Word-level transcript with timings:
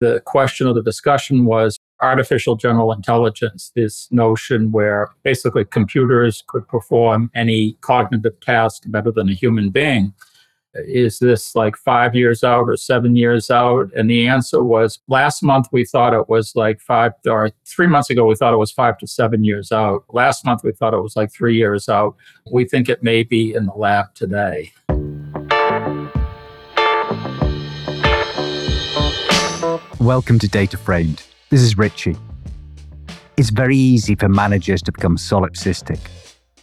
The 0.00 0.20
question 0.24 0.66
of 0.66 0.74
the 0.74 0.82
discussion 0.82 1.44
was 1.44 1.78
artificial 2.00 2.56
general 2.56 2.92
intelligence, 2.92 3.70
this 3.76 4.08
notion 4.10 4.72
where 4.72 5.10
basically 5.22 5.64
computers 5.66 6.42
could 6.46 6.66
perform 6.68 7.30
any 7.34 7.76
cognitive 7.82 8.40
task 8.40 8.84
better 8.86 9.10
than 9.10 9.28
a 9.28 9.34
human 9.34 9.70
being. 9.70 10.14
Is 10.74 11.18
this 11.18 11.54
like 11.56 11.76
five 11.76 12.14
years 12.14 12.44
out 12.44 12.68
or 12.68 12.76
seven 12.76 13.16
years 13.16 13.50
out? 13.50 13.92
And 13.94 14.08
the 14.08 14.28
answer 14.28 14.62
was 14.62 15.00
last 15.08 15.42
month 15.42 15.66
we 15.72 15.84
thought 15.84 16.14
it 16.14 16.28
was 16.28 16.54
like 16.54 16.80
five, 16.80 17.12
or 17.26 17.50
three 17.66 17.88
months 17.88 18.08
ago 18.08 18.24
we 18.24 18.36
thought 18.36 18.54
it 18.54 18.58
was 18.58 18.70
five 18.70 18.96
to 18.98 19.06
seven 19.06 19.42
years 19.42 19.72
out. 19.72 20.04
Last 20.10 20.44
month 20.44 20.62
we 20.62 20.72
thought 20.72 20.94
it 20.94 21.02
was 21.02 21.16
like 21.16 21.32
three 21.32 21.56
years 21.56 21.88
out. 21.88 22.14
We 22.50 22.66
think 22.66 22.88
it 22.88 23.02
may 23.02 23.24
be 23.24 23.52
in 23.52 23.66
the 23.66 23.74
lab 23.74 24.14
today. 24.14 24.72
Welcome 30.10 30.40
to 30.40 30.48
DataFramed. 30.48 31.24
This 31.50 31.62
is 31.62 31.78
Richie. 31.78 32.16
It's 33.36 33.50
very 33.50 33.76
easy 33.76 34.16
for 34.16 34.28
managers 34.28 34.82
to 34.82 34.90
become 34.90 35.16
solipsistic. 35.16 36.00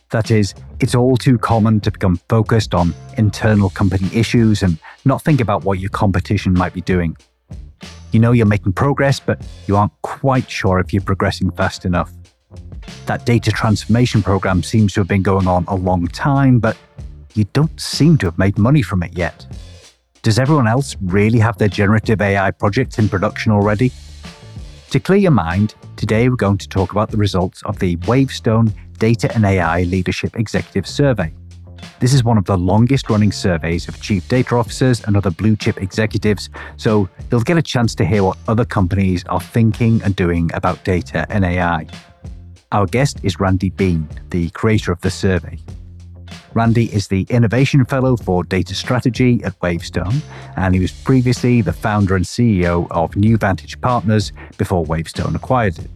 That 0.09 0.31
is, 0.31 0.53
it's 0.81 0.93
all 0.93 1.15
too 1.15 1.37
common 1.37 1.79
to 1.79 1.89
become 1.89 2.17
focused 2.27 2.73
on 2.73 2.93
internal 3.17 3.69
company 3.69 4.09
issues 4.13 4.63
and 4.63 4.77
not 5.05 5.21
think 5.21 5.39
about 5.39 5.63
what 5.63 5.79
your 5.79 5.89
competition 5.91 6.55
might 6.55 6.73
be 6.73 6.81
doing. 6.81 7.15
You 8.11 8.19
know 8.19 8.33
you're 8.33 8.45
making 8.45 8.73
progress, 8.73 9.21
but 9.21 9.41
you 9.65 9.77
aren't 9.77 9.93
quite 10.01 10.51
sure 10.51 10.79
if 10.79 10.91
you're 10.91 11.01
progressing 11.01 11.49
fast 11.51 11.85
enough. 11.85 12.11
That 13.05 13.25
data 13.25 13.49
transformation 13.51 14.21
program 14.23 14.61
seems 14.61 14.91
to 14.95 14.99
have 14.99 15.07
been 15.07 15.23
going 15.23 15.47
on 15.47 15.63
a 15.69 15.75
long 15.75 16.07
time, 16.07 16.59
but 16.59 16.75
you 17.33 17.45
don't 17.53 17.79
seem 17.79 18.17
to 18.17 18.25
have 18.25 18.37
made 18.37 18.57
money 18.57 18.81
from 18.81 19.03
it 19.03 19.17
yet. 19.17 19.45
Does 20.27 20.39
everyone 20.39 20.67
else 20.67 20.97
really 21.01 21.39
have 21.39 21.57
their 21.57 21.69
generative 21.69 22.19
AI 22.19 22.51
projects 22.51 22.99
in 22.99 23.07
production 23.07 23.53
already? 23.53 23.93
To 24.89 24.99
clear 24.99 25.19
your 25.19 25.31
mind, 25.31 25.75
today 25.95 26.27
we're 26.27 26.35
going 26.35 26.57
to 26.57 26.67
talk 26.67 26.91
about 26.91 27.11
the 27.11 27.15
results 27.15 27.63
of 27.63 27.79
the 27.79 27.95
Wavestone 28.09 28.73
Data 28.99 29.33
and 29.33 29.45
AI 29.45 29.83
Leadership 29.83 30.35
Executive 30.35 30.85
Survey. 30.85 31.33
This 32.01 32.13
is 32.13 32.25
one 32.25 32.37
of 32.37 32.43
the 32.43 32.57
longest 32.57 33.09
running 33.09 33.31
surveys 33.31 33.87
of 33.87 34.01
chief 34.01 34.27
data 34.27 34.55
officers 34.55 35.01
and 35.05 35.15
other 35.15 35.31
blue 35.31 35.55
chip 35.55 35.81
executives, 35.81 36.49
so 36.75 37.07
you'll 37.31 37.39
get 37.39 37.57
a 37.57 37.61
chance 37.61 37.95
to 37.95 38.03
hear 38.03 38.25
what 38.25 38.37
other 38.49 38.65
companies 38.65 39.23
are 39.29 39.39
thinking 39.39 40.03
and 40.03 40.13
doing 40.17 40.51
about 40.53 40.83
data 40.83 41.25
and 41.29 41.45
AI. 41.45 41.87
Our 42.73 42.85
guest 42.85 43.21
is 43.23 43.39
Randy 43.39 43.69
Bean, 43.69 44.09
the 44.31 44.49
creator 44.49 44.91
of 44.91 44.99
the 44.99 45.09
survey. 45.09 45.57
Randy 46.57 46.91
is 46.91 47.07
the 47.07 47.21
Innovation 47.29 47.85
Fellow 47.85 48.17
for 48.17 48.43
Data 48.43 48.73
Strategy 48.73 49.43
at 49.43 49.53
Wavestone, 49.61 50.23
and 50.55 50.73
he 50.73 50.81
was 50.81 50.91
previously 50.91 51.61
the 51.61 51.71
founder 51.71 52.15
and 52.15 52.25
CEO 52.25 52.87
of 52.89 53.11
NewVantage 53.11 53.79
Partners 53.79 54.31
before 54.57 54.83
Wavestone 54.83 55.35
acquired 55.35 55.77
it. 55.77 55.87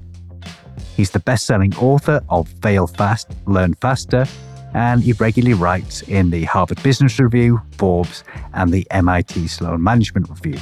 He's 0.95 1.09
the 1.09 1.19
best 1.19 1.47
selling 1.47 1.75
author 1.77 2.21
of 2.29 2.47
Fail 2.61 2.85
Fast, 2.85 3.31
Learn 3.47 3.73
Faster, 3.73 4.27
and 4.75 5.01
he 5.01 5.13
regularly 5.13 5.55
writes 5.55 6.03
in 6.03 6.29
the 6.29 6.43
Harvard 6.43 6.83
Business 6.83 7.17
Review, 7.17 7.59
Forbes, 7.79 8.23
and 8.53 8.71
the 8.71 8.85
MIT 8.91 9.47
Sloan 9.47 9.81
Management 9.81 10.29
Review. 10.29 10.59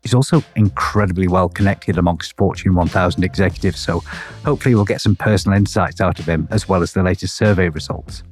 He's 0.00 0.14
also 0.14 0.42
incredibly 0.56 1.28
well 1.28 1.50
connected 1.50 1.98
amongst 1.98 2.34
Fortune 2.38 2.74
1000 2.74 3.22
executives, 3.22 3.78
so 3.78 4.00
hopefully 4.42 4.74
we'll 4.74 4.86
get 4.86 5.02
some 5.02 5.16
personal 5.16 5.58
insights 5.58 6.00
out 6.00 6.18
of 6.18 6.26
him 6.26 6.48
as 6.50 6.66
well 6.66 6.80
as 6.80 6.94
the 6.94 7.02
latest 7.02 7.36
survey 7.36 7.68
results. 7.68 8.22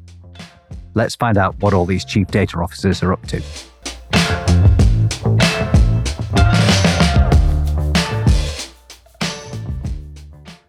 Let's 0.95 1.15
find 1.15 1.39
out 1.39 1.57
what 1.61 1.73
all 1.73 1.87
these 1.87 2.05
chief 2.05 2.29
data 2.29 2.59
officers 2.59 3.03
are 3.03 3.13
up 3.13 3.27
to. 3.29 3.43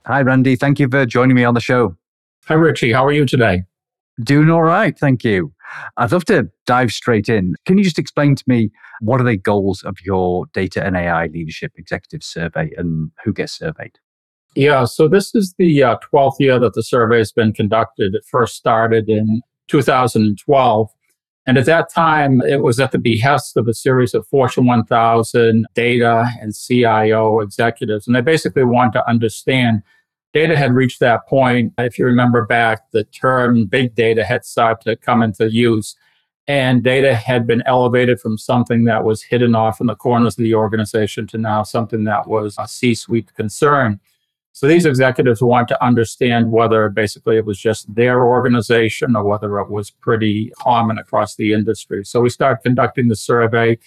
Hi, 0.05 0.21
Randy. 0.21 0.55
Thank 0.55 0.79
you 0.79 0.89
for 0.89 1.05
joining 1.05 1.35
me 1.35 1.43
on 1.43 1.53
the 1.53 1.61
show. 1.61 1.95
Hi, 2.45 2.55
Richie. 2.55 2.91
How 2.91 3.05
are 3.05 3.11
you 3.11 3.25
today? 3.25 3.63
Doing 4.23 4.49
all 4.49 4.63
right. 4.63 4.97
Thank 4.97 5.23
you. 5.23 5.53
I'd 5.97 6.11
love 6.11 6.25
to 6.25 6.49
dive 6.65 6.91
straight 6.91 7.29
in. 7.29 7.55
Can 7.65 7.77
you 7.77 7.83
just 7.83 7.97
explain 7.97 8.35
to 8.35 8.43
me 8.45 8.71
what 8.99 9.21
are 9.21 9.23
the 9.23 9.37
goals 9.37 9.83
of 9.83 9.97
your 10.03 10.47
data 10.53 10.83
and 10.83 10.97
AI 10.97 11.27
leadership 11.27 11.71
executive 11.77 12.23
survey 12.23 12.71
and 12.77 13.11
who 13.23 13.31
gets 13.31 13.53
surveyed? 13.53 13.99
Yeah, 14.53 14.83
so 14.83 15.07
this 15.07 15.33
is 15.33 15.55
the 15.57 15.81
uh, 15.81 15.95
12th 16.13 16.39
year 16.39 16.59
that 16.59 16.73
the 16.73 16.83
survey 16.83 17.19
has 17.19 17.31
been 17.31 17.53
conducted. 17.53 18.13
It 18.13 18.25
first 18.29 18.55
started 18.55 19.07
in 19.07 19.41
2012. 19.71 20.89
And 21.47 21.57
at 21.57 21.65
that 21.65 21.91
time, 21.91 22.41
it 22.41 22.61
was 22.61 22.79
at 22.79 22.91
the 22.91 22.99
behest 22.99 23.57
of 23.57 23.67
a 23.67 23.73
series 23.73 24.13
of 24.13 24.27
Fortune 24.27 24.65
1000 24.67 25.65
data 25.73 26.29
and 26.39 26.53
CIO 26.55 27.39
executives. 27.39 28.05
And 28.05 28.15
they 28.15 28.21
basically 28.21 28.63
wanted 28.63 28.93
to 28.93 29.09
understand 29.09 29.81
data 30.33 30.55
had 30.55 30.73
reached 30.73 30.99
that 30.99 31.27
point. 31.27 31.73
If 31.77 31.97
you 31.97 32.05
remember 32.05 32.45
back, 32.45 32.91
the 32.91 33.05
term 33.05 33.65
big 33.65 33.95
data 33.95 34.23
had 34.23 34.45
started 34.45 34.83
to 34.83 34.95
come 34.95 35.23
into 35.23 35.51
use. 35.51 35.95
And 36.47 36.83
data 36.83 37.15
had 37.15 37.47
been 37.47 37.63
elevated 37.65 38.19
from 38.19 38.37
something 38.37 38.83
that 38.85 39.03
was 39.03 39.23
hidden 39.23 39.55
off 39.55 39.79
in 39.79 39.87
the 39.87 39.95
corners 39.95 40.37
of 40.37 40.43
the 40.43 40.55
organization 40.55 41.27
to 41.27 41.37
now 41.37 41.63
something 41.63 42.03
that 42.03 42.27
was 42.27 42.55
a 42.59 42.67
C 42.67 42.93
suite 42.93 43.33
concern. 43.35 43.99
So 44.53 44.67
these 44.67 44.85
executives 44.85 45.41
want 45.41 45.67
to 45.69 45.83
understand 45.83 46.51
whether 46.51 46.89
basically 46.89 47.37
it 47.37 47.45
was 47.45 47.57
just 47.57 47.93
their 47.93 48.25
organization 48.25 49.15
or 49.15 49.23
whether 49.23 49.59
it 49.59 49.69
was 49.69 49.89
pretty 49.89 50.51
common 50.57 50.97
across 50.97 51.35
the 51.35 51.53
industry. 51.53 52.03
So 52.03 52.21
we 52.21 52.29
started 52.29 52.61
conducting 52.61 53.07
the 53.07 53.15
survey. 53.15 53.79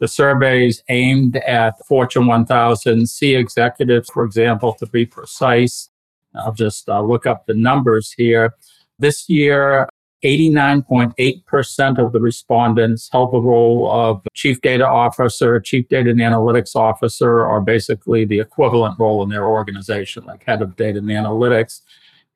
The 0.00 0.08
surveys 0.08 0.82
aimed 0.88 1.36
at 1.36 1.74
Fortune 1.86 2.26
1000 2.26 3.08
C 3.08 3.34
executives, 3.34 4.10
for 4.10 4.24
example, 4.24 4.74
to 4.74 4.86
be 4.86 5.06
precise. 5.06 5.90
I'll 6.34 6.52
just 6.52 6.88
uh, 6.88 7.00
look 7.00 7.26
up 7.26 7.46
the 7.46 7.54
numbers 7.54 8.12
here. 8.12 8.54
This 8.98 9.28
year, 9.28 9.88
89.8% 10.24 12.04
of 12.04 12.12
the 12.12 12.20
respondents 12.20 13.08
held 13.10 13.32
the 13.32 13.40
role 13.40 13.90
of 13.90 14.22
chief 14.34 14.60
data 14.60 14.86
officer, 14.86 15.60
chief 15.60 15.88
data 15.88 16.10
and 16.10 16.20
analytics 16.20 16.74
officer, 16.74 17.46
or 17.46 17.60
basically 17.60 18.24
the 18.24 18.40
equivalent 18.40 18.98
role 18.98 19.22
in 19.22 19.28
their 19.28 19.46
organization, 19.46 20.24
like 20.24 20.44
head 20.44 20.60
of 20.60 20.76
data 20.76 20.98
and 20.98 21.08
analytics. 21.08 21.82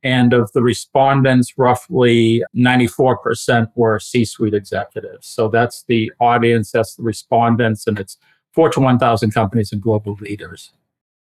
And 0.05 0.33
of 0.33 0.51
the 0.53 0.63
respondents, 0.63 1.57
roughly 1.57 2.43
94% 2.57 3.69
were 3.77 4.01
C 4.01 4.25
suite 4.25 4.55
executives. 4.55 5.29
So 5.29 5.49
that's 5.49 5.85
the 5.87 6.13
audience, 6.21 6.73
that's 6.73 6.97
the 6.97 7.05
respondents, 7.05 7.87
and 7.87 7.99
it's 7.99 8.19
Fortune 8.53 8.83
1000 8.83 9.33
companies 9.33 9.73
and 9.73 9.81
global 9.81 10.15
leaders. 10.21 10.73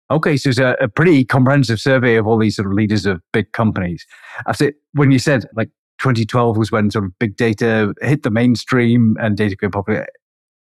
Okay, 0.09 0.35
so 0.35 0.49
it's 0.49 0.59
a, 0.59 0.75
a, 0.81 0.89
pretty 0.89 1.23
comprehensive 1.23 1.79
survey 1.79 2.15
of 2.15 2.27
all 2.27 2.37
these 2.37 2.57
sort 2.57 2.67
of 2.67 2.73
leaders 2.73 3.05
of 3.05 3.21
big 3.31 3.51
companies. 3.53 4.05
After 4.45 4.73
when 4.93 5.11
you 5.11 5.19
said 5.19 5.45
like 5.55 5.69
2012 6.01 6.57
was 6.57 6.71
when 6.71 6.89
sort 6.89 7.05
of 7.05 7.17
big 7.19 7.37
data 7.37 7.93
hit 8.01 8.23
the 8.23 8.31
mainstream 8.31 9.15
and 9.19 9.37
data 9.37 9.51
became 9.51 9.71
popular. 9.71 10.07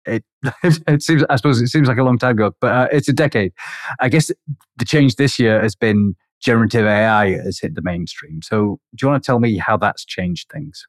It, 0.09 0.23
it 0.63 1.03
seems, 1.03 1.25
I 1.29 1.35
suppose, 1.35 1.61
it 1.61 1.67
seems 1.67 1.89
like 1.89 1.99
a 1.99 2.05
long 2.05 2.17
time 2.17 2.37
ago, 2.37 2.53
but 2.61 2.73
uh, 2.73 2.87
it's 2.93 3.09
a 3.09 3.13
decade. 3.13 3.53
I 3.99 4.09
guess 4.09 4.31
the 4.77 4.85
change 4.85 5.17
this 5.17 5.37
year 5.37 5.61
has 5.61 5.75
been 5.75 6.15
generative 6.41 6.87
AI 6.87 7.33
has 7.39 7.59
hit 7.59 7.75
the 7.75 7.83
mainstream. 7.83 8.41
So, 8.41 8.79
do 8.95 9.05
you 9.05 9.09
want 9.09 9.21
to 9.21 9.27
tell 9.27 9.41
me 9.41 9.59
how 9.59 9.77
that's 9.77 10.05
changed 10.05 10.49
things? 10.53 10.87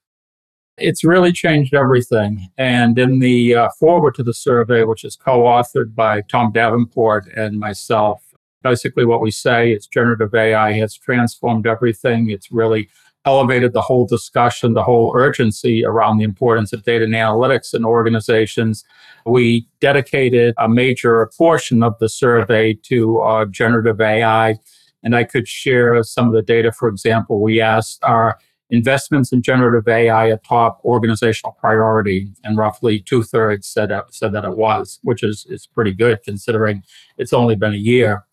It's 0.77 1.03
really 1.03 1.31
changed 1.31 1.73
everything. 1.73 2.47
And 2.59 2.99
in 2.99 3.17
the 3.17 3.55
uh, 3.55 3.69
foreword 3.79 4.13
to 4.15 4.23
the 4.23 4.35
survey, 4.35 4.83
which 4.83 5.03
is 5.03 5.15
co 5.15 5.39
authored 5.45 5.95
by 5.95 6.21
Tom 6.21 6.51
Davenport 6.51 7.25
and 7.35 7.59
myself, 7.59 8.21
basically 8.61 9.03
what 9.05 9.21
we 9.21 9.31
say 9.31 9.71
is 9.71 9.87
generative 9.87 10.35
AI 10.35 10.73
has 10.73 10.95
transformed 10.95 11.65
everything. 11.65 12.29
It's 12.29 12.51
really 12.51 12.89
elevated 13.27 13.73
the 13.73 13.81
whole 13.81 14.07
discussion, 14.07 14.73
the 14.73 14.83
whole 14.83 15.11
urgency 15.13 15.85
around 15.85 16.17
the 16.17 16.23
importance 16.23 16.71
of 16.71 16.83
data 16.83 17.03
and 17.03 17.13
analytics 17.13 17.73
in 17.73 17.83
organizations. 17.83 18.85
We 19.25 19.67
dedicated 19.81 20.55
a 20.57 20.69
major 20.69 21.29
portion 21.38 21.83
of 21.83 21.99
the 21.99 22.07
survey 22.07 22.75
to 22.83 23.19
uh, 23.19 23.45
generative 23.45 24.00
AI. 24.00 24.56
And 25.03 25.13
I 25.13 25.25
could 25.25 25.45
share 25.45 26.01
some 26.03 26.27
of 26.27 26.33
the 26.33 26.41
data. 26.41 26.71
For 26.71 26.88
example, 26.88 27.41
we 27.41 27.59
asked 27.59 28.00
our 28.01 28.39
investments 28.69 29.33
in 29.33 29.41
generative 29.41 29.89
AI 29.89 30.27
a 30.27 30.38
top 30.38 30.79
organizational 30.85 31.57
priority, 31.59 32.29
and 32.45 32.57
roughly 32.57 33.01
two 33.01 33.24
thirds 33.24 33.68
said, 33.68 33.91
said 34.09 34.31
that 34.31 34.45
it 34.45 34.56
was, 34.56 35.00
which 35.03 35.21
is, 35.21 35.45
is 35.50 35.68
pretty 35.68 35.94
good 35.94 36.24
considering 36.24 36.81
it's 37.18 37.33
only 37.33 37.56
been 37.56 37.74
a 37.74 37.77
year. 37.77 38.25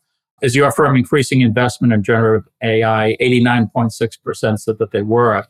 Is 0.45 0.55
your 0.55 0.71
firm 0.71 0.95
increasing 0.95 1.41
investment 1.41 1.95
in 1.95 2.03
generative 2.03 2.47
AI? 2.63 3.17
89.6% 3.19 4.59
said 4.59 4.79
that 4.79 4.91
they 4.91 5.01
were. 5.01 5.47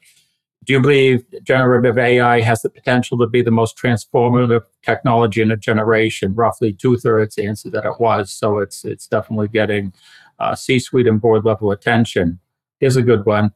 Do 0.62 0.72
you 0.72 0.80
believe 0.80 1.24
generative 1.42 1.98
AI 1.98 2.40
has 2.42 2.62
the 2.62 2.70
potential 2.70 3.18
to 3.18 3.26
be 3.26 3.42
the 3.42 3.50
most 3.50 3.76
transformative 3.76 4.62
technology 4.84 5.42
in 5.42 5.50
a 5.50 5.56
generation? 5.56 6.32
Roughly 6.32 6.72
two 6.72 6.96
thirds 6.96 7.36
answered 7.38 7.72
that 7.72 7.84
it 7.84 7.98
was. 7.98 8.30
So 8.30 8.58
it's 8.58 8.84
it's 8.84 9.08
definitely 9.08 9.48
getting 9.48 9.92
uh, 10.38 10.54
C-suite 10.54 11.08
and 11.08 11.20
board 11.20 11.44
level 11.44 11.72
attention. 11.72 12.38
Here's 12.78 12.96
a 12.96 13.02
good 13.02 13.26
one. 13.26 13.52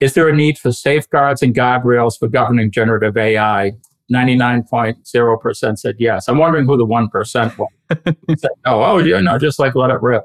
Is 0.00 0.14
there 0.14 0.30
a 0.30 0.34
need 0.34 0.58
for 0.58 0.72
safeguards 0.72 1.42
and 1.42 1.54
guardrails 1.54 2.18
for 2.18 2.26
governing 2.26 2.70
generative 2.70 3.18
AI? 3.18 3.72
99.0% 4.10 5.78
said 5.78 5.96
yes. 5.98 6.26
I'm 6.26 6.38
wondering 6.38 6.64
who 6.64 6.78
the 6.78 6.86
1% 6.86 7.58
was. 7.58 7.68
said, 8.40 8.50
oh, 8.64 8.82
oh, 8.82 8.98
you 8.98 9.20
know, 9.20 9.38
just 9.38 9.58
like 9.58 9.74
let 9.74 9.90
it 9.90 10.00
rip. 10.00 10.24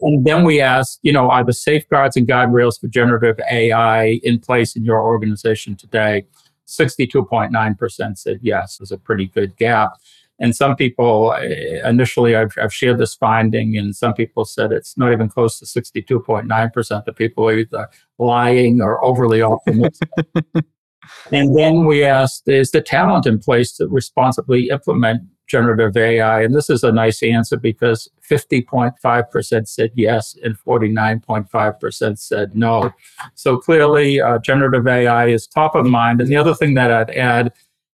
And 0.00 0.26
then 0.26 0.44
we 0.44 0.60
asked, 0.60 1.00
you 1.02 1.12
know, 1.12 1.30
are 1.30 1.44
the 1.44 1.52
safeguards 1.52 2.16
and 2.16 2.26
guide 2.26 2.52
rails 2.52 2.78
for 2.78 2.88
generative 2.88 3.40
AI 3.50 4.20
in 4.22 4.38
place 4.38 4.76
in 4.76 4.84
your 4.84 5.02
organization 5.02 5.74
today? 5.74 6.26
62.9% 6.66 8.18
said 8.18 8.40
yes, 8.42 8.76
there's 8.76 8.92
a 8.92 8.98
pretty 8.98 9.26
good 9.26 9.56
gap. 9.56 9.92
And 10.38 10.54
some 10.54 10.76
people, 10.76 11.32
eh, 11.38 11.80
initially, 11.88 12.36
I've, 12.36 12.52
I've, 12.60 12.74
shared 12.74 12.98
this 12.98 13.14
finding, 13.14 13.78
and 13.78 13.96
some 13.96 14.12
people 14.12 14.44
said 14.44 14.70
it's 14.70 14.98
not 14.98 15.12
even 15.12 15.30
close 15.30 15.58
to 15.60 15.64
62.9%. 15.64 17.04
The 17.04 17.12
people 17.14 17.48
are 17.48 17.58
either 17.58 17.88
lying 18.18 18.82
or 18.82 19.02
overly 19.02 19.40
optimistic. 19.40 20.10
and 21.32 21.56
then 21.56 21.86
we 21.86 22.04
asked, 22.04 22.48
is 22.48 22.70
the 22.70 22.82
talent 22.82 23.24
in 23.24 23.38
place 23.38 23.72
to 23.76 23.88
responsibly 23.88 24.68
implement 24.68 25.22
generative 25.46 25.96
AI? 25.96 26.42
And 26.42 26.54
this 26.54 26.68
is 26.70 26.84
a 26.84 26.92
nice 26.92 27.22
answer 27.22 27.56
because 27.56 28.08
50.5% 28.28 29.68
said 29.68 29.90
yes 29.94 30.36
and 30.42 30.58
49.5% 30.58 32.18
said 32.18 32.56
no. 32.56 32.92
So 33.34 33.56
clearly, 33.56 34.20
uh, 34.20 34.38
generative 34.38 34.86
AI 34.86 35.28
is 35.28 35.46
top 35.46 35.74
of 35.74 35.86
mind. 35.86 36.20
And 36.20 36.30
the 36.30 36.36
other 36.36 36.54
thing 36.54 36.74
that 36.74 36.90
I'd 36.90 37.10
add 37.10 37.52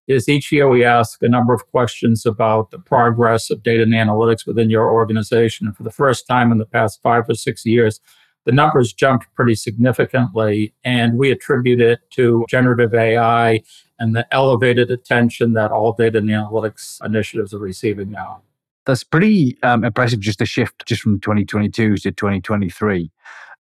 is 0.08 0.28
each 0.28 0.50
year 0.50 0.68
we 0.68 0.84
ask 0.84 1.22
a 1.22 1.28
number 1.28 1.54
of 1.54 1.66
questions 1.70 2.26
about 2.26 2.70
the 2.70 2.78
progress 2.78 3.50
of 3.50 3.62
data 3.62 3.82
and 3.82 3.92
analytics 3.92 4.46
within 4.46 4.68
your 4.70 4.90
organization. 4.90 5.66
And 5.66 5.76
for 5.76 5.84
the 5.84 5.90
first 5.90 6.26
time 6.26 6.50
in 6.50 6.58
the 6.58 6.66
past 6.66 7.00
five 7.02 7.28
or 7.28 7.34
six 7.34 7.64
years, 7.64 8.00
the 8.44 8.52
numbers 8.52 8.92
jumped 8.92 9.32
pretty 9.34 9.54
significantly, 9.54 10.74
and 10.84 11.16
we 11.16 11.30
attribute 11.30 11.80
it 11.80 12.00
to 12.10 12.44
generative 12.48 12.92
AI 12.92 13.62
and 14.02 14.16
the 14.16 14.26
elevated 14.34 14.90
attention 14.90 15.52
that 15.52 15.70
all 15.70 15.92
data 15.92 16.18
and 16.18 16.28
analytics 16.28 17.02
initiatives 17.04 17.54
are 17.54 17.58
receiving 17.58 18.10
now. 18.10 18.42
That's 18.84 19.04
pretty 19.04 19.56
um, 19.62 19.84
impressive, 19.84 20.18
just 20.18 20.40
the 20.40 20.44
shift 20.44 20.84
just 20.86 21.02
from 21.02 21.20
2022 21.20 21.98
to 21.98 22.10
2023. 22.10 23.12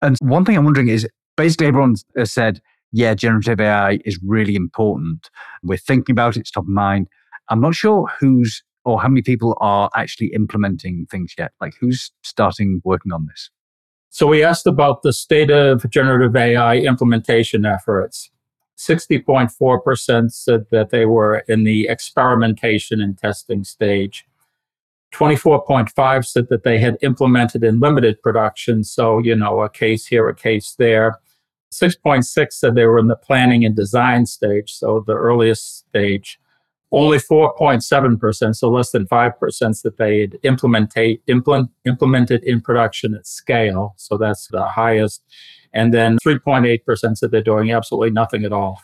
And 0.01 0.17
one 0.23 0.45
thing 0.45 0.57
I'm 0.57 0.65
wondering 0.65 0.87
is 0.87 1.09
basically 1.37 1.67
everyone 1.67 1.97
has 2.17 2.31
said, 2.31 2.63
yeah, 2.93 3.15
generative 3.15 3.61
AI 3.61 3.99
is 4.05 4.17
really 4.25 4.55
important. 4.55 5.29
We're 5.65 5.77
thinking 5.77 6.13
about 6.13 6.37
it, 6.37 6.41
it's 6.41 6.53
top 6.53 6.65
of 6.65 6.69
mind. 6.69 7.09
I'm 7.49 7.61
not 7.61 7.75
sure 7.75 8.09
who's 8.21 8.63
or 8.85 9.03
how 9.03 9.09
many 9.09 9.23
people 9.23 9.57
are 9.61 9.91
actually 9.97 10.29
implementing 10.29 11.07
things 11.11 11.35
yet. 11.37 11.51
Like 11.61 11.75
who's 11.81 12.13
starting 12.23 12.81
working 12.85 13.11
on 13.11 13.27
this? 13.27 13.51
So 14.11 14.29
we 14.29 14.45
asked 14.45 14.69
about 14.69 15.03
the 15.03 15.13
state 15.13 15.51
of 15.51 15.85
generative 15.91 16.37
AI 16.37 16.77
implementation 16.77 17.67
efforts. 17.67 18.31
60.4% 18.79 20.33
said 20.33 20.67
that 20.71 20.91
they 20.91 21.05
were 21.05 21.39
in 21.49 21.65
the 21.65 21.89
experimentation 21.89 23.01
and 23.01 23.19
testing 23.19 23.65
stage. 23.65 24.25
24.5 25.13 26.27
said 26.27 26.49
that 26.49 26.63
they 26.63 26.79
had 26.79 26.97
implemented 27.03 27.65
in 27.65 27.81
limited 27.81 28.23
production. 28.23 28.85
So, 28.85 29.19
you 29.19 29.35
know, 29.35 29.63
a 29.63 29.69
case 29.69 30.07
here, 30.07 30.29
a 30.29 30.35
case 30.35 30.75
there. 30.79 31.19
6.6 31.73 32.53
said 32.53 32.75
they 32.75 32.87
were 32.87 32.99
in 32.99 33.09
the 33.09 33.17
planning 33.17 33.65
and 33.65 33.75
design 33.75 34.27
stage, 34.27 34.73
so 34.73 35.03
the 35.07 35.15
earliest 35.15 35.79
stage. 35.79 36.39
Only 36.91 37.19
4.7%, 37.19 38.57
so 38.57 38.71
less 38.71 38.91
than 38.93 39.07
5%, 39.07 39.83
that 39.83 39.97
they 39.99 40.21
had 40.21 40.33
implementate, 40.43 41.21
implement, 41.27 41.71
implemented 41.85 42.43
in 42.45 42.61
production 42.63 43.15
at 43.15 43.27
scale. 43.27 43.95
So 43.97 44.17
that's 44.17 44.49
the 44.49 44.65
highest. 44.65 45.23
And 45.75 45.93
then 45.93 46.17
3.8% 46.25 47.19
said 47.19 47.31
they're 47.31 47.43
doing 47.43 47.73
absolutely 47.73 48.11
nothing 48.11 48.45
at 48.45 48.53
all. 48.53 48.81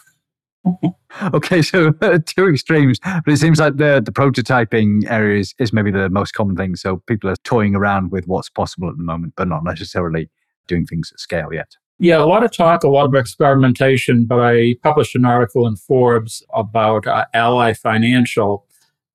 okay, 1.35 1.63
so 1.63 1.93
uh, 2.01 2.19
two 2.25 2.49
extremes, 2.49 2.99
but 3.03 3.29
it 3.33 3.37
seems 3.37 3.61
like 3.61 3.77
the 3.77 4.03
the 4.05 4.11
prototyping 4.11 5.09
area 5.11 5.41
is, 5.41 5.55
is 5.59 5.73
maybe 5.73 5.91
the 5.91 6.09
most 6.09 6.33
common 6.33 6.57
thing. 6.57 6.75
So 6.77 7.03
people 7.07 7.29
are 7.29 7.37
toying 7.45 7.75
around 7.75 8.13
with 8.13 8.27
what's 8.27 8.49
possible 8.49 8.89
at 8.89 8.97
the 8.97 9.03
moment, 9.03 9.35
but 9.37 9.49
not 9.49 9.63
necessarily 9.63 10.31
doing 10.67 10.87
things 10.87 11.11
at 11.13 11.21
scale 11.21 11.53
yet. 11.53 11.77
Yeah, 12.01 12.19
a 12.19 12.27
lot 12.27 12.43
of 12.43 12.51
talk, 12.51 12.83
a 12.83 12.89
lot 12.89 13.07
of 13.07 13.15
experimentation, 13.15 14.25
but 14.25 14.41
I 14.41 14.75
published 14.83 15.15
an 15.15 15.25
article 15.25 15.67
in 15.69 15.77
Forbes 15.77 16.43
about 16.53 17.07
uh, 17.07 17.27
Ally 17.33 17.73
Financial, 17.73 18.67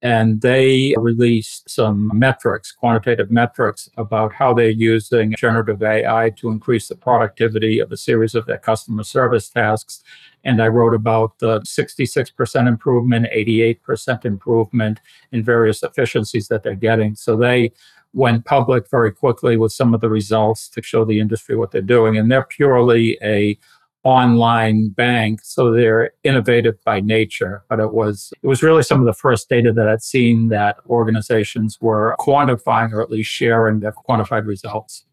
and 0.01 0.39
they 0.39 0.95
released 0.97 1.69
some 1.69 2.09
metrics, 2.17 2.71
quantitative 2.71 3.29
metrics, 3.29 3.89
about 3.97 4.31
how 4.31 4.53
they're 4.53 4.69
using 4.69 5.35
generative 5.37 5.83
AI 5.83 6.29
to 6.37 6.49
increase 6.51 6.87
the 6.87 6.95
productivity 6.95 7.79
of 7.79 7.91
a 7.91 7.97
series 7.97 8.33
of 8.33 8.45
their 8.45 8.57
customer 8.57 9.03
service 9.03 9.49
tasks. 9.49 10.01
And 10.45 10.63
I 10.63 10.69
wrote 10.69 10.93
about 10.93 11.37
the 11.39 11.59
66% 11.59 12.65
improvement, 12.65 13.27
88% 13.35 14.23
improvement 14.23 15.01
in 15.33 15.43
various 15.43 15.83
efficiencies 15.83 16.47
that 16.47 16.63
they're 16.63 16.75
getting. 16.75 17.15
So 17.15 17.35
they 17.35 17.73
went 18.13 18.45
public 18.45 18.89
very 18.89 19.11
quickly 19.11 19.57
with 19.57 19.71
some 19.71 19.93
of 19.93 20.01
the 20.01 20.09
results 20.09 20.67
to 20.69 20.81
show 20.81 21.05
the 21.05 21.19
industry 21.19 21.55
what 21.55 21.71
they're 21.71 21.81
doing. 21.81 22.17
And 22.17 22.31
they're 22.31 22.45
purely 22.45 23.17
a 23.21 23.57
online 24.03 24.89
bank, 24.89 25.41
so 25.43 25.71
they're 25.71 26.11
innovative 26.23 26.81
by 26.85 26.99
nature. 27.01 27.63
But 27.69 27.79
it 27.79 27.93
was 27.93 28.31
it 28.41 28.47
was 28.47 28.63
really 28.63 28.83
some 28.83 28.99
of 28.99 29.05
the 29.05 29.13
first 29.13 29.49
data 29.49 29.71
that 29.73 29.87
I'd 29.87 30.01
seen 30.01 30.49
that 30.49 30.77
organizations 30.87 31.77
were 31.81 32.15
quantifying 32.19 32.91
or 32.91 33.01
at 33.01 33.11
least 33.11 33.29
sharing 33.29 33.79
their 33.79 33.93
quantified 33.93 34.45
results. 34.45 35.05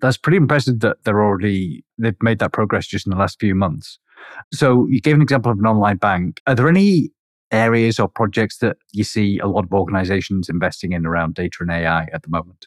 That's 0.00 0.18
pretty 0.18 0.36
impressive 0.36 0.80
that 0.80 0.98
they're 1.04 1.22
already 1.22 1.84
they've 1.98 2.20
made 2.22 2.38
that 2.40 2.52
progress 2.52 2.86
just 2.86 3.06
in 3.06 3.10
the 3.10 3.16
last 3.16 3.40
few 3.40 3.54
months. 3.54 3.98
So 4.52 4.86
you 4.88 5.00
gave 5.00 5.14
an 5.14 5.22
example 5.22 5.52
of 5.52 5.58
an 5.58 5.66
online 5.66 5.96
bank. 5.96 6.40
Are 6.46 6.54
there 6.54 6.68
any 6.68 7.10
areas 7.52 7.98
or 7.98 8.08
projects 8.08 8.58
that 8.58 8.76
you 8.92 9.04
see 9.04 9.38
a 9.38 9.46
lot 9.46 9.64
of 9.64 9.72
organizations 9.72 10.48
investing 10.48 10.92
in 10.92 11.06
around 11.06 11.34
data 11.34 11.58
and 11.60 11.70
AI 11.70 12.08
at 12.12 12.22
the 12.22 12.28
moment? 12.28 12.66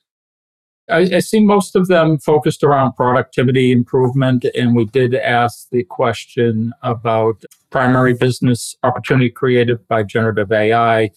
I, 0.89 1.01
I, 1.13 1.19
see 1.19 1.39
most 1.39 1.75
of 1.75 1.87
them 1.87 2.17
focused 2.17 2.63
around 2.63 2.93
productivity 2.93 3.71
improvement. 3.71 4.45
And 4.55 4.75
we 4.75 4.85
did 4.85 5.13
ask 5.13 5.69
the 5.69 5.83
question 5.83 6.73
about 6.81 7.43
primary 7.69 8.13
business 8.13 8.75
opportunity 8.83 9.29
created 9.29 9.87
by 9.87 10.03
generative 10.03 10.51
AI. 10.51 11.11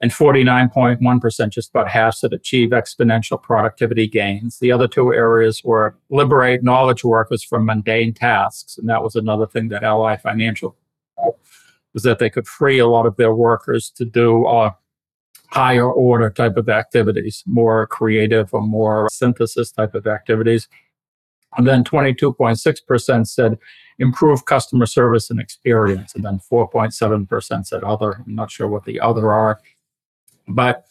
And 0.00 0.10
49.1%, 0.10 1.50
just 1.50 1.70
about 1.70 1.88
half, 1.88 2.14
said 2.16 2.32
achieve 2.32 2.70
exponential 2.70 3.40
productivity 3.40 4.06
gains. 4.06 4.58
The 4.58 4.72
other 4.72 4.88
two 4.88 5.14
areas 5.14 5.62
were 5.64 5.96
liberate 6.10 6.62
knowledge 6.62 7.04
workers 7.04 7.42
from 7.42 7.64
mundane 7.64 8.12
tasks. 8.12 8.76
And 8.76 8.88
that 8.88 9.02
was 9.02 9.14
another 9.14 9.46
thing 9.46 9.68
that 9.68 9.84
Ally 9.84 10.16
Financial 10.16 10.76
was 11.94 12.02
that 12.02 12.18
they 12.18 12.28
could 12.28 12.46
free 12.46 12.78
a 12.78 12.86
lot 12.86 13.06
of 13.06 13.16
their 13.16 13.34
workers 13.34 13.90
to 13.90 14.04
do 14.04 14.44
uh, 14.46 14.72
higher 15.48 15.90
order 15.90 16.28
type 16.28 16.56
of 16.56 16.68
activities, 16.68 17.44
more 17.46 17.86
creative 17.86 18.52
or 18.52 18.60
more 18.60 19.08
synthesis 19.10 19.70
type 19.70 19.94
of 19.94 20.06
activities. 20.06 20.68
And 21.56 21.66
then 21.66 21.84
22.6% 21.84 23.26
said 23.28 23.58
improve 24.00 24.44
customer 24.44 24.86
service 24.86 25.30
and 25.30 25.40
experience. 25.40 26.14
And 26.16 26.24
then 26.24 26.40
4.7% 26.50 27.66
said 27.66 27.84
other. 27.84 28.22
I'm 28.26 28.34
not 28.34 28.50
sure 28.50 28.66
what 28.66 28.84
the 28.84 29.00
other 29.00 29.30
are. 29.32 29.60
But 30.48 30.84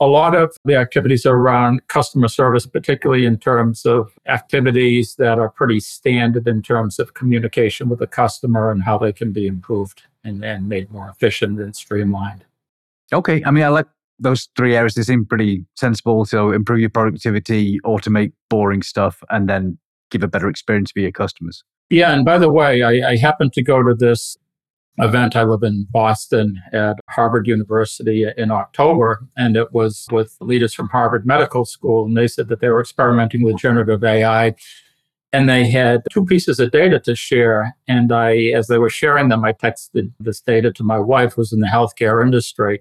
a 0.00 0.06
lot 0.06 0.34
of 0.34 0.56
the 0.64 0.76
activities 0.76 1.26
are 1.26 1.36
around 1.36 1.86
customer 1.88 2.28
service, 2.28 2.66
particularly 2.66 3.26
in 3.26 3.36
terms 3.36 3.84
of 3.84 4.12
activities 4.26 5.16
that 5.16 5.38
are 5.38 5.50
pretty 5.50 5.80
standard 5.80 6.46
in 6.46 6.62
terms 6.62 6.98
of 6.98 7.14
communication 7.14 7.88
with 7.88 7.98
the 7.98 8.06
customer 8.06 8.70
and 8.70 8.82
how 8.82 8.98
they 8.98 9.12
can 9.12 9.32
be 9.32 9.46
improved 9.46 10.02
and, 10.28 10.44
and 10.44 10.68
made 10.68 10.90
more 10.92 11.08
efficient 11.08 11.58
and 11.60 11.74
streamlined. 11.74 12.44
Okay. 13.12 13.42
I 13.44 13.50
mean, 13.50 13.64
I 13.64 13.68
like 13.68 13.86
those 14.18 14.48
three 14.56 14.76
areas. 14.76 14.94
They 14.94 15.02
seem 15.02 15.24
pretty 15.24 15.64
sensible. 15.74 16.24
So 16.24 16.52
improve 16.52 16.80
your 16.80 16.90
productivity, 16.90 17.80
automate 17.80 18.32
boring 18.50 18.82
stuff, 18.82 19.22
and 19.30 19.48
then 19.48 19.78
give 20.10 20.22
a 20.22 20.28
better 20.28 20.48
experience 20.48 20.92
for 20.92 21.00
your 21.00 21.12
customers. 21.12 21.64
Yeah. 21.90 22.12
And 22.12 22.24
by 22.24 22.38
the 22.38 22.50
way, 22.50 22.82
I, 22.82 23.10
I 23.10 23.16
happened 23.16 23.52
to 23.54 23.62
go 23.62 23.82
to 23.82 23.94
this 23.94 24.36
event. 24.98 25.36
I 25.36 25.44
live 25.44 25.62
in 25.62 25.86
Boston 25.90 26.60
at 26.72 26.96
Harvard 27.08 27.46
University 27.46 28.26
in 28.36 28.50
October, 28.50 29.26
and 29.36 29.56
it 29.56 29.72
was 29.72 30.06
with 30.10 30.36
leaders 30.40 30.74
from 30.74 30.88
Harvard 30.88 31.24
Medical 31.24 31.64
School. 31.64 32.04
And 32.04 32.16
they 32.16 32.28
said 32.28 32.48
that 32.48 32.60
they 32.60 32.68
were 32.68 32.80
experimenting 32.80 33.42
with 33.42 33.56
generative 33.56 34.04
AI. 34.04 34.54
And 35.32 35.48
they 35.48 35.70
had 35.70 36.02
two 36.10 36.24
pieces 36.24 36.58
of 36.58 36.70
data 36.70 36.98
to 37.00 37.14
share. 37.14 37.76
And 37.86 38.12
I, 38.12 38.36
as 38.54 38.66
they 38.68 38.78
were 38.78 38.88
sharing 38.88 39.28
them, 39.28 39.44
I 39.44 39.52
texted 39.52 40.10
this 40.18 40.40
data 40.40 40.72
to 40.72 40.82
my 40.82 40.98
wife, 40.98 41.34
who's 41.34 41.52
in 41.52 41.60
the 41.60 41.66
healthcare 41.66 42.22
industry. 42.22 42.80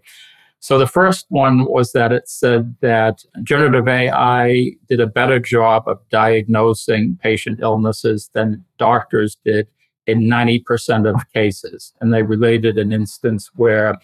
So 0.59 0.79
the 0.79 0.87
first 0.87 1.25
one 1.29 1.65
was 1.65 1.91
that 1.91 2.11
it 2.11 2.27
said 2.27 2.75
that 2.81 3.23
generative 3.43 3.87
AI 3.87 4.71
did 4.87 4.99
a 4.99 5.07
better 5.07 5.39
job 5.39 5.83
of 5.87 5.99
diagnosing 6.09 7.19
patient 7.21 7.59
illnesses 7.61 8.29
than 8.33 8.63
doctors 8.77 9.37
did 9.45 9.67
in 10.07 10.21
90% 10.21 11.07
of 11.07 11.21
cases. 11.33 11.93
And 12.01 12.13
they 12.13 12.23
related 12.23 12.77
an 12.77 12.91
instance 12.91 13.51
where 13.55 13.95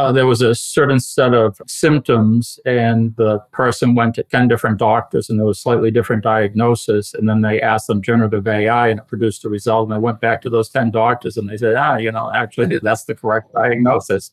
uh, 0.00 0.10
there 0.10 0.26
was 0.26 0.40
a 0.40 0.54
certain 0.54 0.98
set 0.98 1.34
of 1.34 1.60
symptoms, 1.66 2.58
and 2.64 3.14
the 3.16 3.38
person 3.52 3.94
went 3.94 4.14
to 4.14 4.22
10 4.22 4.48
different 4.48 4.78
doctors, 4.78 5.28
and 5.28 5.38
there 5.38 5.46
was 5.46 5.60
slightly 5.60 5.90
different 5.90 6.22
diagnosis. 6.22 7.12
And 7.12 7.28
then 7.28 7.42
they 7.42 7.60
asked 7.60 7.86
them 7.86 8.00
generative 8.00 8.48
AI, 8.48 8.88
and 8.88 9.00
it 9.00 9.06
produced 9.06 9.44
a 9.44 9.50
result. 9.50 9.88
And 9.90 9.96
they 9.96 10.02
went 10.02 10.20
back 10.20 10.40
to 10.42 10.50
those 10.50 10.70
10 10.70 10.90
doctors, 10.90 11.36
and 11.36 11.50
they 11.50 11.58
said, 11.58 11.74
ah, 11.74 11.96
you 11.96 12.10
know, 12.10 12.32
actually, 12.34 12.78
that's 12.82 13.04
the 13.04 13.14
correct 13.14 13.52
diagnosis. 13.52 14.30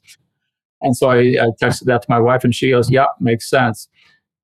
And 0.82 0.96
so 0.96 1.10
I, 1.10 1.18
I 1.18 1.50
texted 1.62 1.84
that 1.86 2.04
to 2.04 2.08
my 2.10 2.20
wife, 2.20 2.46
and 2.46 2.56
she 2.56 2.70
goes, 2.70 2.90
Yep, 2.90 3.10
makes 3.20 3.50
sense. 3.50 3.90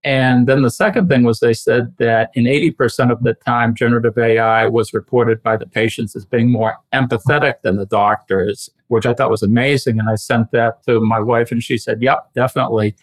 And 0.04 0.48
then 0.48 0.64
the 0.64 0.70
second 0.70 1.08
thing 1.08 1.24
was 1.24 1.40
they 1.40 1.54
said 1.54 1.96
that 2.00 2.32
in 2.34 2.44
80% 2.44 3.10
of 3.10 3.24
the 3.24 3.34
time, 3.34 3.74
generative 3.74 4.18
AI 4.18 4.68
was 4.68 4.94
reported 4.94 5.42
by 5.42 5.56
the 5.56 5.68
patients 5.68 6.14
as 6.18 6.26
being 6.26 6.52
more 6.52 6.78
empathetic 6.94 7.62
than 7.62 7.78
the 7.78 7.86
doctors, 7.86 8.70
which 8.94 9.06
I 9.06 9.14
thought 9.14 9.30
was 9.30 9.44
amazing. 9.44 10.00
And 10.00 10.10
I 10.10 10.16
sent 10.16 10.52
that 10.52 10.84
to 10.84 11.00
my 11.02 11.20
wife, 11.20 11.52
and 11.52 11.64
she 11.64 11.78
said, 11.78 12.02
Yep, 12.02 12.34
definitely. 12.34 12.96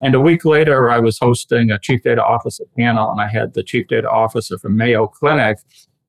And 0.00 0.14
a 0.14 0.20
week 0.20 0.44
later, 0.44 0.90
I 0.90 0.98
was 1.00 1.18
hosting 1.18 1.70
a 1.70 1.78
chief 1.78 2.02
data 2.02 2.24
officer 2.24 2.64
panel, 2.76 3.10
and 3.10 3.20
I 3.20 3.28
had 3.28 3.54
the 3.54 3.62
chief 3.62 3.88
data 3.88 4.08
officer 4.08 4.58
from 4.58 4.76
Mayo 4.76 5.06
Clinic 5.06 5.58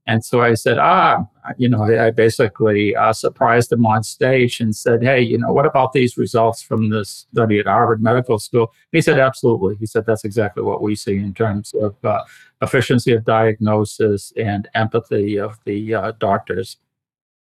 and 0.10 0.26
so 0.26 0.42
I 0.42 0.56
said, 0.56 0.80
ah, 0.80 1.24
you 1.60 1.70
know, 1.70 1.84
I 1.84 2.10
basically 2.10 2.96
uh, 2.96 3.14
surprised 3.14 3.72
him 3.72 3.86
on 3.86 4.02
stage 4.02 4.60
and 4.60 4.76
said, 4.76 5.04
hey, 5.04 5.22
you 5.22 5.38
know, 5.38 5.54
what 5.54 5.68
about 5.68 5.94
these 5.94 6.18
results 6.18 6.64
from 6.64 6.90
this 6.90 7.28
study 7.32 7.60
at 7.60 7.68
Harvard 7.68 8.02
Medical 8.02 8.40
School? 8.40 8.74
He 8.92 9.02
said, 9.02 9.20
absolutely. 9.20 9.76
He 9.76 9.86
said, 9.86 10.08
that's 10.08 10.26
exactly 10.26 10.64
what 10.64 10.82
we 10.82 10.96
see 10.96 11.18
in 11.18 11.36
terms 11.36 11.76
of 11.80 11.96
uh, 12.04 12.24
efficiency 12.60 13.14
of 13.14 13.24
diagnosis 13.24 14.34
and 14.36 14.68
empathy 14.74 15.38
of 15.38 15.60
the 15.66 15.94
uh, 15.94 16.14
doctors. 16.20 16.78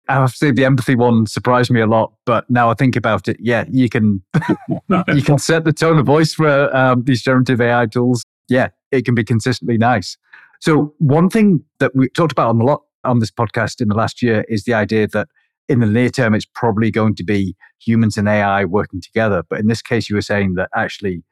I 0.09 0.15
have 0.15 0.31
to 0.31 0.37
say 0.37 0.51
the 0.51 0.65
empathy 0.65 0.95
one 0.95 1.27
surprised 1.27 1.69
me 1.69 1.81
a 1.81 1.87
lot, 1.87 2.13
but 2.25 2.49
now 2.49 2.69
I 2.69 2.73
think 2.73 2.95
about 2.95 3.27
it, 3.27 3.37
yeah, 3.39 3.65
you 3.71 3.89
can 3.89 4.23
you 5.07 5.21
can 5.21 5.37
set 5.37 5.65
the 5.65 5.71
tone 5.71 5.99
of 5.99 6.05
voice 6.07 6.33
for 6.33 6.75
um, 6.75 7.03
these 7.03 7.21
generative 7.21 7.61
AI 7.61 7.85
tools. 7.85 8.23
Yeah, 8.49 8.69
it 8.91 9.05
can 9.05 9.13
be 9.13 9.23
consistently 9.23 9.77
nice. 9.77 10.17
So 10.59 10.93
one 10.97 11.29
thing 11.29 11.63
that 11.79 11.95
we 11.95 12.09
talked 12.09 12.31
about 12.31 12.49
on 12.49 12.59
a 12.59 12.63
lot 12.63 12.81
on 13.03 13.19
this 13.19 13.31
podcast 13.31 13.81
in 13.81 13.87
the 13.87 13.95
last 13.95 14.21
year 14.21 14.45
is 14.49 14.63
the 14.63 14.73
idea 14.73 15.07
that 15.09 15.27
in 15.69 15.79
the 15.79 15.85
near 15.85 16.09
term, 16.09 16.33
it's 16.33 16.47
probably 16.55 16.89
going 16.89 17.15
to 17.15 17.23
be 17.23 17.55
humans 17.79 18.17
and 18.17 18.27
AI 18.27 18.65
working 18.65 19.01
together. 19.01 19.43
But 19.47 19.59
in 19.59 19.67
this 19.67 19.83
case, 19.83 20.09
you 20.09 20.15
were 20.15 20.23
saying 20.23 20.55
that 20.55 20.69
actually 20.75 21.23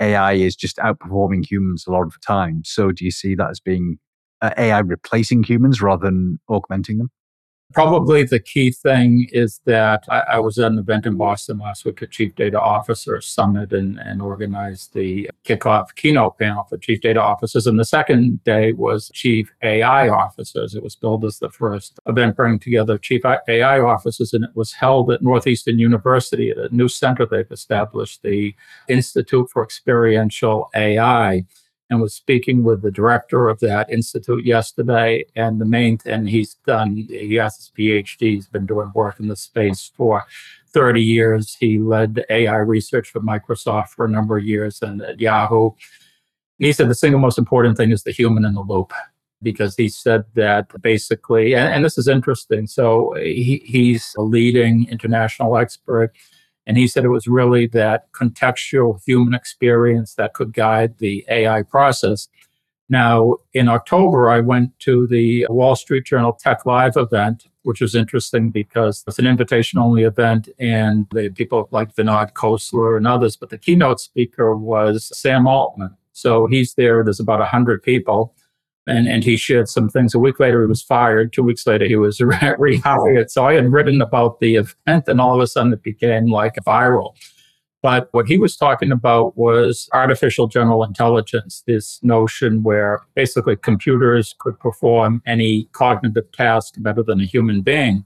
AI 0.00 0.34
is 0.34 0.54
just 0.54 0.76
outperforming 0.76 1.44
humans 1.50 1.84
a 1.86 1.90
lot 1.90 2.02
of 2.02 2.12
the 2.12 2.20
time. 2.24 2.62
So 2.64 2.92
do 2.92 3.04
you 3.04 3.10
see 3.10 3.34
that 3.34 3.50
as 3.50 3.58
being 3.58 3.98
uh, 4.40 4.52
AI 4.56 4.78
replacing 4.78 5.42
humans 5.42 5.82
rather 5.82 6.06
than 6.06 6.38
augmenting 6.48 6.98
them? 6.98 7.10
Probably 7.72 8.24
the 8.24 8.40
key 8.40 8.72
thing 8.72 9.28
is 9.32 9.60
that 9.64 10.04
I, 10.08 10.20
I, 10.32 10.38
was 10.40 10.58
at 10.58 10.72
an 10.72 10.78
event 10.78 11.06
in 11.06 11.16
Boston 11.16 11.58
last 11.58 11.84
week, 11.84 12.02
a 12.02 12.06
Chief 12.08 12.34
Data 12.34 12.60
Officer 12.60 13.20
Summit, 13.20 13.72
and, 13.72 13.98
and 13.98 14.20
organized 14.20 14.92
the 14.92 15.30
kickoff 15.44 15.94
keynote 15.94 16.36
panel 16.38 16.64
for 16.64 16.78
Chief 16.78 17.00
Data 17.00 17.22
Officers. 17.22 17.68
And 17.68 17.78
the 17.78 17.84
second 17.84 18.42
day 18.42 18.72
was 18.72 19.08
Chief 19.14 19.52
AI 19.62 20.08
Officers. 20.08 20.74
It 20.74 20.82
was 20.82 20.96
billed 20.96 21.24
as 21.24 21.38
the 21.38 21.50
first 21.50 22.00
event 22.06 22.36
bringing 22.36 22.58
together 22.58 22.98
Chief 22.98 23.22
AI 23.24 23.78
Officers, 23.78 24.32
and 24.32 24.44
it 24.44 24.56
was 24.56 24.72
held 24.72 25.12
at 25.12 25.22
Northeastern 25.22 25.78
University 25.78 26.50
at 26.50 26.58
a 26.58 26.74
new 26.74 26.88
center 26.88 27.24
they've 27.24 27.52
established, 27.52 28.22
the 28.22 28.52
Institute 28.88 29.48
for 29.48 29.62
Experiential 29.62 30.70
AI 30.74 31.44
and 31.90 32.00
was 32.00 32.14
speaking 32.14 32.62
with 32.62 32.82
the 32.82 32.90
director 32.90 33.48
of 33.48 33.58
that 33.60 33.90
institute 33.90 34.44
yesterday. 34.46 35.24
And 35.34 35.60
the 35.60 35.64
main 35.64 35.98
thing 35.98 36.26
he's 36.26 36.54
done, 36.66 36.94
he 36.96 37.34
has 37.34 37.56
his 37.56 37.72
PhD, 37.76 38.34
he's 38.34 38.46
been 38.46 38.64
doing 38.64 38.92
work 38.94 39.18
in 39.18 39.26
the 39.26 39.36
space 39.36 39.90
for 39.96 40.24
30 40.72 41.02
years. 41.02 41.56
He 41.58 41.78
led 41.78 42.24
AI 42.30 42.56
research 42.56 43.10
for 43.10 43.20
Microsoft 43.20 43.88
for 43.88 44.04
a 44.04 44.10
number 44.10 44.38
of 44.38 44.44
years 44.44 44.80
and 44.82 45.02
at 45.02 45.20
Yahoo. 45.20 45.72
He 46.58 46.72
said 46.72 46.88
the 46.88 46.94
single 46.94 47.20
most 47.20 47.38
important 47.38 47.76
thing 47.76 47.90
is 47.90 48.04
the 48.04 48.12
human 48.12 48.44
in 48.44 48.54
the 48.54 48.60
loop 48.60 48.92
because 49.42 49.74
he 49.74 49.88
said 49.88 50.24
that 50.34 50.68
basically, 50.82 51.54
and, 51.54 51.72
and 51.72 51.84
this 51.84 51.98
is 51.98 52.06
interesting. 52.06 52.66
So 52.66 53.14
he, 53.16 53.62
he's 53.64 54.14
a 54.16 54.22
leading 54.22 54.86
international 54.88 55.56
expert 55.56 56.12
and 56.70 56.78
he 56.78 56.86
said 56.86 57.04
it 57.04 57.08
was 57.08 57.26
really 57.26 57.66
that 57.66 58.12
contextual 58.12 59.02
human 59.04 59.34
experience 59.34 60.14
that 60.14 60.34
could 60.34 60.52
guide 60.52 60.96
the 60.98 61.24
AI 61.28 61.64
process. 61.64 62.28
Now, 62.88 63.38
in 63.52 63.68
October, 63.68 64.30
I 64.30 64.38
went 64.38 64.78
to 64.80 65.08
the 65.08 65.48
Wall 65.50 65.74
Street 65.74 66.06
Journal 66.06 66.32
Tech 66.32 66.64
Live 66.64 66.96
event, 66.96 67.48
which 67.62 67.80
was 67.80 67.96
interesting 67.96 68.50
because 68.50 69.02
it's 69.08 69.18
an 69.18 69.26
invitation 69.26 69.80
only 69.80 70.04
event 70.04 70.48
and 70.60 71.08
the 71.10 71.30
people 71.30 71.68
like 71.72 71.92
Vinod 71.96 72.34
Khosla 72.34 72.96
and 72.96 73.04
others, 73.04 73.34
but 73.34 73.50
the 73.50 73.58
keynote 73.58 73.98
speaker 73.98 74.54
was 74.54 75.10
Sam 75.12 75.48
Altman. 75.48 75.96
So 76.12 76.46
he's 76.46 76.74
there, 76.74 77.02
there's 77.02 77.18
about 77.18 77.40
100 77.40 77.82
people 77.82 78.32
and, 78.90 79.08
and 79.08 79.24
he 79.24 79.36
shared 79.36 79.68
some 79.68 79.88
things. 79.88 80.14
A 80.14 80.18
week 80.18 80.40
later, 80.40 80.62
he 80.62 80.66
was 80.66 80.82
fired. 80.82 81.32
Two 81.32 81.42
weeks 81.42 81.66
later, 81.66 81.86
he 81.86 81.96
was 81.96 82.18
rehired. 82.20 83.30
So 83.30 83.46
I 83.46 83.54
had 83.54 83.72
written 83.72 84.02
about 84.02 84.40
the 84.40 84.56
event, 84.56 85.04
and 85.06 85.20
all 85.20 85.34
of 85.34 85.40
a 85.40 85.46
sudden 85.46 85.72
it 85.72 85.82
became 85.82 86.26
like 86.26 86.56
a 86.56 86.62
viral. 86.62 87.14
But 87.82 88.08
what 88.12 88.26
he 88.26 88.36
was 88.36 88.56
talking 88.56 88.92
about 88.92 89.38
was 89.38 89.88
artificial 89.94 90.48
general 90.48 90.84
intelligence, 90.84 91.62
this 91.66 91.98
notion 92.02 92.62
where 92.62 93.00
basically 93.14 93.56
computers 93.56 94.34
could 94.38 94.58
perform 94.58 95.22
any 95.24 95.64
cognitive 95.72 96.30
task 96.32 96.74
better 96.78 97.02
than 97.02 97.20
a 97.20 97.24
human 97.24 97.62
being. 97.62 98.04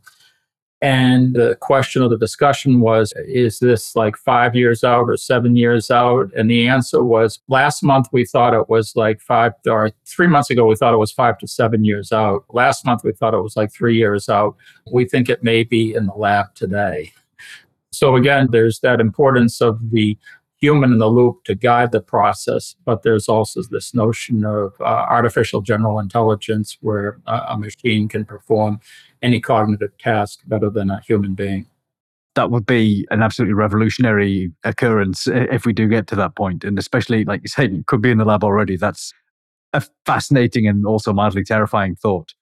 And 0.84 1.32
the 1.32 1.56
question 1.62 2.02
of 2.02 2.10
the 2.10 2.18
discussion 2.18 2.80
was 2.80 3.14
Is 3.26 3.58
this 3.58 3.96
like 3.96 4.18
five 4.18 4.54
years 4.54 4.84
out 4.84 5.08
or 5.08 5.16
seven 5.16 5.56
years 5.56 5.90
out? 5.90 6.30
And 6.36 6.50
the 6.50 6.68
answer 6.68 7.02
was 7.02 7.40
last 7.48 7.82
month 7.82 8.08
we 8.12 8.26
thought 8.26 8.52
it 8.52 8.68
was 8.68 8.94
like 8.94 9.22
five, 9.22 9.54
or 9.66 9.92
three 10.04 10.26
months 10.26 10.50
ago 10.50 10.66
we 10.66 10.76
thought 10.76 10.92
it 10.92 10.98
was 10.98 11.10
five 11.10 11.38
to 11.38 11.48
seven 11.48 11.86
years 11.86 12.12
out. 12.12 12.44
Last 12.50 12.84
month 12.84 13.02
we 13.02 13.12
thought 13.12 13.32
it 13.32 13.40
was 13.40 13.56
like 13.56 13.72
three 13.72 13.96
years 13.96 14.28
out. 14.28 14.56
We 14.92 15.06
think 15.06 15.30
it 15.30 15.42
may 15.42 15.64
be 15.64 15.94
in 15.94 16.04
the 16.04 16.12
lab 16.12 16.54
today. 16.54 17.14
So 17.90 18.16
again, 18.16 18.48
there's 18.50 18.80
that 18.80 19.00
importance 19.00 19.62
of 19.62 19.90
the 19.90 20.18
human 20.64 20.92
in 20.92 20.98
the 20.98 21.08
loop 21.08 21.44
to 21.44 21.54
guide 21.54 21.92
the 21.92 22.00
process, 22.00 22.74
but 22.84 23.02
there's 23.02 23.28
also 23.28 23.62
this 23.70 23.94
notion 23.94 24.44
of 24.44 24.74
uh, 24.80 24.84
artificial 24.84 25.60
general 25.60 25.98
intelligence 25.98 26.78
where 26.80 27.20
a 27.26 27.56
machine 27.56 28.08
can 28.08 28.24
perform 28.24 28.80
any 29.24 29.40
cognitive 29.40 29.96
task 29.98 30.40
better 30.46 30.70
than 30.70 30.90
a 30.90 31.00
human 31.00 31.34
being. 31.34 31.66
That 32.34 32.50
would 32.50 32.66
be 32.66 33.06
an 33.10 33.22
absolutely 33.22 33.54
revolutionary 33.54 34.52
occurrence 34.64 35.26
if 35.26 35.64
we 35.64 35.72
do 35.72 35.88
get 35.88 36.06
to 36.08 36.16
that 36.16 36.36
point. 36.36 36.62
And 36.62 36.78
especially, 36.78 37.24
like 37.24 37.40
you 37.42 37.48
said, 37.48 37.84
could 37.86 38.02
be 38.02 38.10
in 38.10 38.18
the 38.18 38.24
lab 38.24 38.44
already. 38.44 38.76
That's 38.76 39.12
a 39.72 39.82
fascinating 40.04 40.66
and 40.66 40.84
also 40.84 41.12
mildly 41.12 41.42
terrifying 41.42 41.96
thought. 41.96 42.34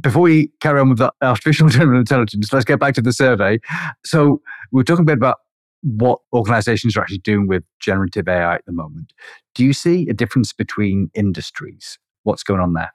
Before 0.00 0.22
we 0.22 0.50
carry 0.60 0.80
on 0.80 0.88
with 0.88 0.98
the 0.98 1.12
artificial 1.20 1.68
general 1.78 2.00
intelligence, 2.00 2.52
let's 2.52 2.64
get 2.64 2.80
back 2.80 2.94
to 2.94 3.02
the 3.02 3.12
survey. 3.12 3.58
So, 4.04 4.40
we're 4.72 4.82
talking 4.82 5.02
a 5.02 5.06
bit 5.06 5.18
about 5.18 5.38
what 5.82 6.20
organizations 6.32 6.96
are 6.96 7.02
actually 7.02 7.18
doing 7.18 7.46
with 7.46 7.62
generative 7.78 8.26
AI 8.26 8.54
at 8.54 8.64
the 8.66 8.72
moment. 8.72 9.12
Do 9.54 9.64
you 9.64 9.72
see 9.72 10.08
a 10.08 10.14
difference 10.14 10.52
between 10.52 11.10
industries? 11.14 11.98
What's 12.22 12.42
going 12.42 12.60
on 12.60 12.72
there? 12.72 12.92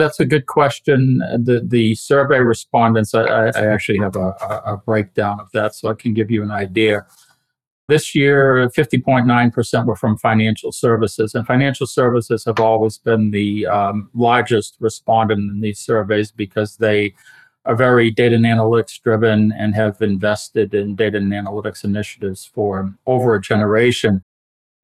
That's 0.00 0.18
a 0.18 0.24
good 0.24 0.46
question. 0.46 1.18
The 1.18 1.62
the 1.62 1.94
survey 1.94 2.38
respondents, 2.40 3.14
I, 3.14 3.24
I 3.24 3.66
actually 3.66 3.98
have 3.98 4.16
a, 4.16 4.30
a, 4.64 4.76
breakdown 4.78 5.38
of 5.40 5.52
that, 5.52 5.74
so 5.74 5.90
I 5.90 5.94
can 5.94 6.14
give 6.14 6.30
you 6.30 6.42
an 6.42 6.50
idea. 6.50 7.06
This 7.86 8.14
year, 8.14 8.70
50.9% 8.74 9.84
were 9.84 9.96
from 9.96 10.16
financial 10.16 10.72
services, 10.72 11.34
and 11.34 11.46
financial 11.46 11.86
services 11.86 12.46
have 12.46 12.60
always 12.60 12.96
been 12.96 13.30
the 13.30 13.66
um, 13.66 14.08
largest 14.14 14.76
respondent 14.80 15.50
in 15.50 15.60
these 15.60 15.78
surveys 15.78 16.32
because 16.32 16.78
they 16.78 17.14
are 17.66 17.76
very 17.76 18.10
data 18.10 18.36
and 18.36 18.46
analytics 18.46 18.98
driven 19.02 19.52
and 19.52 19.74
have 19.74 20.00
invested 20.00 20.72
in 20.72 20.96
data 20.96 21.18
and 21.18 21.30
analytics 21.30 21.84
initiatives 21.84 22.46
for 22.46 22.94
over 23.06 23.34
a 23.34 23.40
generation. 23.40 24.22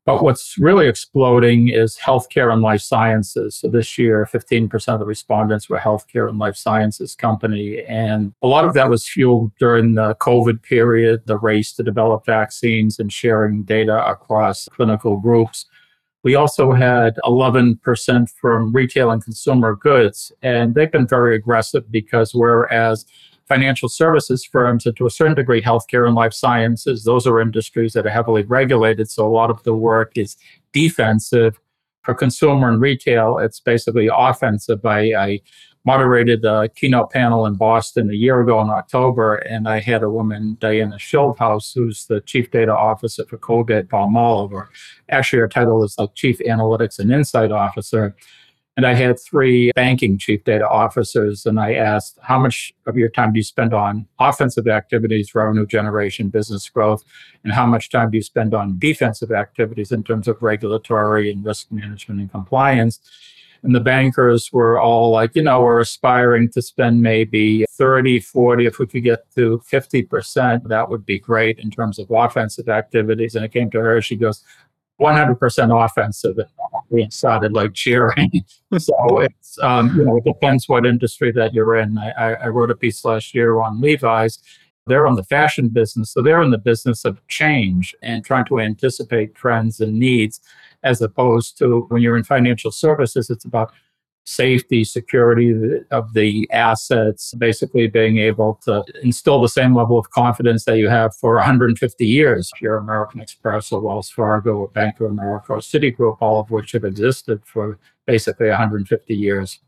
But 0.06 0.22
what's 0.22 0.56
really 0.56 0.86
exploding 0.86 1.66
is 1.68 1.98
healthcare 1.98 2.52
and 2.52 2.62
life 2.62 2.80
sciences. 2.80 3.56
So 3.56 3.68
this 3.68 3.98
year, 3.98 4.26
15% 4.32 4.94
of 4.94 5.00
the 5.00 5.04
respondents 5.04 5.68
were 5.68 5.78
healthcare 5.78 6.28
and 6.28 6.38
life 6.38 6.54
sciences 6.54 7.16
company. 7.16 7.82
And 7.88 8.32
a 8.40 8.46
lot 8.46 8.64
of 8.64 8.72
that 8.75 8.88
was 8.88 9.06
fueled 9.06 9.50
during 9.58 9.94
the 9.94 10.14
COVID 10.14 10.62
period, 10.62 11.22
the 11.26 11.38
race 11.38 11.72
to 11.72 11.82
develop 11.82 12.25
vaccines 12.25 13.00
and 13.00 13.12
sharing 13.12 13.64
data 13.64 14.06
across 14.06 14.68
clinical 14.68 15.16
groups. 15.16 15.66
We 16.22 16.36
also 16.36 16.70
had 16.70 17.16
11% 17.25 18.30
from 18.30 18.72
retail 18.72 19.10
and 19.10 19.22
consumer 19.22 19.75
goods, 19.75 20.30
and 20.40 20.76
they've 20.76 20.90
been 20.90 21.08
very 21.08 21.34
aggressive 21.34 21.90
because 21.90 22.32
whereas 22.32 23.06
financial 23.46 23.88
services 23.88 24.44
firms 24.44 24.86
and 24.86 24.96
to 24.96 25.06
a 25.06 25.10
certain 25.10 25.34
degree 25.34 25.62
healthcare 25.62 26.06
and 26.06 26.14
life 26.14 26.32
sciences, 26.32 27.04
those 27.04 27.26
are 27.26 27.40
industries 27.40 27.92
that 27.92 28.06
are 28.06 28.10
heavily 28.10 28.42
regulated. 28.42 29.08
So 29.10 29.26
a 29.26 29.30
lot 29.30 29.50
of 29.50 29.62
the 29.62 29.74
work 29.74 30.12
is 30.16 30.36
defensive. 30.72 31.60
For 32.02 32.14
consumer 32.14 32.68
and 32.68 32.80
retail, 32.80 33.38
it's 33.38 33.58
basically 33.58 34.08
offensive. 34.12 34.86
I, 34.86 35.12
I 35.12 35.40
moderated 35.84 36.44
a 36.44 36.68
keynote 36.68 37.10
panel 37.10 37.46
in 37.46 37.54
Boston 37.54 38.10
a 38.10 38.14
year 38.14 38.40
ago 38.40 38.60
in 38.60 38.70
October, 38.70 39.36
and 39.36 39.68
I 39.68 39.80
had 39.80 40.02
a 40.02 40.10
woman, 40.10 40.56
Diana 40.60 40.96
Schildhouse, 40.96 41.72
who's 41.74 42.06
the 42.06 42.20
chief 42.20 42.50
data 42.50 42.76
officer 42.76 43.24
for 43.24 43.38
Colgate 43.38 43.88
Palmolive, 43.88 44.52
or 44.52 44.70
actually 45.08 45.40
her 45.40 45.48
title 45.48 45.82
is 45.82 45.96
like 45.98 46.14
chief 46.14 46.38
analytics 46.40 46.98
and 46.98 47.12
insight 47.12 47.52
officer. 47.52 48.14
And 48.76 48.87
I 48.87 48.92
had 48.92 49.18
three 49.18 49.73
banking 49.75 50.18
chief 50.18 50.45
data 50.45 50.68
officers, 50.68 51.47
and 51.47 51.59
I 51.59 51.75
asked, 51.75 52.18
How 52.23 52.38
much 52.38 52.75
of 52.87 52.97
your 52.97 53.09
time 53.09 53.33
do 53.33 53.38
you 53.38 53.42
spend 53.45 53.73
on 53.73 54.06
offensive 54.18 54.68
activities, 54.68 55.35
revenue 55.35 55.66
generation, 55.66 56.28
business 56.28 56.68
growth? 56.68 57.02
And 57.42 57.54
how 57.54 57.64
much 57.64 57.88
time 57.88 58.11
do 58.11 58.18
you 58.18 58.23
spend 58.23 58.52
on 58.52 58.78
defensive 58.78 59.33
activities 59.33 59.92
in 59.92 60.02
terms 60.04 60.28
of 60.28 60.42
regulatory 60.42 61.30
and 61.30 61.45
risk 61.45 61.73
management 61.73 62.21
and 62.21 62.30
compliance? 62.30 63.00
And 63.62 63.75
the 63.75 63.80
bankers 63.80 64.52
were 64.52 64.78
all 64.78 65.11
like, 65.11 65.35
you 65.35 65.42
know, 65.42 65.62
we're 65.62 65.80
aspiring 65.80 66.50
to 66.50 66.62
spend 66.62 67.02
maybe 67.02 67.64
30, 67.71 68.21
40, 68.21 68.66
if 68.66 68.78
we 68.78 68.87
could 68.87 69.02
get 69.02 69.28
to 69.35 69.61
50%, 69.71 70.68
that 70.68 70.88
would 70.88 71.04
be 71.04 71.18
great 71.18 71.59
in 71.59 71.71
terms 71.71 71.99
of 71.99 72.11
offensive 72.11 72.68
activities. 72.68 73.35
And 73.35 73.45
it 73.45 73.52
came 73.52 73.71
to 73.71 73.80
her, 73.80 74.00
she 74.00 74.16
goes, 74.16 74.45
100% 75.00 75.84
offensive. 75.84 76.38
And 76.38 76.48
we 76.90 77.08
started 77.10 77.52
like 77.52 77.74
cheering. 77.74 78.30
so 78.78 79.20
it's, 79.20 79.58
um, 79.62 79.96
you 79.96 80.04
know, 80.04 80.16
it 80.16 80.24
depends 80.24 80.68
what 80.68 80.86
industry 80.86 81.32
that 81.32 81.52
you're 81.54 81.76
in. 81.76 81.98
I, 81.98 82.34
I 82.34 82.48
wrote 82.48 82.70
a 82.70 82.76
piece 82.76 83.04
last 83.04 83.34
year 83.34 83.60
on 83.60 83.80
Levi's. 83.80 84.38
They're 84.86 85.06
on 85.06 85.16
the 85.16 85.24
fashion 85.24 85.68
business. 85.68 86.12
So 86.12 86.22
they're 86.22 86.42
in 86.42 86.50
the 86.50 86.58
business 86.58 87.04
of 87.04 87.20
change 87.26 87.94
and 88.02 88.24
trying 88.24 88.44
to 88.46 88.60
anticipate 88.60 89.34
trends 89.34 89.80
and 89.80 89.98
needs, 89.98 90.40
as 90.84 91.02
opposed 91.02 91.58
to 91.58 91.86
when 91.88 92.02
you're 92.02 92.16
in 92.16 92.22
financial 92.24 92.70
services, 92.70 93.28
it's 93.28 93.44
about 93.44 93.72
safety, 94.26 94.83
security 94.85 95.80
of 95.90 96.12
the 96.12 96.49
assets, 96.52 97.33
basically 97.35 97.87
being 97.87 98.18
able 98.18 98.61
to 98.64 98.85
instill 99.02 99.40
the 99.40 99.49
same 99.49 99.75
level 99.75 99.99
of 99.99 100.11
confidence 100.11 100.64
that 100.64 100.78
you 100.78 100.88
have 100.88 101.14
for 101.14 101.37
150 101.37 102.04
years. 102.04 102.50
If 102.54 102.61
you're 102.61 102.76
American 102.76 103.21
Express 103.21 103.71
or 103.71 103.80
Wells 103.80 104.11
Fargo 104.11 104.56
or 104.56 104.68
Bank 104.68 105.00
of 105.00 105.11
America 105.11 105.52
or 105.52 105.59
Citigroup, 105.59 106.18
all 106.21 106.40
of 106.40 106.50
which 106.50 106.73
have 106.73 106.85
existed 106.85 107.40
for 107.45 107.78
basically 108.06 108.49
150 108.49 109.14
years. 109.14 109.61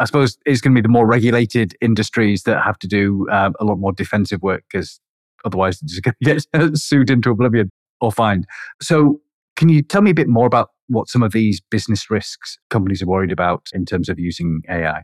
I 0.00 0.04
suppose 0.04 0.36
it's 0.44 0.60
going 0.60 0.74
to 0.74 0.78
be 0.78 0.82
the 0.82 0.88
more 0.88 1.06
regulated 1.06 1.74
industries 1.80 2.42
that 2.42 2.62
have 2.62 2.78
to 2.80 2.86
do 2.86 3.26
uh, 3.30 3.52
a 3.58 3.64
lot 3.64 3.78
more 3.78 3.92
defensive 3.92 4.42
work 4.42 4.64
because 4.70 5.00
otherwise 5.44 5.80
they're 5.80 5.88
just 5.88 6.02
going 6.02 6.14
to 6.24 6.60
get 6.60 6.78
sued 6.78 7.10
into 7.10 7.30
oblivion 7.30 7.70
or 8.00 8.12
fined. 8.12 8.46
So, 8.82 9.20
can 9.56 9.68
you 9.68 9.82
tell 9.82 10.02
me 10.02 10.10
a 10.10 10.14
bit 10.14 10.26
more 10.26 10.46
about 10.46 10.70
what 10.88 11.08
some 11.08 11.22
of 11.22 11.32
these 11.32 11.60
business 11.60 12.10
risks 12.10 12.58
companies 12.70 13.02
are 13.02 13.06
worried 13.06 13.32
about 13.32 13.68
in 13.72 13.84
terms 13.84 14.08
of 14.08 14.18
using 14.18 14.62
AI? 14.68 15.02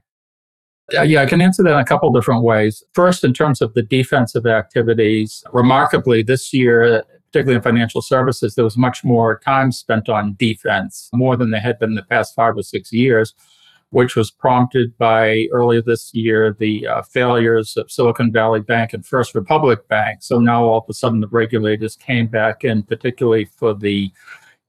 Yeah, 0.93 1.23
I 1.23 1.27
can 1.27 1.41
answer 1.41 1.63
that 1.63 1.73
in 1.73 1.79
a 1.79 1.85
couple 1.85 2.11
different 2.13 2.43
ways. 2.43 2.83
First, 2.95 3.23
in 3.23 3.33
terms 3.33 3.61
of 3.61 3.75
the 3.75 3.83
defensive 3.83 4.47
activities, 4.47 5.45
remarkably, 5.53 6.23
this 6.23 6.53
year, 6.53 7.05
particularly 7.27 7.57
in 7.57 7.63
financial 7.63 8.03
services, 8.03 8.55
there 8.55 8.65
was 8.65 8.77
much 8.77 9.05
more 9.05 9.39
time 9.39 9.71
spent 9.71 10.09
on 10.09 10.35
defense, 10.39 11.09
more 11.13 11.37
than 11.37 11.51
there 11.51 11.61
had 11.61 11.79
been 11.79 11.91
in 11.91 11.95
the 11.95 12.03
past 12.03 12.35
five 12.35 12.57
or 12.57 12.63
six 12.63 12.93
years, 12.93 13.35
which 13.91 14.17
was 14.17 14.31
prompted 14.31 14.97
by 14.99 15.47
earlier 15.53 15.83
this 15.83 16.13
year 16.13 16.57
the 16.59 16.87
uh, 16.87 17.03
failures 17.03 17.77
of 17.77 17.91
Silicon 17.91 18.33
Valley 18.33 18.61
Bank 18.61 18.93
and 18.93 19.07
First 19.07 19.35
Republic 19.35 19.87
Bank. 19.89 20.23
So 20.23 20.41
now 20.41 20.65
all 20.65 20.79
of 20.79 20.85
a 20.89 20.93
sudden 20.93 21.21
the 21.21 21.29
regulators 21.29 21.97
came 21.97 22.27
back 22.27 22.65
in, 22.65 22.83
particularly 22.83 23.45
for 23.45 23.75
the 23.75 24.11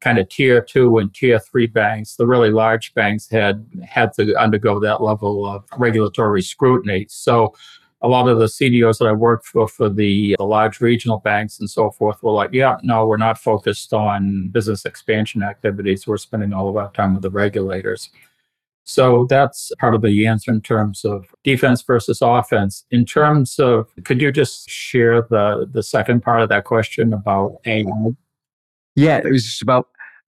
kind 0.01 0.17
of 0.17 0.27
tier 0.29 0.61
two 0.61 0.97
and 0.97 1.13
tier 1.13 1.39
three 1.39 1.67
banks, 1.67 2.15
the 2.15 2.27
really 2.27 2.51
large 2.51 2.93
banks 2.93 3.29
had 3.29 3.65
had 3.87 4.13
to 4.13 4.35
undergo 4.35 4.79
that 4.79 5.01
level 5.01 5.45
of 5.45 5.63
regulatory 5.77 6.41
scrutiny. 6.41 7.05
So 7.09 7.53
a 8.01 8.07
lot 8.07 8.27
of 8.27 8.39
the 8.39 8.45
CDOs 8.45 8.97
that 8.97 9.05
I 9.05 9.11
worked 9.11 9.45
for 9.45 9.67
for 9.67 9.87
the, 9.87 10.35
the 10.37 10.43
large 10.43 10.81
regional 10.81 11.19
banks 11.19 11.59
and 11.59 11.69
so 11.69 11.91
forth 11.91 12.21
were 12.23 12.31
like, 12.31 12.49
yeah, 12.51 12.77
no, 12.81 13.05
we're 13.05 13.17
not 13.17 13.37
focused 13.37 13.93
on 13.93 14.49
business 14.49 14.85
expansion 14.85 15.43
activities. 15.43 16.07
We're 16.07 16.17
spending 16.17 16.51
all 16.51 16.67
of 16.67 16.77
our 16.77 16.91
time 16.91 17.13
with 17.13 17.21
the 17.21 17.29
regulators. 17.29 18.09
So 18.83 19.27
that's 19.29 19.71
part 19.79 19.93
of 19.93 20.01
the 20.01 20.25
answer 20.25 20.51
in 20.51 20.61
terms 20.61 21.05
of 21.05 21.27
defense 21.43 21.83
versus 21.83 22.19
offense. 22.21 22.85
In 22.89 23.05
terms 23.05 23.59
of, 23.59 23.87
could 24.03 24.19
you 24.19 24.31
just 24.31 24.67
share 24.67 25.21
the 25.21 25.69
the 25.71 25.83
second 25.83 26.21
part 26.21 26.41
of 26.41 26.49
that 26.49 26.63
question 26.65 27.13
about 27.13 27.57
AI? 27.65 27.85
Yeah, 28.95 29.17
it 29.17 29.31
was 29.31 29.43
just 29.43 29.61
about 29.61 29.87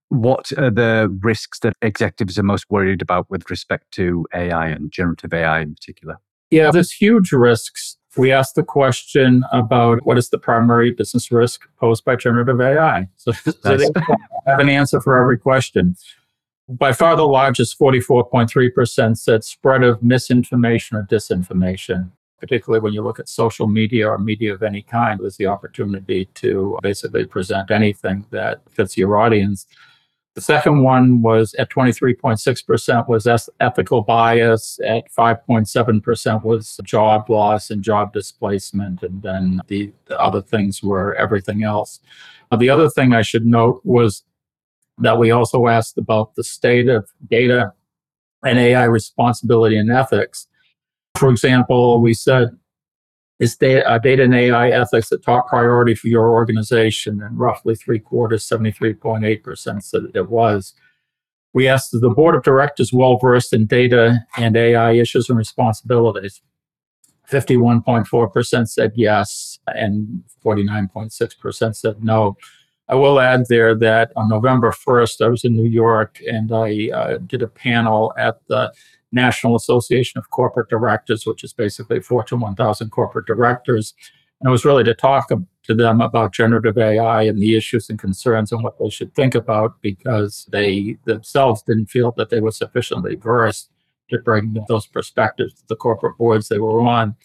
what 0.09 0.51
are 0.57 0.69
the 0.69 1.15
risks 1.21 1.59
that 1.59 1.73
executives 1.81 2.37
are 2.37 2.43
most 2.43 2.69
worried 2.69 3.01
about 3.01 3.29
with 3.29 3.49
respect 3.49 3.91
to 3.91 4.25
AI 4.33 4.67
and 4.67 4.91
generative 4.91 5.33
AI 5.33 5.61
in 5.61 5.73
particular? 5.73 6.17
Yeah, 6.51 6.69
there's 6.69 6.91
huge 6.91 7.31
risks. 7.31 7.97
We 8.15 8.31
asked 8.31 8.53
the 8.53 8.63
question 8.63 9.43
about 9.51 10.05
what 10.05 10.19
is 10.19 10.29
the 10.29 10.37
primary 10.37 10.91
business 10.91 11.31
risk 11.31 11.67
posed 11.79 12.05
by 12.05 12.15
generative 12.15 12.61
AI. 12.61 13.07
So, 13.17 13.31
so 13.31 13.51
they 13.75 13.89
have 14.45 14.59
an 14.59 14.69
answer 14.69 15.01
for 15.01 15.19
every 15.19 15.39
question. 15.39 15.95
By 16.69 16.93
far 16.93 17.15
the 17.15 17.27
largest, 17.27 17.77
44.3%, 17.79 19.17
said 19.17 19.43
spread 19.43 19.83
of 19.83 20.03
misinformation 20.03 20.95
or 20.95 21.03
disinformation 21.03 22.11
particularly 22.43 22.83
when 22.83 22.91
you 22.91 23.01
look 23.01 23.21
at 23.21 23.29
social 23.29 23.67
media 23.67 24.05
or 24.05 24.17
media 24.17 24.53
of 24.53 24.63
any 24.63 24.81
kind, 24.81 25.17
there's 25.17 25.37
the 25.37 25.45
opportunity 25.45 26.25
to 26.33 26.77
basically 26.81 27.23
present 27.23 27.71
anything 27.71 28.25
that 28.31 28.59
fits 28.69 28.97
your 28.97 29.15
audience. 29.15 29.65
The 30.35 30.41
second 30.41 30.83
one 30.83 31.21
was 31.21 31.53
at 31.53 31.69
23.6% 31.69 33.07
was 33.07 33.49
ethical 33.61 34.01
bias, 34.01 34.77
at 34.85 35.09
5.7% 35.17 36.43
was 36.43 36.81
job 36.83 37.29
loss 37.29 37.69
and 37.69 37.81
job 37.81 38.11
displacement, 38.11 39.03
and 39.03 39.21
then 39.21 39.61
the, 39.67 39.93
the 40.07 40.19
other 40.19 40.41
things 40.41 40.83
were 40.83 41.15
everything 41.15 41.63
else. 41.63 42.01
The 42.57 42.69
other 42.69 42.89
thing 42.89 43.13
I 43.13 43.21
should 43.21 43.45
note 43.45 43.79
was 43.85 44.23
that 44.97 45.17
we 45.17 45.31
also 45.31 45.67
asked 45.67 45.97
about 45.97 46.35
the 46.35 46.43
state 46.43 46.89
of 46.89 47.07
data 47.29 47.71
and 48.43 48.59
AI 48.59 48.83
responsibility 48.83 49.77
and 49.77 49.89
ethics. 49.89 50.47
For 51.15 51.29
example, 51.29 52.01
we 52.01 52.13
said, 52.13 52.49
is 53.39 53.55
data, 53.55 53.87
uh, 53.89 53.97
data 53.97 54.23
and 54.23 54.33
AI 54.33 54.69
ethics 54.69 55.11
a 55.11 55.17
top 55.17 55.47
priority 55.47 55.95
for 55.95 56.07
your 56.07 56.31
organization? 56.31 57.21
And 57.21 57.37
roughly 57.37 57.75
three 57.75 57.99
quarters, 57.99 58.47
73.8% 58.47 59.83
said 59.83 60.03
it 60.13 60.29
was. 60.29 60.73
We 61.53 61.67
asked, 61.67 61.93
is 61.93 62.01
the 62.01 62.09
board 62.09 62.35
of 62.35 62.43
directors 62.43 62.93
well 62.93 63.17
versed 63.17 63.53
in 63.53 63.65
data 63.65 64.25
and 64.37 64.55
AI 64.55 64.93
issues 64.93 65.29
and 65.29 65.37
responsibilities? 65.37 66.41
51.4% 67.29 68.67
said 68.69 68.91
yes, 68.95 69.59
and 69.67 70.23
49.6% 70.43 71.75
said 71.75 72.03
no. 72.03 72.37
I 72.89 72.95
will 72.95 73.19
add 73.19 73.45
there 73.49 73.75
that 73.75 74.11
on 74.15 74.29
November 74.29 74.71
1st, 74.71 75.25
I 75.25 75.29
was 75.29 75.43
in 75.45 75.53
New 75.55 75.69
York 75.69 76.19
and 76.27 76.51
I 76.51 76.89
uh, 76.93 77.17
did 77.25 77.41
a 77.41 77.47
panel 77.47 78.13
at 78.17 78.45
the 78.47 78.73
National 79.13 79.55
Association 79.55 80.19
of 80.19 80.29
Corporate 80.29 80.69
Directors, 80.69 81.25
which 81.25 81.43
is 81.43 81.53
basically 81.53 82.01
Fortune 82.01 82.39
1000 82.39 82.89
corporate 82.89 83.25
directors. 83.25 83.93
And 84.39 84.49
it 84.49 84.51
was 84.51 84.65
really 84.65 84.83
to 84.83 84.93
talk 84.93 85.29
to 85.29 85.73
them 85.73 86.01
about 86.01 86.33
generative 86.33 86.77
AI 86.77 87.23
and 87.23 87.41
the 87.41 87.55
issues 87.55 87.89
and 87.89 87.97
concerns 87.97 88.51
and 88.51 88.63
what 88.63 88.77
they 88.77 88.89
should 88.89 89.15
think 89.15 89.35
about 89.35 89.81
because 89.81 90.45
they 90.51 90.97
themselves 91.05 91.61
didn't 91.61 91.85
feel 91.85 92.11
that 92.17 92.29
they 92.29 92.41
were 92.41 92.51
sufficiently 92.51 93.15
versed 93.15 93.69
to 94.09 94.19
bring 94.19 94.57
those 94.67 94.85
perspectives 94.85 95.53
to 95.53 95.63
the 95.67 95.75
corporate 95.75 96.17
boards 96.17 96.49
they 96.49 96.59
were 96.59 96.81
on. 96.81 97.15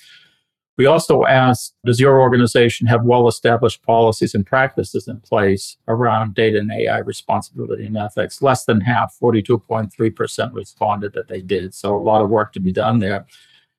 We 0.79 0.87
also 0.87 1.25
asked 1.25 1.75
Does 1.85 2.01
your 2.01 2.21
organization 2.21 2.87
have 2.87 3.03
well 3.03 3.27
established 3.27 3.83
policies 3.83 4.35
and 4.35 4.47
practices 4.47 5.09
in 5.09 5.21
place 5.21 5.77
around 5.89 6.35
data 6.35 6.59
and 6.59 6.71
AI 6.73 6.99
responsibility 6.99 7.85
and 7.85 7.99
ethics? 7.99 8.41
Less 8.41 8.65
than 8.65 8.81
half, 8.81 9.15
42.3%, 9.21 10.55
responded 10.55 11.13
that 11.13 11.27
they 11.29 11.43
did. 11.43 11.75
So 11.75 11.97
a 11.97 11.99
lot 11.99 12.23
of 12.23 12.31
work 12.31 12.53
to 12.53 12.61
be 12.61 12.73
done 12.73 13.01
there. 13.01 13.27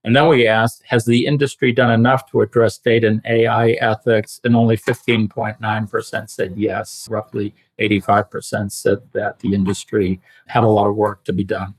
And 0.03 0.13
then 0.13 0.27
we 0.27 0.45
asked 0.45 0.83
Has 0.87 1.05
the 1.05 1.25
industry 1.25 1.71
done 1.71 1.91
enough 1.91 2.29
to 2.31 2.41
address 2.41 2.77
data 2.77 3.07
and 3.07 3.21
AI 3.25 3.71
ethics? 3.79 4.41
And 4.43 4.53
only 4.53 4.75
15.9% 4.75 6.29
said 6.29 6.53
yes. 6.57 7.07
Roughly 7.09 7.55
85% 7.79 8.73
said 8.73 8.97
that 9.13 9.39
the 9.39 9.53
industry 9.53 10.19
had 10.47 10.65
a 10.65 10.67
lot 10.67 10.89
of 10.89 10.97
work 10.97 11.23
to 11.23 11.33
be 11.33 11.45
done. 11.45 11.75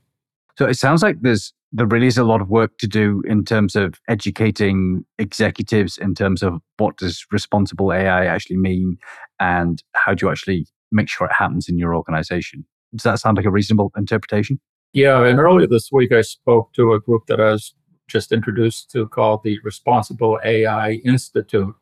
So 0.61 0.67
it 0.67 0.77
sounds 0.77 1.03
like 1.03 1.17
there's 1.23 1.55
there 1.73 1.87
really 1.87 2.07
is 2.07 2.19
a 2.19 2.25
lot 2.25 2.43
of 2.43 2.51
work 2.51 2.77
to 2.81 2.87
do 2.87 3.23
in 3.27 3.47
terms 3.47 3.75
of 3.75 3.95
educating 4.09 5.07
executives 5.19 5.97
in 5.97 6.15
terms 6.15 6.43
of 6.43 6.61
what 6.77 6.99
does 6.99 7.25
responsible 7.33 7.95
AI 7.95 8.27
actually 8.27 8.59
mean 8.59 8.99
and 9.39 9.83
how 9.95 10.13
do 10.13 10.27
you 10.27 10.31
actually 10.31 10.67
make 10.93 11.09
sure 11.09 11.27
it 11.27 11.33
happens 11.33 11.67
in 11.67 11.79
your 11.79 11.97
organization. 11.97 12.67
Does 12.95 13.05
that 13.05 13.21
sound 13.21 13.39
like 13.39 13.47
a 13.47 13.51
reasonable 13.51 13.91
interpretation? 13.97 14.61
Yeah, 14.93 15.25
and 15.25 15.39
earlier 15.39 15.67
this 15.67 15.89
week 15.91 16.13
I 16.13 16.21
spoke 16.21 16.75
to 16.75 16.93
a 16.93 17.01
group 17.01 17.23
that 17.29 17.41
I 17.41 17.53
was 17.53 17.73
just 18.07 18.31
introduced 18.31 18.91
to 18.91 19.09
called 19.09 19.43
the 19.43 19.59
Responsible 19.65 20.39
AI 20.45 21.01
Institute. 21.07 21.75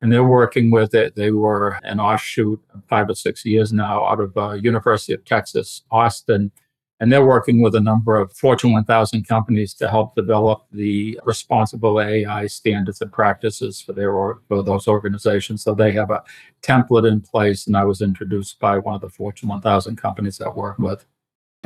And 0.00 0.10
they're 0.10 0.24
working 0.24 0.70
with 0.70 0.94
it. 0.94 1.14
They 1.14 1.30
were 1.30 1.78
an 1.82 2.00
offshoot 2.00 2.58
five 2.88 3.10
or 3.10 3.14
six 3.14 3.44
years 3.44 3.70
now 3.70 4.06
out 4.06 4.20
of 4.20 4.34
uh, 4.34 4.52
University 4.52 5.12
of 5.12 5.26
Texas, 5.26 5.82
Austin 5.90 6.52
and 7.00 7.12
they're 7.12 7.24
working 7.24 7.60
with 7.62 7.74
a 7.74 7.80
number 7.80 8.16
of 8.16 8.32
Fortune 8.32 8.72
1000 8.72 9.26
companies 9.26 9.72
to 9.74 9.88
help 9.88 10.14
develop 10.14 10.64
the 10.72 11.18
responsible 11.24 12.00
AI 12.00 12.46
standards 12.46 13.00
and 13.00 13.12
practices 13.12 13.80
for 13.80 13.92
their 13.92 14.12
or, 14.12 14.40
for 14.48 14.62
those 14.62 14.88
organizations. 14.88 15.62
So 15.62 15.74
they 15.74 15.92
have 15.92 16.10
a 16.10 16.24
template 16.62 17.08
in 17.08 17.20
place, 17.20 17.66
and 17.66 17.76
I 17.76 17.84
was 17.84 18.02
introduced 18.02 18.58
by 18.58 18.78
one 18.78 18.94
of 18.94 19.00
the 19.00 19.10
Fortune 19.10 19.48
1000 19.48 19.96
companies 19.96 20.38
that 20.38 20.56
work 20.56 20.78
with. 20.78 21.04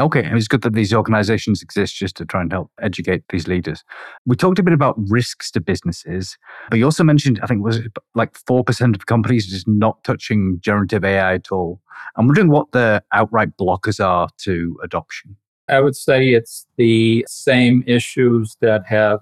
Okay, 0.00 0.26
it's 0.32 0.48
good 0.48 0.62
that 0.62 0.72
these 0.72 0.94
organizations 0.94 1.60
exist 1.60 1.94
just 1.94 2.16
to 2.16 2.24
try 2.24 2.40
and 2.40 2.50
help 2.50 2.70
educate 2.80 3.24
these 3.28 3.46
leaders. 3.46 3.84
We 4.24 4.36
talked 4.36 4.58
a 4.58 4.62
bit 4.62 4.72
about 4.72 4.96
risks 4.96 5.50
to 5.50 5.60
businesses, 5.60 6.38
but 6.70 6.78
you 6.78 6.86
also 6.86 7.04
mentioned, 7.04 7.38
I 7.42 7.46
think, 7.46 7.62
was 7.62 7.80
like 8.14 8.38
4% 8.44 8.94
of 8.94 9.04
companies 9.04 9.46
just 9.46 9.68
not 9.68 10.02
touching 10.02 10.58
generative 10.62 11.04
AI 11.04 11.34
at 11.34 11.52
all. 11.52 11.82
I'm 12.16 12.26
wondering 12.26 12.48
what 12.48 12.72
the 12.72 13.02
outright 13.12 13.56
blockers 13.58 14.02
are 14.02 14.28
to 14.38 14.78
adoption. 14.82 15.36
I 15.68 15.80
would 15.80 15.96
say 15.96 16.30
it's 16.30 16.66
the 16.76 17.26
same 17.28 17.84
issues 17.86 18.56
that 18.60 18.86
have 18.86 19.20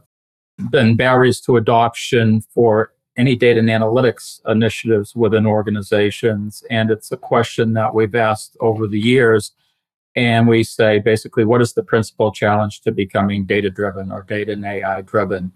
been 0.70 0.94
barriers 0.94 1.40
to 1.42 1.56
adoption 1.56 2.42
for 2.54 2.92
any 3.16 3.34
data 3.34 3.58
and 3.58 3.68
analytics 3.68 4.40
initiatives 4.46 5.16
within 5.16 5.46
organizations. 5.46 6.62
And 6.70 6.90
it's 6.90 7.10
a 7.10 7.16
question 7.16 7.72
that 7.74 7.92
we've 7.92 8.14
asked 8.14 8.56
over 8.60 8.86
the 8.86 9.00
years 9.00 9.52
and 10.16 10.48
we 10.48 10.64
say 10.64 10.98
basically, 10.98 11.44
what 11.44 11.62
is 11.62 11.72
the 11.72 11.82
principal 11.82 12.32
challenge 12.32 12.80
to 12.82 12.92
becoming 12.92 13.44
data 13.44 13.70
driven 13.70 14.10
or 14.10 14.22
data 14.22 14.52
and 14.52 14.64
AI 14.64 15.02
driven? 15.02 15.52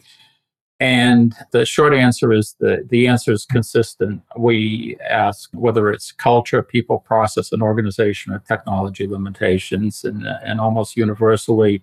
And 0.81 1.35
the 1.53 1.64
short 1.64 1.95
answer 1.95 2.33
is 2.33 2.57
the, 2.59 2.87
the 2.88 3.07
answer 3.07 3.33
is 3.33 3.47
consistent. 3.47 4.23
We 4.37 4.97
ask 5.09 5.49
whether 5.53 5.90
it's 5.90 6.12
culture, 6.12 6.62
people, 6.62 6.99
process, 6.99 7.53
and 7.53 7.62
organization, 7.62 8.33
or 8.33 8.40
technology 8.40 9.07
limitations. 9.07 10.05
And, 10.05 10.27
and 10.27 10.61
almost 10.61 10.97
universally, 10.97 11.83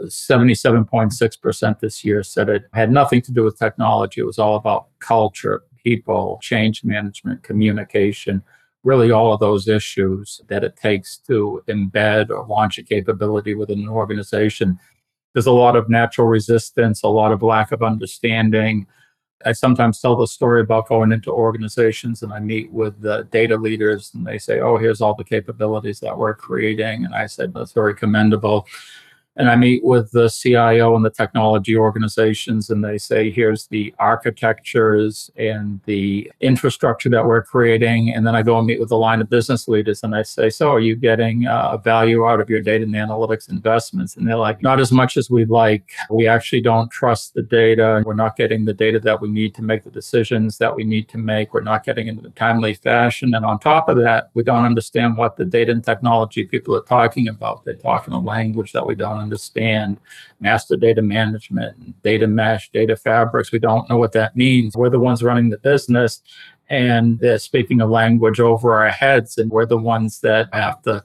77.6% 0.00 1.80
this 1.80 2.04
year 2.04 2.22
said 2.22 2.48
it 2.48 2.64
had 2.72 2.90
nothing 2.90 3.20
to 3.22 3.32
do 3.32 3.44
with 3.44 3.58
technology. 3.58 4.20
It 4.20 4.24
was 4.24 4.38
all 4.38 4.56
about 4.56 4.86
culture, 5.00 5.64
people, 5.82 6.38
change 6.40 6.84
management, 6.84 7.42
communication, 7.42 8.42
really 8.82 9.10
all 9.10 9.32
of 9.32 9.40
those 9.40 9.68
issues 9.68 10.40
that 10.48 10.64
it 10.64 10.76
takes 10.76 11.18
to 11.18 11.62
embed 11.68 12.30
or 12.30 12.46
launch 12.46 12.78
a 12.78 12.82
capability 12.82 13.54
within 13.54 13.80
an 13.80 13.88
organization. 13.88 14.78
There's 15.34 15.46
a 15.46 15.52
lot 15.52 15.76
of 15.76 15.88
natural 15.88 16.26
resistance, 16.26 17.02
a 17.02 17.08
lot 17.08 17.32
of 17.32 17.42
lack 17.42 17.72
of 17.72 17.82
understanding. 17.82 18.86
I 19.44 19.52
sometimes 19.52 20.00
tell 20.00 20.16
the 20.16 20.26
story 20.26 20.60
about 20.60 20.88
going 20.88 21.12
into 21.12 21.30
organizations 21.30 22.22
and 22.22 22.32
I 22.32 22.40
meet 22.40 22.70
with 22.72 23.00
the 23.00 23.28
data 23.30 23.56
leaders 23.56 24.12
and 24.14 24.26
they 24.26 24.38
say, 24.38 24.60
Oh, 24.60 24.76
here's 24.76 25.00
all 25.00 25.14
the 25.14 25.24
capabilities 25.24 26.00
that 26.00 26.16
we're 26.16 26.34
creating. 26.34 27.04
And 27.04 27.14
I 27.14 27.26
said, 27.26 27.54
That's 27.54 27.72
very 27.72 27.94
commendable 27.94 28.66
and 29.40 29.48
I 29.48 29.56
meet 29.56 29.82
with 29.82 30.10
the 30.10 30.28
CIO 30.28 30.94
and 30.94 31.02
the 31.02 31.08
technology 31.08 31.74
organizations, 31.74 32.68
and 32.68 32.84
they 32.84 32.98
say, 32.98 33.30
here's 33.30 33.68
the 33.68 33.94
architectures 33.98 35.30
and 35.34 35.80
the 35.86 36.30
infrastructure 36.42 37.08
that 37.08 37.24
we're 37.24 37.42
creating. 37.42 38.12
And 38.12 38.26
then 38.26 38.36
I 38.36 38.42
go 38.42 38.58
and 38.58 38.66
meet 38.66 38.78
with 38.78 38.90
the 38.90 38.98
line 38.98 39.22
of 39.22 39.30
business 39.30 39.66
leaders, 39.66 40.02
and 40.02 40.14
I 40.14 40.24
say, 40.24 40.50
so 40.50 40.70
are 40.70 40.78
you 40.78 40.94
getting 40.94 41.46
uh, 41.46 41.78
value 41.78 42.26
out 42.26 42.42
of 42.42 42.50
your 42.50 42.60
data 42.60 42.84
and 42.84 42.92
analytics 42.92 43.48
investments? 43.48 44.14
And 44.14 44.28
they're 44.28 44.36
like, 44.36 44.60
not 44.60 44.78
as 44.78 44.92
much 44.92 45.16
as 45.16 45.30
we'd 45.30 45.48
like. 45.48 45.90
We 46.10 46.28
actually 46.28 46.60
don't 46.60 46.90
trust 46.90 47.32
the 47.32 47.40
data. 47.40 48.02
We're 48.04 48.12
not 48.12 48.36
getting 48.36 48.66
the 48.66 48.74
data 48.74 49.00
that 49.00 49.22
we 49.22 49.30
need 49.30 49.54
to 49.54 49.62
make 49.62 49.84
the 49.84 49.90
decisions 49.90 50.58
that 50.58 50.76
we 50.76 50.84
need 50.84 51.08
to 51.08 51.18
make. 51.18 51.54
We're 51.54 51.62
not 51.62 51.82
getting 51.82 52.08
it 52.08 52.18
in 52.18 52.26
a 52.26 52.30
timely 52.30 52.74
fashion. 52.74 53.34
And 53.34 53.46
on 53.46 53.58
top 53.58 53.88
of 53.88 53.96
that, 53.96 54.28
we 54.34 54.42
don't 54.42 54.66
understand 54.66 55.16
what 55.16 55.38
the 55.38 55.46
data 55.46 55.72
and 55.72 55.82
technology 55.82 56.44
people 56.44 56.76
are 56.76 56.82
talking 56.82 57.26
about. 57.26 57.64
They're 57.64 57.72
talking 57.72 58.12
a 58.12 58.20
language 58.20 58.72
that 58.72 58.86
we 58.86 58.94
don't 58.94 59.16
understand 59.16 59.29
master 60.40 60.76
data 60.76 61.02
management, 61.02 62.02
data 62.02 62.26
mesh, 62.26 62.70
data 62.70 62.96
fabrics. 62.96 63.52
We 63.52 63.58
don't 63.58 63.88
know 63.88 63.98
what 63.98 64.12
that 64.12 64.36
means. 64.36 64.76
We're 64.76 64.90
the 64.90 64.98
ones 64.98 65.22
running 65.22 65.50
the 65.50 65.58
business 65.58 66.22
and 66.70 67.18
they're 67.18 67.38
speaking 67.38 67.80
a 67.80 67.86
language 67.86 68.38
over 68.38 68.74
our 68.74 68.90
heads, 68.90 69.36
and 69.36 69.50
we're 69.50 69.66
the 69.66 69.76
ones 69.76 70.20
that 70.20 70.48
have 70.54 70.80
to 70.82 71.02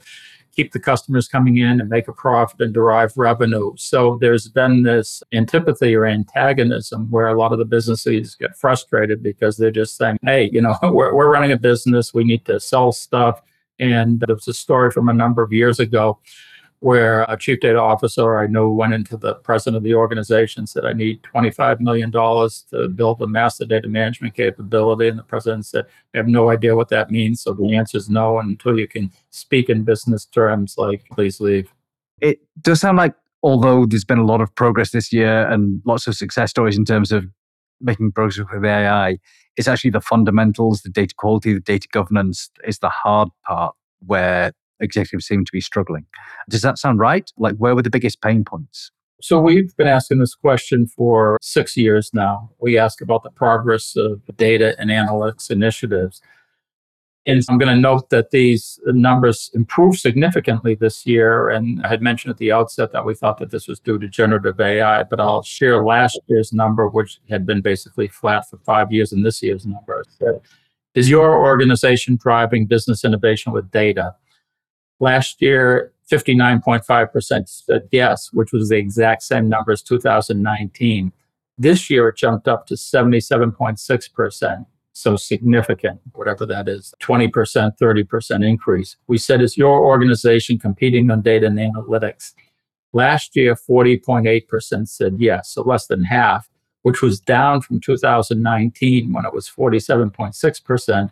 keep 0.55 0.71
the 0.71 0.79
customers 0.79 1.27
coming 1.27 1.57
in 1.57 1.81
and 1.81 1.89
make 1.89 2.07
a 2.07 2.13
profit 2.13 2.61
and 2.61 2.73
derive 2.73 3.17
revenue. 3.17 3.73
So 3.75 4.17
there's 4.21 4.47
been 4.47 4.83
this 4.83 5.21
antipathy 5.33 5.93
or 5.95 6.05
antagonism 6.05 7.11
where 7.11 7.27
a 7.27 7.37
lot 7.37 7.51
of 7.51 7.59
the 7.59 7.65
businesses 7.65 8.35
get 8.35 8.55
frustrated 8.55 9.21
because 9.21 9.57
they're 9.57 9.71
just 9.71 9.97
saying, 9.97 10.17
hey, 10.21 10.49
you 10.53 10.61
know, 10.61 10.77
we're, 10.83 11.13
we're 11.13 11.31
running 11.31 11.51
a 11.51 11.57
business, 11.57 12.13
we 12.13 12.23
need 12.23 12.45
to 12.45 12.59
sell 12.59 12.93
stuff. 12.93 13.41
And 13.79 14.21
there 14.21 14.33
was 14.33 14.47
a 14.47 14.53
story 14.53 14.91
from 14.91 15.09
a 15.09 15.13
number 15.13 15.41
of 15.41 15.51
years 15.51 15.81
ago 15.81 16.19
where 16.85 17.23
a 17.23 17.35
chief 17.35 17.61
data 17.61 17.79
officer 17.79 18.37
I 18.37 18.45
know 18.45 18.69
went 18.69 18.93
into 18.93 19.17
the 19.17 19.33
president 19.33 19.77
of 19.77 19.81
the 19.81 19.95
organization 19.95 20.67
said, 20.67 20.85
I 20.85 20.93
need 20.93 21.23
$25 21.23 21.79
million 21.79 22.11
to 22.11 22.89
build 22.89 23.19
a 23.23 23.25
master 23.25 23.65
data 23.65 23.87
management 23.87 24.35
capability. 24.35 25.07
And 25.07 25.17
the 25.17 25.23
president 25.23 25.65
said, 25.65 25.87
I 26.13 26.17
have 26.17 26.27
no 26.27 26.51
idea 26.51 26.75
what 26.75 26.89
that 26.89 27.09
means. 27.09 27.41
So 27.41 27.53
the 27.53 27.75
answer 27.75 27.97
is 27.97 28.07
no 28.07 28.37
until 28.37 28.77
you 28.77 28.87
can 28.87 29.11
speak 29.31 29.67
in 29.67 29.83
business 29.83 30.25
terms, 30.25 30.75
like, 30.77 31.03
please 31.09 31.39
leave. 31.39 31.73
It 32.21 32.41
does 32.61 32.81
sound 32.81 32.99
like, 32.99 33.15
although 33.41 33.87
there's 33.87 34.05
been 34.05 34.19
a 34.19 34.23
lot 34.23 34.41
of 34.41 34.53
progress 34.53 34.91
this 34.91 35.11
year 35.11 35.49
and 35.49 35.81
lots 35.85 36.05
of 36.05 36.15
success 36.15 36.51
stories 36.51 36.77
in 36.77 36.85
terms 36.85 37.11
of 37.11 37.25
making 37.81 38.11
progress 38.11 38.37
with 38.37 38.63
AI, 38.63 39.17
it's 39.57 39.67
actually 39.67 39.89
the 39.89 40.01
fundamentals, 40.01 40.83
the 40.83 40.89
data 40.89 41.15
quality, 41.17 41.51
the 41.51 41.61
data 41.61 41.87
governance 41.91 42.51
is 42.63 42.77
the 42.77 42.89
hard 42.89 43.29
part 43.43 43.73
where 44.05 44.51
executives 44.79 45.25
seem 45.25 45.45
to 45.45 45.51
be 45.51 45.61
struggling. 45.61 46.05
Does 46.49 46.61
that 46.61 46.77
sound 46.77 46.99
right? 46.99 47.31
Like, 47.37 47.55
where 47.55 47.75
were 47.75 47.81
the 47.81 47.89
biggest 47.89 48.21
pain 48.21 48.43
points? 48.43 48.91
So, 49.21 49.39
we've 49.39 49.75
been 49.77 49.87
asking 49.87 50.19
this 50.19 50.35
question 50.35 50.87
for 50.87 51.37
six 51.41 51.77
years 51.77 52.11
now. 52.13 52.49
We 52.59 52.77
ask 52.77 53.01
about 53.01 53.23
the 53.23 53.31
progress 53.31 53.95
of 53.95 54.21
data 54.37 54.75
and 54.77 54.89
analytics 54.89 55.49
initiatives. 55.49 56.21
And 57.27 57.43
I'm 57.49 57.57
going 57.57 57.73
to 57.73 57.81
note 57.81 58.11
that 58.11 58.29
these 58.29 58.79
numbers 58.85 59.49
improved 59.55 59.97
significantly 59.99 60.75
this 60.75 61.07
year. 61.07 61.49
And 61.49 61.83
I 61.83 61.87
had 61.87 62.01
mentioned 62.01 62.29
at 62.31 62.37
the 62.37 62.51
outset 62.51 62.91
that 62.91 63.03
we 63.03 63.15
thought 63.15 63.39
that 63.39 63.49
this 63.49 63.67
was 63.67 63.79
due 63.79 63.97
to 63.97 64.07
generative 64.07 64.59
AI, 64.59 65.01
but 65.03 65.19
I'll 65.19 65.41
share 65.41 65.83
last 65.83 66.19
year's 66.27 66.53
number, 66.53 66.87
which 66.87 67.19
had 67.27 67.45
been 67.47 67.61
basically 67.61 68.07
flat 68.07 68.47
for 68.47 68.57
five 68.57 68.91
years, 68.91 69.11
and 69.11 69.25
this 69.25 69.41
year's 69.41 69.65
number. 69.65 70.03
Is 70.93 71.09
your 71.09 71.43
organization 71.43 72.15
driving 72.15 72.67
business 72.67 73.03
innovation 73.03 73.51
with 73.51 73.71
data? 73.71 74.13
Last 74.99 75.41
year, 75.41 75.91
59.5% 76.09 77.49
said 77.49 77.87
yes, 77.91 78.31
which 78.31 78.51
was 78.51 78.69
the 78.69 78.77
exact 78.77 79.23
same 79.23 79.49
number 79.49 79.71
as 79.71 79.81
2019. 79.81 81.11
This 81.57 81.89
year, 81.89 82.09
it 82.09 82.17
jumped 82.17 82.47
up 82.47 82.67
to 82.67 82.75
77.6%. 82.75 84.65
So 84.97 85.17
significant, 85.17 85.99
whatever 86.13 86.45
that 86.45 86.69
is, 86.69 86.93
20%, 87.01 87.77
30% 87.77 88.47
increase. 88.47 88.95
We 89.07 89.17
said, 89.17 89.41
is 89.41 89.57
your 89.57 89.85
organization 89.85 90.57
competing 90.57 91.11
on 91.11 91.21
data 91.21 91.47
and 91.47 91.57
analytics? 91.57 92.33
Last 92.93 93.35
year, 93.35 93.55
40.8% 93.55 94.87
said 94.87 95.15
yes, 95.19 95.49
so 95.49 95.63
less 95.63 95.87
than 95.87 96.05
half, 96.05 96.49
which 96.83 97.01
was 97.01 97.19
down 97.19 97.59
from 97.59 97.81
2019 97.81 99.11
when 99.11 99.25
it 99.25 99.33
was 99.33 99.49
47.6%. 99.49 101.11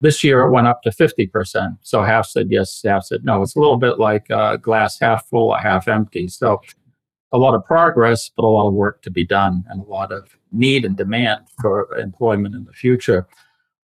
This 0.00 0.22
year 0.22 0.42
it 0.42 0.50
went 0.50 0.66
up 0.66 0.82
to 0.82 0.90
50%. 0.90 1.78
So 1.80 2.02
half 2.02 2.26
said 2.26 2.48
yes, 2.50 2.82
half 2.84 3.04
said 3.04 3.24
no. 3.24 3.42
It's 3.42 3.56
a 3.56 3.60
little 3.60 3.78
bit 3.78 3.98
like 3.98 4.30
uh, 4.30 4.56
glass 4.56 4.98
half 5.00 5.26
full 5.28 5.50
or 5.50 5.58
half 5.58 5.88
empty. 5.88 6.28
So 6.28 6.60
a 7.32 7.38
lot 7.38 7.54
of 7.54 7.64
progress, 7.64 8.30
but 8.34 8.44
a 8.44 8.48
lot 8.48 8.68
of 8.68 8.74
work 8.74 9.02
to 9.02 9.10
be 9.10 9.24
done 9.24 9.64
and 9.68 9.80
a 9.80 9.84
lot 9.84 10.12
of 10.12 10.36
need 10.52 10.84
and 10.84 10.96
demand 10.96 11.42
for 11.60 11.96
employment 11.98 12.54
in 12.54 12.64
the 12.64 12.72
future. 12.72 13.26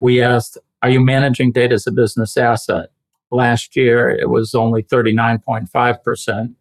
We 0.01 0.23
asked, 0.23 0.59
are 0.83 0.91
you 0.91 1.01
managing 1.01 1.53
data 1.53 1.75
as 1.75 1.87
a 1.87 1.93
business 1.93 2.37
asset? 2.37 2.91
Last 3.31 3.75
year 3.77 4.11
it 4.11 4.29
was 4.29 4.55
only 4.55 4.83
39.5%. 4.83 6.55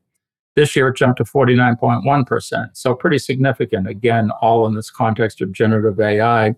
This 0.55 0.75
year 0.75 0.89
it 0.89 0.97
jumped 0.97 1.17
to 1.17 1.23
49.1%. 1.23 2.69
So 2.73 2.93
pretty 2.93 3.17
significant. 3.17 3.87
Again, 3.87 4.31
all 4.41 4.65
in 4.65 4.75
this 4.75 4.89
context 4.89 5.41
of 5.41 5.51
generative 5.51 5.99
AI 5.99 6.55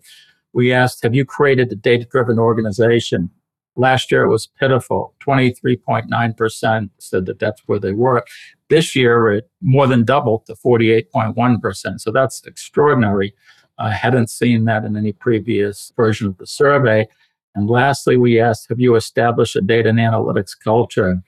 we 0.53 0.71
asked, 0.71 1.03
Have 1.03 1.15
you 1.15 1.25
created 1.25 1.71
a 1.71 1.75
data 1.75 2.05
driven 2.05 2.39
organization? 2.39 3.29
Last 3.75 4.11
year 4.11 4.23
it 4.23 4.29
was 4.29 4.47
pitiful. 4.59 5.15
23.9% 5.25 6.89
said 6.99 7.25
that 7.25 7.39
that's 7.39 7.61
where 7.65 7.79
they 7.79 7.91
were. 7.91 8.23
This 8.69 8.95
year 8.95 9.31
it 9.31 9.49
more 9.61 9.87
than 9.87 10.05
doubled 10.05 10.45
to 10.45 10.53
48.1%. 10.53 11.99
So 11.99 12.11
that's 12.11 12.45
extraordinary. 12.45 13.33
I 13.79 13.91
hadn't 13.91 14.29
seen 14.29 14.65
that 14.65 14.85
in 14.85 14.95
any 14.95 15.11
previous 15.11 15.91
version 15.95 16.27
of 16.27 16.37
the 16.37 16.45
survey. 16.45 17.07
And 17.55 17.69
lastly, 17.69 18.17
we 18.17 18.39
asked, 18.39 18.69
Have 18.69 18.79
you 18.79 18.95
established 18.95 19.55
a 19.55 19.61
data 19.61 19.89
and 19.89 19.99
analytics 19.99 20.51
culture? 20.57 21.21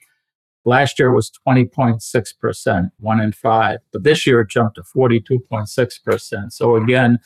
Last 0.68 0.98
year 0.98 1.10
it 1.10 1.16
was 1.16 1.32
20.6%, 1.48 2.92
one 3.00 3.20
in 3.20 3.32
five. 3.32 3.80
But 3.94 4.04
this 4.04 4.26
year 4.26 4.42
it 4.42 4.50
jumped 4.50 4.76
to 4.76 4.82
42.6%. 4.82 6.52
So 6.52 6.76
again, 6.76 7.20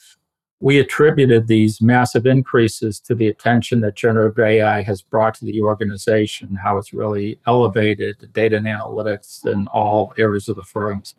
we 0.62 0.78
attributed 0.78 1.48
these 1.48 1.82
massive 1.82 2.26
increases 2.26 3.00
to 3.00 3.16
the 3.16 3.28
attention 3.28 3.80
that 3.82 3.96
generative 3.96 4.40
AI 4.40 4.82
has 4.82 5.02
brought 5.02 5.34
to 5.36 5.46
the 5.46 5.62
organization, 5.62 6.56
how 6.56 6.78
it's 6.78 6.94
really 6.94 7.40
elevated 7.48 8.30
data 8.34 8.58
and 8.58 8.66
analytics 8.66 9.46
in 9.46 9.68
all 9.68 10.14
areas 10.18 10.50
of 10.50 10.58
the 10.58 10.64
firms. 10.64 11.16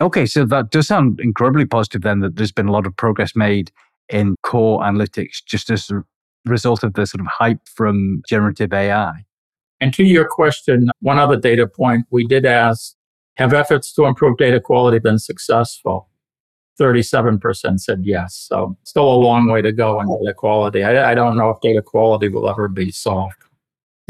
Okay, 0.00 0.26
so 0.26 0.46
that 0.46 0.70
does 0.70 0.86
sound 0.86 1.20
incredibly 1.20 1.66
positive 1.66 2.02
then 2.02 2.20
that 2.20 2.36
there's 2.36 2.52
been 2.52 2.68
a 2.68 2.72
lot 2.72 2.86
of 2.86 2.96
progress 2.96 3.36
made 3.36 3.70
in 4.08 4.36
core 4.42 4.80
analytics 4.80 5.44
just 5.44 5.68
as 5.70 5.90
a 5.90 6.02
result 6.46 6.82
of 6.82 6.94
the 6.94 7.04
sort 7.04 7.20
of 7.20 7.26
hype 7.26 7.68
from 7.68 8.22
generative 8.26 8.72
AI. 8.72 9.24
And 9.80 9.92
to 9.94 10.04
your 10.04 10.26
question, 10.26 10.90
one 11.00 11.18
other 11.18 11.36
data 11.36 11.66
point 11.66 12.06
we 12.10 12.26
did 12.26 12.46
ask 12.46 12.94
have 13.36 13.52
efforts 13.52 13.92
to 13.92 14.04
improve 14.04 14.38
data 14.38 14.60
quality 14.60 14.98
been 14.98 15.18
successful? 15.18 16.08
37% 16.80 17.80
said 17.80 18.00
yes. 18.04 18.34
So 18.48 18.76
still 18.84 19.12
a 19.12 19.16
long 19.16 19.48
way 19.48 19.62
to 19.62 19.72
go 19.72 19.98
on 19.98 20.06
oh. 20.08 20.18
data 20.18 20.34
quality. 20.34 20.82
I, 20.82 21.12
I 21.12 21.14
don't 21.14 21.36
know 21.36 21.50
if 21.50 21.60
data 21.60 21.82
quality 21.82 22.28
will 22.28 22.48
ever 22.48 22.68
be 22.68 22.90
solved. 22.90 23.34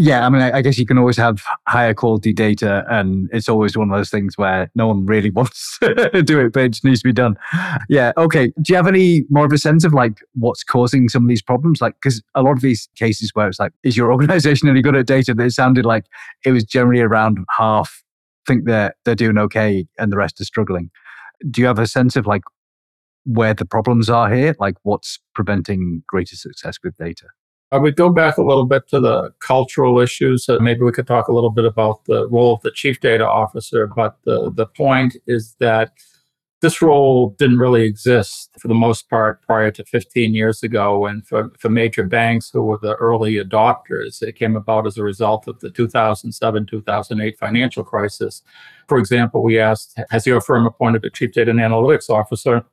Yeah, 0.00 0.24
I 0.24 0.28
mean, 0.28 0.40
I, 0.40 0.58
I 0.58 0.62
guess 0.62 0.78
you 0.78 0.86
can 0.86 0.96
always 0.96 1.16
have 1.16 1.42
higher 1.66 1.92
quality 1.92 2.32
data, 2.32 2.84
and 2.88 3.28
it's 3.32 3.48
always 3.48 3.76
one 3.76 3.90
of 3.90 3.98
those 3.98 4.10
things 4.10 4.38
where 4.38 4.70
no 4.76 4.86
one 4.86 5.06
really 5.06 5.30
wants 5.38 5.76
to 5.80 6.22
do 6.22 6.38
it, 6.38 6.52
but 6.52 6.62
it 6.62 6.68
just 6.68 6.84
needs 6.84 7.00
to 7.00 7.08
be 7.08 7.12
done. 7.12 7.34
Yeah, 7.88 8.12
okay. 8.16 8.52
Do 8.62 8.72
you 8.72 8.76
have 8.76 8.86
any 8.86 9.24
more 9.28 9.44
of 9.44 9.52
a 9.52 9.58
sense 9.58 9.84
of 9.84 9.92
like 9.92 10.20
what's 10.34 10.62
causing 10.62 11.08
some 11.08 11.24
of 11.24 11.28
these 11.28 11.42
problems? 11.42 11.80
Like, 11.80 11.94
because 11.94 12.22
a 12.36 12.42
lot 12.42 12.52
of 12.52 12.60
these 12.60 12.88
cases 12.94 13.32
where 13.34 13.48
it's 13.48 13.58
like, 13.58 13.72
is 13.82 13.96
your 13.96 14.12
organization 14.12 14.68
any 14.68 14.82
good 14.82 14.94
at 14.94 15.06
data? 15.06 15.34
That 15.34 15.46
it 15.46 15.52
sounded 15.52 15.84
like 15.84 16.04
it 16.44 16.52
was 16.52 16.62
generally 16.62 17.02
around 17.02 17.38
half 17.56 18.04
think 18.48 18.64
they're 18.64 18.94
they're 19.04 19.14
doing 19.14 19.38
okay, 19.38 19.86
and 19.98 20.10
the 20.10 20.16
rest 20.16 20.40
are 20.40 20.44
struggling. 20.44 20.90
Do 21.48 21.60
you 21.60 21.66
have 21.68 21.78
a 21.78 21.86
sense 21.86 22.16
of 22.16 22.26
like 22.26 22.42
where 23.28 23.54
the 23.54 23.66
problems 23.66 24.08
are 24.08 24.32
here? 24.32 24.56
Like, 24.58 24.76
what's 24.82 25.18
preventing 25.34 26.02
greater 26.06 26.34
success 26.34 26.76
with 26.82 26.96
data? 26.96 27.26
I 27.70 27.76
would 27.76 27.96
go 27.96 28.08
back 28.08 28.38
a 28.38 28.42
little 28.42 28.64
bit 28.64 28.88
to 28.88 29.00
the 29.00 29.30
cultural 29.40 30.00
issues. 30.00 30.48
Uh, 30.48 30.58
maybe 30.60 30.80
we 30.80 30.92
could 30.92 31.06
talk 31.06 31.28
a 31.28 31.34
little 31.34 31.50
bit 31.50 31.66
about 31.66 32.06
the 32.06 32.26
role 32.28 32.54
of 32.54 32.62
the 32.62 32.70
chief 32.70 33.00
data 33.00 33.28
officer. 33.28 33.86
But 33.86 34.16
the, 34.24 34.50
the 34.50 34.64
point 34.64 35.16
is 35.26 35.54
that 35.60 35.92
this 36.62 36.80
role 36.80 37.36
didn't 37.38 37.58
really 37.58 37.82
exist 37.82 38.50
for 38.58 38.68
the 38.68 38.74
most 38.74 39.10
part 39.10 39.42
prior 39.42 39.70
to 39.70 39.84
15 39.84 40.34
years 40.34 40.62
ago. 40.62 41.06
And 41.06 41.26
for, 41.26 41.52
for 41.58 41.68
major 41.68 42.04
banks 42.04 42.48
who 42.50 42.62
were 42.62 42.78
the 42.80 42.94
early 42.94 43.34
adopters, 43.34 44.22
it 44.22 44.36
came 44.36 44.56
about 44.56 44.86
as 44.86 44.96
a 44.96 45.04
result 45.04 45.46
of 45.46 45.60
the 45.60 45.70
2007 45.70 46.66
2008 46.66 47.38
financial 47.38 47.84
crisis. 47.84 48.42
For 48.88 48.96
example, 48.98 49.42
we 49.42 49.60
asked, 49.60 50.00
Has 50.10 50.26
your 50.26 50.40
firm 50.40 50.66
appointed 50.66 51.04
a 51.04 51.10
chief 51.10 51.32
data 51.32 51.50
and 51.50 51.60
analytics 51.60 52.08
officer? 52.08 52.64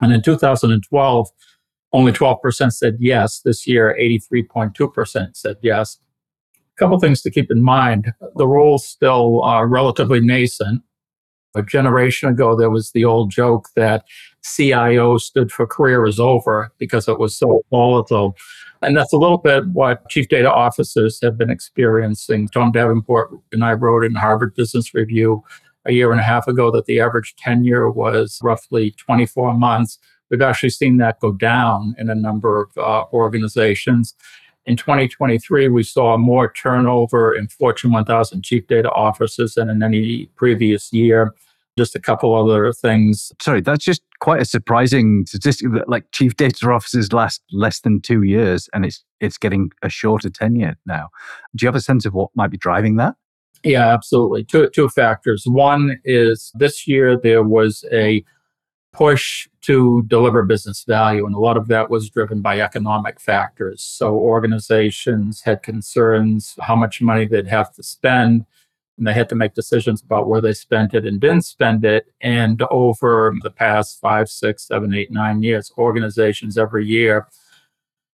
And 0.00 0.12
in 0.12 0.22
2012, 0.22 1.28
only 1.92 2.12
12% 2.12 2.72
said 2.72 2.96
yes. 3.00 3.40
This 3.40 3.66
year, 3.66 3.96
83.2% 4.00 5.36
said 5.36 5.56
yes. 5.62 5.98
A 6.56 6.78
couple 6.78 6.98
things 6.98 7.22
to 7.22 7.30
keep 7.30 7.50
in 7.50 7.62
mind. 7.62 8.12
The 8.36 8.46
role's 8.46 8.86
still 8.86 9.42
uh, 9.42 9.64
relatively 9.64 10.20
nascent. 10.20 10.82
A 11.56 11.62
generation 11.62 12.28
ago, 12.28 12.56
there 12.56 12.70
was 12.70 12.92
the 12.92 13.04
old 13.04 13.30
joke 13.30 13.68
that 13.74 14.04
CIO 14.44 15.18
stood 15.18 15.50
for 15.50 15.66
career 15.66 16.06
is 16.06 16.20
over 16.20 16.72
because 16.78 17.08
it 17.08 17.18
was 17.18 17.36
so 17.36 17.62
volatile. 17.70 18.36
And 18.82 18.96
that's 18.96 19.12
a 19.12 19.18
little 19.18 19.38
bit 19.38 19.66
what 19.66 20.08
chief 20.08 20.28
data 20.28 20.50
officers 20.50 21.20
have 21.22 21.36
been 21.36 21.50
experiencing. 21.50 22.48
Tom 22.48 22.70
Davenport 22.70 23.30
and 23.52 23.64
I 23.64 23.72
wrote 23.72 24.04
in 24.04 24.14
Harvard 24.14 24.54
Business 24.54 24.94
Review 24.94 25.42
a 25.86 25.92
year 25.92 26.10
and 26.10 26.20
a 26.20 26.24
half 26.24 26.46
ago 26.46 26.70
that 26.70 26.86
the 26.86 27.00
average 27.00 27.34
tenure 27.36 27.90
was 27.90 28.38
roughly 28.42 28.90
24 28.92 29.54
months 29.54 29.98
We've 30.30 30.42
actually 30.42 30.70
seen 30.70 30.98
that 30.98 31.20
go 31.20 31.32
down 31.32 31.94
in 31.98 32.08
a 32.08 32.14
number 32.14 32.62
of 32.62 32.78
uh, 32.78 33.04
organizations. 33.12 34.14
In 34.64 34.76
2023, 34.76 35.68
we 35.68 35.82
saw 35.82 36.16
more 36.16 36.52
turnover 36.52 37.34
in 37.34 37.48
Fortune 37.48 37.90
1000 37.90 38.42
chief 38.42 38.66
data 38.68 38.90
officers 38.92 39.54
than 39.54 39.68
in 39.68 39.82
any 39.82 40.26
previous 40.36 40.92
year. 40.92 41.34
Just 41.76 41.96
a 41.96 42.00
couple 42.00 42.34
other 42.34 42.72
things. 42.72 43.32
Sorry, 43.40 43.60
that's 43.60 43.84
just 43.84 44.02
quite 44.20 44.42
a 44.42 44.44
surprising 44.44 45.24
statistic 45.26 45.72
that 45.72 45.88
like 45.88 46.04
chief 46.12 46.36
data 46.36 46.70
officers 46.70 47.12
last 47.12 47.42
less 47.52 47.80
than 47.80 48.00
two 48.00 48.22
years 48.22 48.68
and 48.74 48.84
it's 48.84 49.02
it's 49.18 49.38
getting 49.38 49.70
a 49.82 49.88
shorter 49.88 50.28
tenure 50.28 50.76
now. 50.84 51.08
Do 51.56 51.64
you 51.64 51.68
have 51.68 51.76
a 51.76 51.80
sense 51.80 52.04
of 52.04 52.12
what 52.12 52.30
might 52.34 52.50
be 52.50 52.58
driving 52.58 52.96
that? 52.96 53.14
Yeah, 53.62 53.92
absolutely. 53.92 54.44
Two 54.44 54.70
two 54.70 54.88
factors. 54.88 55.44
One 55.46 56.00
is 56.04 56.50
this 56.54 56.86
year 56.88 57.18
there 57.18 57.42
was 57.42 57.84
a 57.92 58.24
push 58.92 59.48
to 59.62 60.02
deliver 60.08 60.42
business 60.42 60.84
value. 60.84 61.24
And 61.26 61.34
a 61.34 61.38
lot 61.38 61.56
of 61.56 61.68
that 61.68 61.90
was 61.90 62.10
driven 62.10 62.40
by 62.40 62.60
economic 62.60 63.20
factors. 63.20 63.82
So 63.82 64.14
organizations 64.14 65.42
had 65.42 65.62
concerns 65.62 66.56
how 66.60 66.74
much 66.74 67.00
money 67.00 67.26
they'd 67.26 67.46
have 67.46 67.72
to 67.74 67.82
spend. 67.82 68.44
And 68.98 69.06
they 69.06 69.12
had 69.14 69.28
to 69.30 69.34
make 69.34 69.54
decisions 69.54 70.02
about 70.02 70.28
where 70.28 70.40
they 70.40 70.52
spent 70.52 70.92
it 70.92 71.06
and 71.06 71.20
didn't 71.20 71.44
spend 71.44 71.84
it. 71.84 72.06
And 72.20 72.62
over 72.70 73.32
the 73.42 73.50
past 73.50 74.00
five, 74.00 74.28
six, 74.28 74.66
seven, 74.66 74.92
eight, 74.92 75.10
nine 75.10 75.42
years, 75.42 75.72
organizations 75.78 76.58
every 76.58 76.86
year 76.86 77.26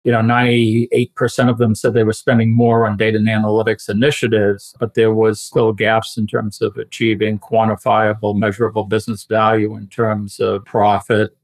you 0.04 0.10
know, 0.10 0.20
98% 0.20 1.48
of 1.48 1.58
them 1.58 1.74
said 1.74 1.94
they 1.94 2.02
were 2.02 2.12
spending 2.12 2.54
more 2.54 2.86
on 2.86 2.96
data 2.96 3.18
and 3.18 3.28
analytics 3.28 3.88
initiatives, 3.88 4.74
but 4.80 4.94
there 4.94 5.14
was 5.14 5.40
still 5.40 5.72
gaps 5.72 6.16
in 6.16 6.26
terms 6.26 6.60
of 6.60 6.76
achieving 6.76 7.38
quantifiable, 7.38 8.36
measurable 8.36 8.84
business 8.84 9.24
value 9.24 9.76
in 9.76 9.86
terms 9.86 10.40
of 10.40 10.64
profit, 10.64 11.36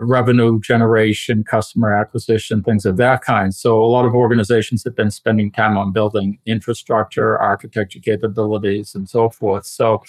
revenue 0.00 0.58
generation, 0.60 1.44
customer 1.44 1.94
acquisition, 1.94 2.62
things 2.62 2.84
of 2.84 2.96
that 2.96 3.22
kind. 3.22 3.54
So 3.54 3.80
a 3.80 3.86
lot 3.86 4.04
of 4.04 4.14
organizations 4.14 4.82
have 4.82 4.96
been 4.96 5.12
spending 5.12 5.52
time 5.52 5.76
on 5.76 5.92
building 5.92 6.38
infrastructure, 6.44 7.38
architecture 7.38 8.00
capabilities, 8.00 8.96
and 8.96 9.08
so 9.08 9.30
forth. 9.30 9.64
So 9.64 10.02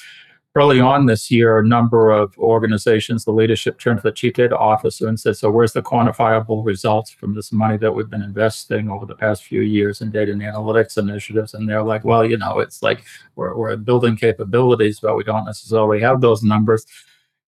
early 0.56 0.80
on 0.80 1.06
this 1.06 1.32
year, 1.32 1.60
a 1.60 1.66
number 1.66 2.12
of 2.12 2.38
organizations, 2.38 3.26
the 3.26 3.32
leadership 3.32 3.80
turned 3.80 4.00
to 4.00 4.04
the 4.04 4.12
chief 4.12 4.34
data 4.34 4.58
officer 4.58 5.08
and 5.08 5.20
said, 5.20 5.38
So, 5.38 5.50
where's 5.50 5.74
the 5.74 5.82
quantifiable 5.82 6.66
results 6.66 7.12
from 7.12 7.36
this 7.36 7.52
money 7.52 7.78
that 7.78 7.92
we've 7.92 8.10
been 8.10 8.22
investing 8.22 8.90
over 8.90 9.06
the 9.06 9.16
past 9.16 9.44
few 9.44 9.62
years 9.62 10.02
in 10.02 10.12
data 10.12 10.32
and 10.32 10.42
analytics 10.42 10.98
initiatives? 10.98 11.54
And 11.54 11.68
they're 11.68 11.84
like, 11.84 12.04
Well, 12.04 12.26
you 12.26 12.38
know, 12.38 12.60
it's 12.60 12.84
like 12.84 13.04
we're, 13.36 13.56
we're 13.56 13.76
building 13.78 14.16
capabilities, 14.16 15.00
but 15.00 15.16
we 15.16 15.24
don't 15.24 15.46
necessarily 15.46 16.00
have 16.02 16.22
those 16.22 16.44
numbers. 16.44 16.86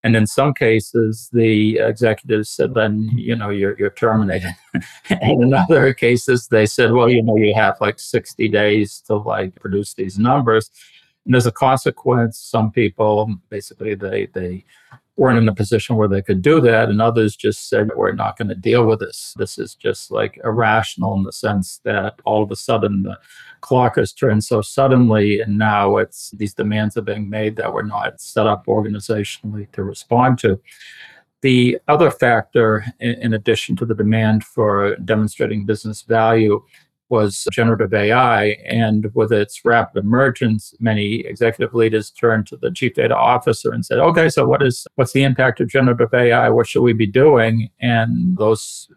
And 0.06 0.14
in 0.14 0.26
some 0.26 0.54
cases, 0.54 1.28
the 1.32 1.78
executives 1.78 2.48
said, 2.48 2.74
then, 2.74 3.10
you 3.16 3.34
know, 3.34 3.48
you're, 3.48 3.76
you're 3.76 3.90
terminated. 3.90 4.54
and 5.10 5.42
in 5.42 5.52
other 5.52 5.92
cases, 5.94 6.46
they 6.46 6.64
said, 6.64 6.92
well, 6.92 7.08
you 7.08 7.24
know, 7.24 7.36
you 7.36 7.52
have 7.54 7.80
like 7.80 7.98
60 7.98 8.46
days 8.46 9.00
to 9.08 9.16
like 9.16 9.56
produce 9.56 9.94
these 9.94 10.16
numbers. 10.16 10.70
And 11.26 11.34
as 11.34 11.46
a 11.46 11.52
consequence, 11.52 12.38
some 12.38 12.70
people 12.70 13.34
basically 13.50 13.94
they 13.94 14.26
they 14.26 14.64
weren't 15.16 15.38
in 15.38 15.48
a 15.48 15.54
position 15.54 15.96
where 15.96 16.08
they 16.08 16.20
could 16.20 16.42
do 16.42 16.60
that, 16.60 16.88
and 16.90 17.00
others 17.00 17.34
just 17.34 17.68
said, 17.68 17.90
"We're 17.96 18.12
not 18.12 18.36
going 18.36 18.48
to 18.48 18.54
deal 18.54 18.86
with 18.86 19.00
this. 19.00 19.34
This 19.36 19.58
is 19.58 19.74
just 19.74 20.10
like 20.10 20.38
irrational 20.44 21.14
in 21.14 21.24
the 21.24 21.32
sense 21.32 21.80
that 21.84 22.20
all 22.24 22.42
of 22.42 22.50
a 22.50 22.56
sudden 22.56 23.02
the 23.02 23.18
clock 23.62 23.96
has 23.96 24.12
turned 24.12 24.44
so 24.44 24.60
suddenly, 24.62 25.40
and 25.40 25.58
now 25.58 25.96
it's 25.96 26.30
these 26.32 26.54
demands 26.54 26.96
are 26.96 27.02
being 27.02 27.28
made 27.28 27.56
that 27.56 27.72
we're 27.72 27.82
not 27.82 28.20
set 28.20 28.46
up 28.46 28.66
organizationally 28.66 29.70
to 29.72 29.82
respond 29.82 30.38
to." 30.40 30.60
The 31.42 31.78
other 31.86 32.10
factor, 32.10 32.84
in 32.98 33.34
addition 33.34 33.76
to 33.76 33.86
the 33.86 33.94
demand 33.94 34.44
for 34.44 34.96
demonstrating 34.96 35.66
business 35.66 36.02
value, 36.02 36.62
was 37.08 37.46
generative 37.52 37.94
AI. 37.94 38.56
And 38.66 39.10
with 39.14 39.32
its 39.32 39.64
rapid 39.64 40.02
emergence, 40.02 40.74
many 40.80 41.20
executive 41.20 41.74
leaders 41.74 42.10
turned 42.10 42.46
to 42.48 42.56
the 42.56 42.70
chief 42.70 42.94
data 42.94 43.16
officer 43.16 43.72
and 43.72 43.84
said, 43.84 43.98
okay, 43.98 44.28
so 44.28 44.46
what 44.46 44.62
is 44.62 44.86
what's 44.96 45.12
the 45.12 45.22
impact 45.22 45.60
of 45.60 45.68
generative 45.68 46.12
AI? 46.12 46.48
What 46.48 46.66
should 46.66 46.82
we 46.82 46.92
be 46.92 47.06
doing? 47.06 47.70
And 47.80 48.36
those 48.36 48.88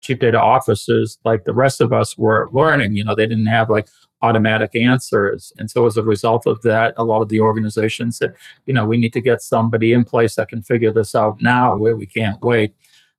chief 0.00 0.20
data 0.20 0.40
officers, 0.40 1.18
like 1.24 1.44
the 1.44 1.54
rest 1.54 1.80
of 1.80 1.92
us, 1.92 2.16
were 2.16 2.48
learning. 2.52 2.94
You 2.94 3.04
know, 3.04 3.14
they 3.14 3.26
didn't 3.26 3.46
have 3.46 3.68
like 3.68 3.88
automatic 4.22 4.74
answers. 4.74 5.52
And 5.58 5.70
so 5.70 5.86
as 5.86 5.96
a 5.96 6.02
result 6.02 6.46
of 6.46 6.62
that, 6.62 6.94
a 6.96 7.04
lot 7.04 7.22
of 7.22 7.28
the 7.28 7.40
organizations 7.40 8.18
said, 8.18 8.34
you 8.66 8.72
know, 8.72 8.86
we 8.86 8.96
need 8.96 9.12
to 9.12 9.20
get 9.20 9.42
somebody 9.42 9.92
in 9.92 10.04
place 10.04 10.36
that 10.36 10.48
can 10.48 10.62
figure 10.62 10.92
this 10.92 11.14
out 11.14 11.42
now 11.42 11.76
where 11.76 11.96
we 11.96 12.06
can't 12.06 12.40
wait. 12.42 12.74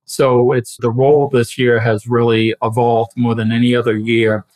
So 0.08 0.52
it's 0.52 0.76
the 0.78 0.90
role 0.90 1.28
this 1.28 1.58
year 1.58 1.78
has 1.80 2.06
really 2.06 2.54
evolved 2.62 3.12
more 3.16 3.34
than 3.34 3.52
any 3.52 3.74
other 3.74 3.96
year 3.96 4.46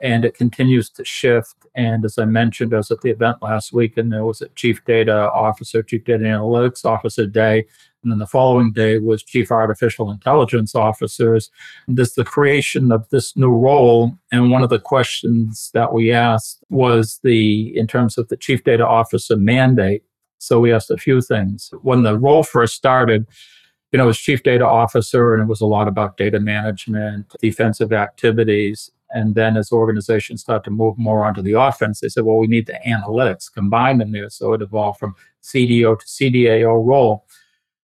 and 0.00 0.24
it 0.24 0.34
continues 0.34 0.90
to 0.90 1.04
shift. 1.04 1.54
And 1.74 2.04
as 2.04 2.18
I 2.18 2.24
mentioned, 2.24 2.72
I 2.72 2.78
was 2.78 2.90
at 2.90 3.00
the 3.00 3.10
event 3.10 3.38
last 3.42 3.72
week 3.72 3.96
and 3.96 4.12
there 4.12 4.24
was 4.24 4.42
a 4.42 4.48
chief 4.50 4.84
data 4.84 5.30
officer, 5.32 5.82
chief 5.82 6.04
data 6.04 6.24
analytics 6.24 6.84
officer 6.84 7.26
day. 7.26 7.66
And 8.02 8.12
then 8.12 8.18
the 8.18 8.26
following 8.26 8.72
day 8.72 8.98
was 8.98 9.24
chief 9.24 9.50
artificial 9.50 10.10
intelligence 10.10 10.74
officers. 10.74 11.50
This 11.88 12.14
the 12.14 12.24
creation 12.24 12.92
of 12.92 13.08
this 13.10 13.36
new 13.36 13.50
role. 13.50 14.12
And 14.30 14.50
one 14.50 14.62
of 14.62 14.70
the 14.70 14.78
questions 14.78 15.70
that 15.74 15.92
we 15.92 16.12
asked 16.12 16.62
was 16.68 17.18
the 17.24 17.76
in 17.76 17.86
terms 17.86 18.18
of 18.18 18.28
the 18.28 18.36
chief 18.36 18.62
data 18.62 18.86
officer 18.86 19.36
mandate. 19.36 20.04
So 20.38 20.60
we 20.60 20.72
asked 20.72 20.92
a 20.92 20.96
few 20.96 21.20
things. 21.20 21.72
When 21.82 22.04
the 22.04 22.16
role 22.16 22.44
first 22.44 22.74
started, 22.74 23.26
you 23.92 23.98
know, 23.98 24.08
as 24.08 24.18
chief 24.18 24.42
data 24.42 24.66
officer, 24.66 25.34
and 25.34 25.42
it 25.42 25.46
was 25.46 25.60
a 25.60 25.66
lot 25.66 25.88
about 25.88 26.16
data 26.16 26.40
management, 26.40 27.34
defensive 27.40 27.92
activities. 27.92 28.90
And 29.10 29.34
then 29.34 29.56
as 29.56 29.72
organizations 29.72 30.42
start 30.42 30.64
to 30.64 30.70
move 30.70 30.98
more 30.98 31.24
onto 31.24 31.40
the 31.40 31.54
offense, 31.54 32.00
they 32.00 32.08
said, 32.08 32.24
well, 32.24 32.36
we 32.36 32.46
need 32.46 32.66
the 32.66 32.78
analytics 32.86 33.50
combined 33.52 34.02
in 34.02 34.12
there. 34.12 34.28
So 34.28 34.52
it 34.52 34.60
evolved 34.60 34.98
from 34.98 35.14
CDO 35.42 35.98
to 35.98 36.06
CDAO 36.06 36.86
role. 36.86 37.24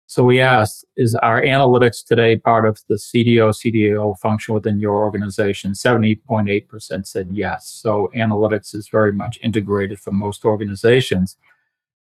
So 0.08 0.24
we 0.26 0.42
asked, 0.42 0.84
is 0.98 1.16
our 1.16 1.42
analytics 1.42 2.04
today 2.04 2.36
part 2.36 2.66
of 2.66 2.82
the 2.90 2.96
CDO, 2.96 3.52
CDAO 3.52 4.18
function 4.20 4.54
within 4.54 4.80
your 4.80 4.96
organization? 4.96 5.72
70.8% 5.72 7.08
said 7.08 7.30
yes. 7.32 7.68
So 7.68 8.12
analytics 8.14 8.76
is 8.76 8.90
very 8.90 9.14
much 9.14 9.40
integrated 9.42 10.00
for 10.00 10.12
most 10.12 10.44
organizations. 10.44 11.38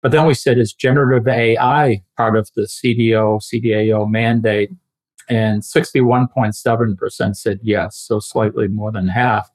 But 0.01 0.11
then 0.11 0.25
we 0.25 0.33
said, 0.33 0.57
is 0.57 0.73
generative 0.73 1.27
AI 1.27 2.03
part 2.17 2.35
of 2.35 2.49
the 2.55 2.63
CDO, 2.63 3.39
CDAO 3.41 4.09
mandate? 4.09 4.71
And 5.29 5.61
61.7% 5.61 7.35
said 7.35 7.59
yes, 7.61 7.95
so 7.95 8.19
slightly 8.19 8.67
more 8.67 8.91
than 8.91 9.07
half. 9.07 9.49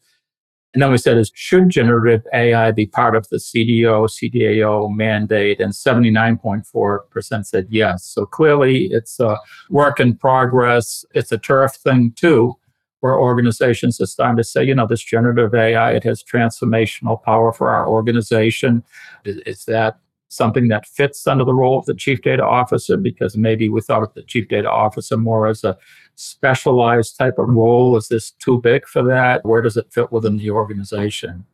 And 0.73 0.83
then 0.83 0.91
we 0.91 0.99
said, 0.99 1.17
is 1.17 1.33
should 1.35 1.71
generative 1.71 2.27
AI 2.35 2.71
be 2.71 2.87
part 2.87 3.17
of 3.17 3.29
the 3.31 3.39
CDO, 3.39 4.09
CDAO 4.09 4.95
mandate? 4.95 5.59
And 5.59 5.73
79.4% 5.73 7.47
said 7.47 7.67
yes. 7.71 8.05
So 8.05 8.27
clearly 8.27 8.85
it's 8.91 9.19
a 9.19 9.39
work 9.71 10.01
in 10.01 10.17
progress. 10.17 11.05
It's 11.15 11.33
a 11.33 11.39
turf 11.39 11.77
thing 11.77 12.13
too, 12.15 12.57
where 13.01 13.19
organizations 13.19 14.01
are 14.01 14.07
starting 14.07 14.37
to 14.37 14.45
say, 14.45 14.65
you 14.65 14.75
know, 14.75 14.87
this 14.87 15.03
generative 15.03 15.55
AI, 15.55 15.93
it 15.93 16.05
has 16.05 16.23
transformational 16.23 17.23
power 17.23 17.53
for 17.53 17.71
our 17.71 17.89
organization. 17.89 18.85
Is, 19.25 19.39
is 19.47 19.65
that 19.65 19.99
something 20.29 20.69
that 20.69 20.87
fits 20.87 21.27
under 21.27 21.45
the 21.45 21.55
role 21.55 21.79
of 21.79 21.87
the 21.87 21.95
chief 21.95 22.23
data 22.23 22.45
officer 22.45 22.97
because 22.97 23.37
maybe 23.37 23.69
we 23.69 23.81
thought 23.81 24.03
of 24.03 24.13
the 24.15 24.23
chief 24.23 24.49
data 24.49 24.71
officer 24.71 25.17
more 25.17 25.47
as 25.47 25.63
a 25.65 25.77
specialized 26.17 27.17
type 27.17 27.39
of 27.39 27.49
role. 27.49 27.97
Is 27.97 28.09
this 28.09 28.33
too 28.33 28.61
big 28.61 28.87
for 28.87 29.03
that? 29.05 29.45
Where 29.45 29.63
does 29.63 29.77
it 29.77 29.93
fit 29.93 30.11
within 30.11 30.39
the 30.39 30.51
organization? 30.51 31.45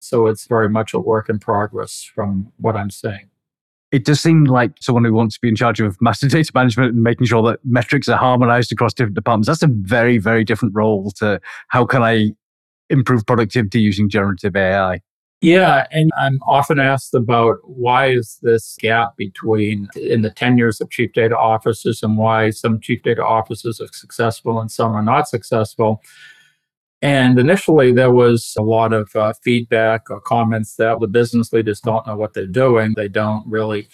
So 0.00 0.26
it's 0.26 0.46
very 0.46 0.68
much 0.68 0.94
a 0.94 0.98
work 0.98 1.28
in 1.28 1.38
progress 1.38 2.02
from 2.02 2.52
what 2.58 2.76
I'm 2.76 2.90
saying. 2.90 3.30
It 3.90 4.04
does 4.04 4.20
seem 4.20 4.44
like 4.44 4.72
someone 4.80 5.04
who 5.04 5.14
wants 5.14 5.36
to 5.36 5.40
be 5.40 5.48
in 5.48 5.56
charge 5.56 5.80
of 5.80 5.96
master 6.00 6.28
data 6.28 6.52
management 6.54 6.92
and 6.92 7.02
making 7.02 7.26
sure 7.26 7.42
that 7.50 7.60
metrics 7.64 8.08
are 8.08 8.18
harmonized 8.18 8.70
across 8.70 8.92
different 8.92 9.14
departments. 9.14 9.48
That's 9.48 9.62
a 9.62 9.68
very, 9.68 10.18
very 10.18 10.44
different 10.44 10.74
role 10.74 11.10
to 11.12 11.40
how 11.68 11.86
can 11.86 12.02
I 12.02 12.32
improve 12.90 13.24
productivity 13.26 13.80
using 13.80 14.10
generative 14.10 14.54
AI? 14.54 15.00
Yeah, 15.40 15.86
and 15.92 16.10
I'm 16.18 16.40
often 16.46 16.80
asked 16.80 17.14
about 17.14 17.58
why 17.62 18.08
is 18.08 18.40
this 18.42 18.76
gap 18.80 19.16
between 19.16 19.88
in 19.94 20.22
the 20.22 20.30
tenures 20.30 20.80
of 20.80 20.90
chief 20.90 21.12
data 21.12 21.38
officers 21.38 22.02
and 22.02 22.18
why 22.18 22.50
some 22.50 22.80
chief 22.80 23.02
data 23.04 23.24
officers 23.24 23.80
are 23.80 23.86
successful 23.92 24.60
and 24.60 24.70
some 24.70 24.92
are 24.94 25.02
not 25.02 25.28
successful. 25.28 26.02
And 27.00 27.38
initially, 27.38 27.92
there 27.92 28.10
was 28.10 28.54
a 28.58 28.62
lot 28.62 28.92
of 28.92 29.14
uh, 29.14 29.32
feedback 29.44 30.10
or 30.10 30.20
comments 30.20 30.74
that 30.76 30.98
the 30.98 31.06
business 31.06 31.52
leaders 31.52 31.80
don't 31.80 32.04
know 32.08 32.16
what 32.16 32.34
they're 32.34 32.46
doing. 32.46 32.94
They 32.96 33.06
don't 33.08 33.46
really 33.46 33.88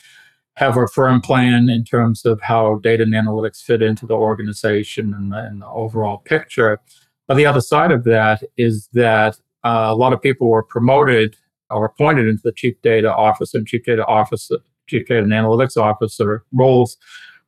have 0.57 0.79
a 0.79 0.87
firm 0.87 1.21
plan 1.21 1.69
in 1.69 1.85
terms 1.85 2.25
of 2.25 2.41
how 2.41 2.77
data 2.77 3.03
and 3.03 3.13
analytics 3.13 3.63
fit 3.63 3.83
into 3.83 4.07
the 4.07 4.15
organization 4.15 5.13
and 5.13 5.33
the, 5.33 5.39
and 5.39 5.61
the 5.61 5.67
overall 5.67 6.19
picture. 6.19 6.81
But 7.29 7.35
the 7.35 7.45
other 7.45 7.61
side 7.61 7.93
of 7.93 8.05
that 8.05 8.43
is 8.57 8.89
that 8.95 9.37
uh, 9.65 9.89
a 9.91 9.95
lot 9.95 10.13
of 10.13 10.21
people 10.21 10.49
were 10.49 10.63
promoted 10.63 11.37
or 11.71 11.87
appointed 11.87 12.29
into 12.29 12.43
the 12.45 12.53
chief 12.53 12.81
data 12.83 13.13
officer 13.13 13.59
and 13.59 13.67
chief 13.67 13.85
data 13.85 14.05
officer, 14.07 14.57
chief 14.87 15.07
data 15.07 15.23
and 15.23 15.33
analytics 15.33 15.77
officer 15.77 16.45
roles 16.53 16.97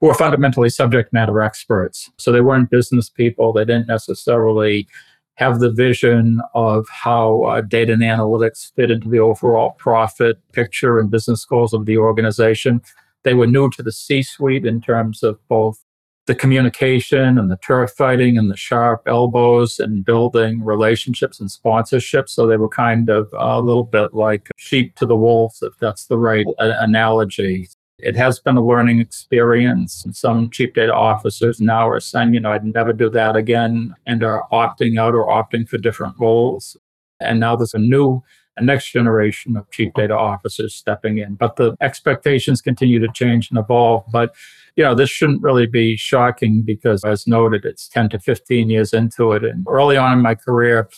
who 0.01 0.09
were 0.09 0.15
fundamentally 0.15 0.69
subject 0.69 1.13
matter 1.13 1.41
experts. 1.41 2.11
So 2.19 2.33
they 2.33 2.41
weren't 2.41 2.71
business 2.71 3.09
people. 3.09 3.53
They 3.53 3.65
didn't 3.65 3.89
necessarily 3.89 4.89
have 5.35 5.61
the 5.61 5.71
vision 5.71 6.41
of 6.55 6.87
how 6.89 7.43
uh, 7.43 7.61
data 7.61 7.93
and 7.93 8.03
analytics 8.03 8.73
fit 8.75 8.91
into 8.91 9.09
the 9.09 9.19
overall 9.19 9.73
profit 9.73 10.39
picture 10.53 10.99
and 10.99 11.11
business 11.11 11.45
goals 11.45 11.75
of 11.75 11.85
the 11.85 11.99
organization. 11.99 12.81
They 13.23 13.35
were 13.35 13.47
new 13.47 13.69
to 13.71 13.83
the 13.83 13.93
C 13.93 14.23
suite 14.23 14.65
in 14.65 14.81
terms 14.81 15.23
of 15.23 15.39
both 15.49 15.85
the 16.27 16.35
communication 16.35 17.39
and 17.39 17.51
the 17.51 17.57
turf 17.59 17.93
fighting 17.93 18.37
and 18.37 18.51
the 18.51 18.57
sharp 18.57 19.03
elbows 19.07 19.79
and 19.79 20.05
building 20.05 20.63
relationships 20.63 21.41
and 21.41 21.49
sponsorships. 21.49 22.31
So 22.31 22.47
they 22.47 22.57
were 22.57 22.69
kind 22.69 23.09
of 23.09 23.29
a 23.33 23.61
little 23.61 23.85
bit 23.85 24.13
like 24.13 24.51
sheep 24.57 24.97
to 24.97 25.07
the 25.07 25.17
wolves, 25.17 25.63
if 25.63 25.73
that's 25.79 26.07
the 26.07 26.19
right 26.19 26.47
analogy. 26.59 27.69
It 27.99 28.17
has 28.17 28.41
been 28.41 28.57
a 28.57 28.65
learning 28.65 29.01
experience. 29.01 30.05
And 30.05 30.15
some 30.15 30.51
chief 30.51 30.75
data 30.75 30.93
officers 30.93 31.61
now 31.61 31.89
are 31.89 32.01
saying, 32.01 32.35
you 32.35 32.41
know, 32.41 32.53
I'd 32.53 32.65
never 32.65 32.93
do 32.93 33.09
that 33.11 33.37
again 33.37 33.95
and 34.07 34.23
are 34.23 34.47
opting 34.53 34.99
out 35.01 35.15
or 35.15 35.29
opting 35.29 35.69
for 35.69 35.79
different 35.79 36.15
roles. 36.19 36.77
And 37.21 37.41
now 37.41 37.57
there's 37.57 37.73
a 37.73 37.79
new 37.79 38.23
a 38.57 38.65
next 38.65 38.91
generation 38.91 39.57
of 39.57 39.71
chief 39.71 39.93
data 39.95 40.17
officers 40.17 40.75
stepping 40.75 41.19
in. 41.19 41.35
But 41.35 41.57
the 41.57 41.77
expectations 41.81 42.61
continue 42.61 42.99
to 42.99 43.09
change 43.13 43.51
and 43.51 43.59
evolve. 43.59 44.05
But 44.11 44.35
you 44.77 44.85
know, 44.85 44.95
this 44.95 45.09
shouldn't 45.09 45.43
really 45.43 45.67
be 45.67 45.97
shocking 45.97 46.63
because, 46.63 47.03
as 47.05 47.27
noted, 47.27 47.65
it's 47.65 47.89
10 47.89 48.11
to 48.11 48.19
15 48.19 48.69
years 48.69 48.93
into 48.93 49.33
it. 49.33 49.43
And 49.43 49.67
early 49.69 49.97
on 49.97 50.13
in 50.13 50.21
my 50.21 50.35
career, 50.35 50.89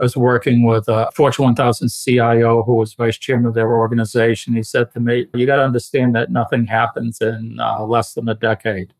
I 0.00 0.04
was 0.04 0.16
working 0.16 0.64
with 0.64 0.88
a 0.88 1.10
Fortune 1.14 1.44
1000 1.44 1.92
CIO 1.92 2.62
who 2.62 2.74
was 2.74 2.94
vice 2.94 3.18
chairman 3.18 3.46
of 3.46 3.54
their 3.54 3.70
organization. 3.70 4.54
He 4.54 4.62
said 4.62 4.92
to 4.92 5.00
me, 5.00 5.26
You 5.34 5.46
got 5.46 5.56
to 5.56 5.64
understand 5.64 6.14
that 6.16 6.30
nothing 6.30 6.66
happens 6.66 7.20
in 7.20 7.58
uh, 7.60 7.84
less 7.84 8.14
than 8.14 8.28
a 8.28 8.34
decade. 8.34 8.94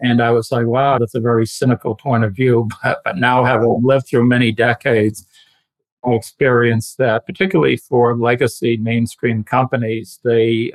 And 0.00 0.22
I 0.22 0.30
was 0.30 0.50
like, 0.50 0.66
wow, 0.66 0.98
that's 0.98 1.14
a 1.14 1.20
very 1.20 1.46
cynical 1.46 1.94
point 1.94 2.24
of 2.24 2.34
view. 2.34 2.68
But, 2.82 3.02
but 3.04 3.16
now, 3.18 3.44
having 3.44 3.80
lived 3.82 4.08
through 4.08 4.26
many 4.26 4.52
decades, 4.52 5.26
I 6.04 6.12
experienced 6.12 6.98
that, 6.98 7.26
particularly 7.26 7.76
for 7.76 8.16
legacy 8.16 8.76
mainstream 8.76 9.44
companies, 9.44 10.18
they 10.24 10.72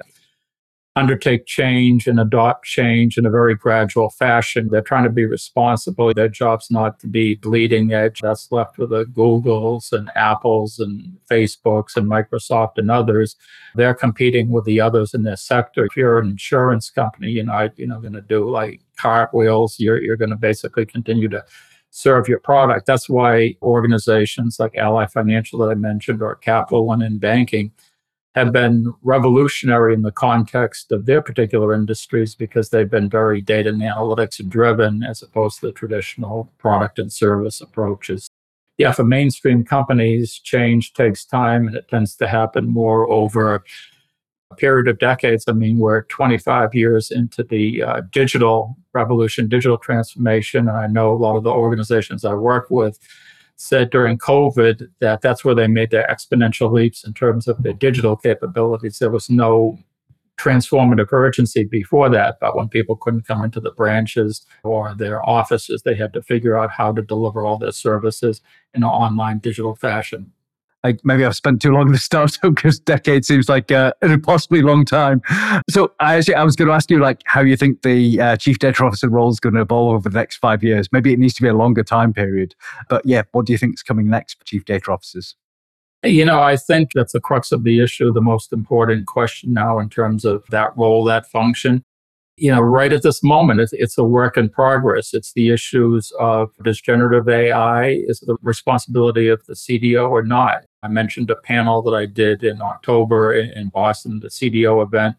undertake 0.97 1.45
change 1.45 2.07
and 2.07 2.19
adopt 2.19 2.63
change 2.63 3.17
in 3.17 3.25
a 3.25 3.29
very 3.29 3.53
gradual 3.53 4.09
fashion. 4.09 4.69
They're 4.71 4.81
trying 4.81 5.03
to 5.03 5.09
be 5.09 5.25
responsible. 5.25 6.13
Their 6.13 6.29
job's 6.29 6.71
not 6.71 6.99
to 7.01 7.07
be 7.07 7.35
bleeding 7.35 7.91
edge. 7.91 8.21
That's 8.21 8.49
left 8.49 8.77
with 8.77 8.91
the 8.91 9.03
Googles 9.05 9.91
and 9.91 10.09
Apples 10.15 10.79
and 10.79 11.17
Facebooks 11.29 11.97
and 11.97 12.07
Microsoft 12.07 12.77
and 12.77 12.89
others. 12.89 13.35
They're 13.75 13.93
competing 13.93 14.51
with 14.51 14.63
the 14.63 14.79
others 14.79 15.13
in 15.13 15.23
their 15.23 15.35
sector. 15.35 15.85
If 15.85 15.97
you're 15.97 16.19
an 16.19 16.29
insurance 16.29 16.89
company, 16.89 17.31
you're 17.31 17.43
not, 17.43 17.77
you 17.77 17.87
know, 17.87 17.99
going 17.99 18.13
to 18.13 18.21
do 18.21 18.49
like 18.49 18.79
cartwheels. 18.95 19.77
You're, 19.79 20.01
you're 20.01 20.15
going 20.15 20.29
to 20.29 20.37
basically 20.37 20.85
continue 20.85 21.27
to 21.27 21.43
serve 21.95 22.27
your 22.27 22.39
product. 22.39 22.85
That's 22.85 23.07
why 23.07 23.55
organizations 23.61 24.59
like 24.59 24.75
Ally 24.75 25.05
Financial 25.05 25.59
that 25.59 25.69
I 25.69 25.75
mentioned 25.75 26.21
or 26.21 26.35
Capital 26.35 26.85
One 26.85 27.01
in 27.01 27.19
banking 27.19 27.71
have 28.35 28.51
been 28.51 28.93
revolutionary 29.01 29.93
in 29.93 30.01
the 30.01 30.11
context 30.11 30.91
of 30.91 31.05
their 31.05 31.21
particular 31.21 31.73
industries 31.73 32.35
because 32.35 32.69
they've 32.69 32.89
been 32.89 33.09
very 33.09 33.39
data 33.39 33.69
and 33.69 33.81
analytics 33.81 34.45
driven 34.49 35.03
as 35.03 35.21
opposed 35.21 35.61
to 35.61 35.67
the 35.67 35.71
traditional 35.71 36.51
product 36.57 36.99
and 36.99 37.13
service 37.13 37.61
approaches. 37.61 38.29
Yeah, 38.77 38.91
for 38.91 39.05
mainstream 39.05 39.63
companies, 39.63 40.37
change 40.37 40.91
takes 40.91 41.23
time 41.23 41.65
and 41.65 41.77
it 41.77 41.87
tends 41.87 42.17
to 42.17 42.27
happen 42.27 42.67
more 42.67 43.09
over 43.09 43.63
period 44.57 44.87
of 44.87 44.99
decades. 44.99 45.45
I 45.47 45.53
mean, 45.53 45.79
we're 45.79 46.03
25 46.03 46.73
years 46.73 47.11
into 47.11 47.43
the 47.43 47.83
uh, 47.83 48.01
digital 48.11 48.75
revolution, 48.93 49.47
digital 49.47 49.77
transformation. 49.77 50.67
And 50.67 50.77
I 50.77 50.87
know 50.87 51.11
a 51.11 51.15
lot 51.15 51.35
of 51.35 51.43
the 51.43 51.51
organizations 51.51 52.25
I 52.25 52.33
work 52.33 52.67
with 52.69 52.99
said 53.57 53.89
during 53.89 54.17
COVID 54.17 54.89
that 54.99 55.21
that's 55.21 55.45
where 55.45 55.55
they 55.55 55.67
made 55.67 55.91
their 55.91 56.07
exponential 56.07 56.71
leaps 56.71 57.05
in 57.05 57.13
terms 57.13 57.47
of 57.47 57.63
their 57.63 57.73
digital 57.73 58.15
capabilities. 58.15 58.99
There 58.99 59.11
was 59.11 59.29
no 59.29 59.77
transformative 60.37 61.13
urgency 61.13 61.63
before 61.63 62.09
that, 62.09 62.37
but 62.41 62.55
when 62.55 62.67
people 62.67 62.97
couldn't 62.97 63.25
come 63.25 63.43
into 63.43 63.61
the 63.61 63.71
branches 63.71 64.45
or 64.63 64.93
their 64.93 65.27
offices, 65.27 65.83
they 65.83 65.95
had 65.95 66.11
to 66.13 66.21
figure 66.21 66.57
out 66.57 66.71
how 66.71 66.91
to 66.91 67.01
deliver 67.01 67.45
all 67.45 67.57
their 67.57 67.71
services 67.71 68.41
in 68.73 68.83
an 68.83 68.89
online 68.89 69.39
digital 69.39 69.75
fashion 69.75 70.31
like 70.85 70.99
maybe 71.03 71.25
I've 71.25 71.35
spent 71.35 71.61
too 71.63 71.71
long 71.71 71.87
in 71.87 71.93
the 71.93 71.97
startup 71.97 72.53
because 72.55 72.79
decade 72.79 73.25
seems 73.25 73.49
like 73.49 73.71
uh, 73.71 73.91
an 74.03 74.11
impossibly 74.11 74.61
long 74.61 74.85
time. 74.85 75.21
So 75.67 75.91
I 75.99 76.15
actually 76.15 76.35
I 76.35 76.43
was 76.43 76.55
going 76.55 76.67
to 76.67 76.73
ask 76.73 76.91
you 76.91 76.99
like 76.99 77.23
how 77.25 77.41
you 77.41 77.57
think 77.57 77.81
the 77.81 78.21
uh, 78.21 78.37
chief 78.37 78.59
data 78.59 78.83
officer 78.83 79.09
role 79.09 79.29
is 79.29 79.39
going 79.39 79.55
to 79.55 79.61
evolve 79.61 79.95
over 79.95 80.09
the 80.09 80.17
next 80.17 80.37
five 80.37 80.63
years. 80.63 80.87
Maybe 80.91 81.11
it 81.11 81.17
needs 81.17 81.33
to 81.35 81.41
be 81.41 81.47
a 81.47 81.55
longer 81.55 81.83
time 81.83 82.13
period, 82.13 82.53
but 82.87 83.03
yeah, 83.03 83.23
what 83.31 83.47
do 83.47 83.51
you 83.51 83.57
think 83.57 83.73
is 83.73 83.83
coming 83.83 84.07
next 84.07 84.37
for 84.37 84.45
chief 84.45 84.63
data 84.65 84.91
officers? 84.91 85.35
You 86.03 86.23
know, 86.23 86.39
I 86.39 86.55
think 86.55 86.91
that's 86.93 87.13
the 87.13 87.19
crux 87.19 87.51
of 87.51 87.63
the 87.63 87.79
issue, 87.79 88.13
the 88.13 88.21
most 88.21 88.53
important 88.53 89.07
question 89.07 89.53
now 89.53 89.79
in 89.79 89.89
terms 89.89 90.23
of 90.23 90.43
that 90.51 90.77
role, 90.77 91.03
that 91.05 91.25
function 91.25 91.83
you 92.37 92.51
know, 92.51 92.59
right 92.59 92.91
at 92.91 93.03
this 93.03 93.23
moment, 93.23 93.61
it's, 93.61 93.73
it's 93.73 93.97
a 93.97 94.03
work 94.03 94.37
in 94.37 94.49
progress. 94.49 95.13
It's 95.13 95.33
the 95.33 95.49
issues 95.49 96.11
of 96.19 96.51
does 96.63 96.81
generative 96.81 97.29
AI 97.29 98.01
is 98.07 98.19
the 98.19 98.37
responsibility 98.41 99.27
of 99.27 99.45
the 99.45 99.53
CDO 99.53 100.09
or 100.09 100.23
not? 100.23 100.65
I 100.85 100.87
mentioned 100.87 101.31
a 101.31 101.35
panel 101.35 101.81
that 101.81 101.95
I 101.95 102.05
did 102.05 102.43
in 102.43 102.61
October 102.61 103.33
in 103.33 103.69
Boston, 103.69 104.19
the 104.19 104.27
CDO 104.27 104.83
event. 104.83 105.15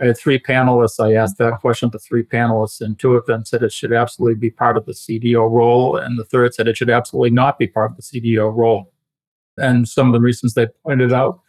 I 0.00 0.04
had 0.04 0.18
three 0.18 0.38
panelists. 0.38 1.02
I 1.02 1.14
asked 1.14 1.38
that 1.38 1.60
question 1.60 1.90
to 1.92 1.98
three 1.98 2.22
panelists, 2.22 2.82
and 2.82 2.98
two 2.98 3.14
of 3.14 3.24
them 3.24 3.46
said 3.46 3.62
it 3.62 3.72
should 3.72 3.94
absolutely 3.94 4.38
be 4.38 4.50
part 4.50 4.76
of 4.76 4.84
the 4.84 4.92
CDO 4.92 5.50
role, 5.50 5.96
and 5.96 6.18
the 6.18 6.26
third 6.26 6.54
said 6.54 6.68
it 6.68 6.76
should 6.76 6.90
absolutely 6.90 7.30
not 7.30 7.58
be 7.58 7.66
part 7.66 7.92
of 7.92 7.96
the 7.96 8.02
CDO 8.02 8.54
role. 8.54 8.92
And 9.56 9.88
some 9.88 10.08
of 10.08 10.12
the 10.12 10.20
reasons 10.20 10.52
they 10.52 10.66
pointed 10.84 11.12
out 11.12 11.40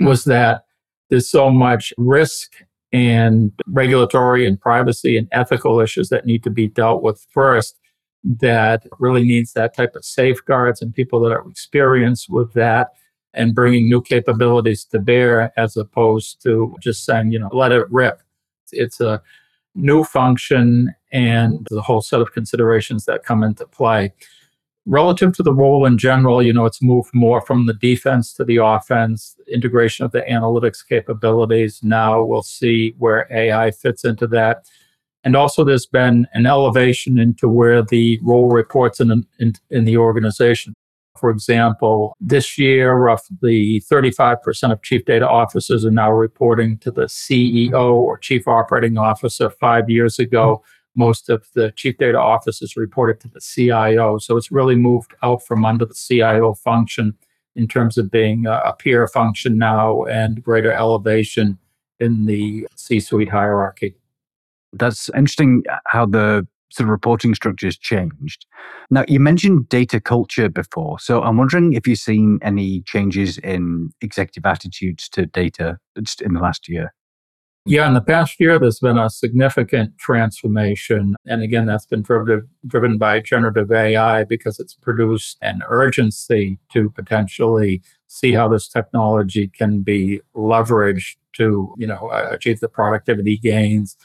was 0.00 0.24
that 0.24 0.66
there's 1.08 1.30
so 1.30 1.50
much 1.50 1.94
risk 1.96 2.62
and 2.92 3.50
regulatory 3.68 4.46
and 4.46 4.60
privacy 4.60 5.16
and 5.16 5.28
ethical 5.32 5.80
issues 5.80 6.10
that 6.10 6.26
need 6.26 6.44
to 6.44 6.50
be 6.50 6.68
dealt 6.68 7.02
with 7.02 7.26
first 7.30 7.78
that 8.24 8.86
really 8.98 9.24
needs 9.24 9.52
that 9.52 9.74
type 9.74 9.94
of 9.94 10.04
safeguards 10.04 10.82
and 10.82 10.94
people 10.94 11.20
that 11.20 11.32
are 11.32 11.48
experienced 11.48 12.28
with 12.28 12.52
that 12.54 12.88
and 13.34 13.54
bringing 13.54 13.88
new 13.88 14.02
capabilities 14.02 14.84
to 14.84 14.98
bear 14.98 15.52
as 15.56 15.76
opposed 15.76 16.42
to 16.42 16.74
just 16.80 17.04
saying, 17.04 17.30
you 17.30 17.38
know, 17.38 17.50
let 17.52 17.72
it 17.72 17.90
rip. 17.90 18.20
It's 18.72 19.00
a 19.00 19.22
new 19.74 20.02
function 20.02 20.92
and 21.12 21.66
the 21.70 21.82
whole 21.82 22.02
set 22.02 22.20
of 22.20 22.32
considerations 22.32 23.04
that 23.04 23.24
come 23.24 23.42
into 23.42 23.66
play. 23.66 24.12
Relative 24.86 25.34
to 25.36 25.42
the 25.42 25.52
role 25.52 25.84
in 25.84 25.98
general, 25.98 26.42
you 26.42 26.52
know, 26.52 26.64
it's 26.64 26.82
moved 26.82 27.10
more 27.12 27.40
from 27.42 27.66
the 27.66 27.74
defense 27.74 28.32
to 28.34 28.44
the 28.44 28.56
offense, 28.56 29.36
integration 29.46 30.04
of 30.04 30.12
the 30.12 30.22
analytics 30.22 30.86
capabilities. 30.86 31.80
Now 31.82 32.22
we'll 32.22 32.42
see 32.42 32.94
where 32.98 33.28
AI 33.30 33.70
fits 33.70 34.04
into 34.04 34.26
that. 34.28 34.66
And 35.24 35.36
also, 35.36 35.64
there's 35.64 35.86
been 35.86 36.26
an 36.32 36.46
elevation 36.46 37.18
into 37.18 37.48
where 37.48 37.82
the 37.82 38.18
role 38.22 38.50
reports 38.50 39.00
in, 39.00 39.26
in, 39.38 39.52
in 39.70 39.84
the 39.84 39.96
organization. 39.96 40.74
For 41.18 41.30
example, 41.30 42.14
this 42.20 42.56
year, 42.56 42.94
roughly 42.94 43.82
35% 43.90 44.72
of 44.72 44.82
chief 44.82 45.04
data 45.04 45.28
officers 45.28 45.84
are 45.84 45.90
now 45.90 46.12
reporting 46.12 46.78
to 46.78 46.92
the 46.92 47.06
CEO 47.06 47.92
or 47.92 48.16
chief 48.18 48.46
operating 48.46 48.96
officer. 48.96 49.50
Five 49.50 49.90
years 49.90 50.20
ago, 50.20 50.62
most 50.94 51.28
of 51.28 51.48
the 51.54 51.72
chief 51.72 51.96
data 51.98 52.18
officers 52.18 52.76
reported 52.76 53.20
to 53.20 53.28
the 53.28 53.40
CIO. 53.40 54.18
So 54.18 54.36
it's 54.36 54.52
really 54.52 54.74
moved 54.74 55.14
out 55.22 55.44
from 55.44 55.64
under 55.64 55.84
the 55.84 55.94
CIO 55.94 56.54
function 56.54 57.16
in 57.54 57.66
terms 57.66 57.98
of 57.98 58.10
being 58.10 58.46
a, 58.46 58.74
peer 58.78 59.06
function 59.08 59.58
now 59.58 60.04
and 60.04 60.42
greater 60.42 60.72
elevation 60.72 61.58
in 61.98 62.26
the 62.26 62.66
C 62.76 63.00
suite 63.00 63.28
hierarchy. 63.28 63.94
That's 64.72 65.08
interesting 65.10 65.62
uh, 65.70 65.76
how 65.86 66.06
the 66.06 66.46
sort 66.70 66.86
of 66.86 66.90
reporting 66.90 67.34
structure 67.34 67.66
has 67.66 67.78
changed. 67.78 68.46
Now, 68.90 69.04
you 69.08 69.20
mentioned 69.20 69.68
data 69.68 70.00
culture 70.00 70.48
before. 70.48 70.98
So 70.98 71.22
I'm 71.22 71.36
wondering 71.38 71.72
if 71.72 71.86
you've 71.86 71.98
seen 71.98 72.38
any 72.42 72.82
changes 72.82 73.38
in 73.38 73.90
executive 74.02 74.44
attitudes 74.44 75.08
to 75.10 75.26
data 75.26 75.78
in 75.96 76.34
the 76.34 76.40
last 76.40 76.68
year. 76.68 76.92
Yeah, 77.64 77.86
in 77.86 77.92
the 77.92 78.00
past 78.00 78.40
year, 78.40 78.58
there's 78.58 78.78
been 78.78 78.96
a 78.96 79.10
significant 79.10 79.98
transformation. 79.98 81.16
And 81.26 81.42
again, 81.42 81.66
that's 81.66 81.84
been 81.84 82.00
driven, 82.00 82.48
driven 82.66 82.96
by 82.96 83.20
generative 83.20 83.70
AI 83.70 84.24
because 84.24 84.58
it's 84.58 84.72
produced 84.72 85.36
an 85.42 85.60
urgency 85.68 86.58
to 86.72 86.88
potentially 86.88 87.82
see 88.06 88.32
how 88.32 88.48
this 88.48 88.68
technology 88.68 89.48
can 89.48 89.82
be 89.82 90.22
leveraged 90.34 91.16
to, 91.34 91.74
you 91.76 91.86
know, 91.86 92.08
uh, 92.10 92.28
achieve 92.30 92.60
the 92.60 92.70
productivity 92.70 93.36
gains, 93.36 93.98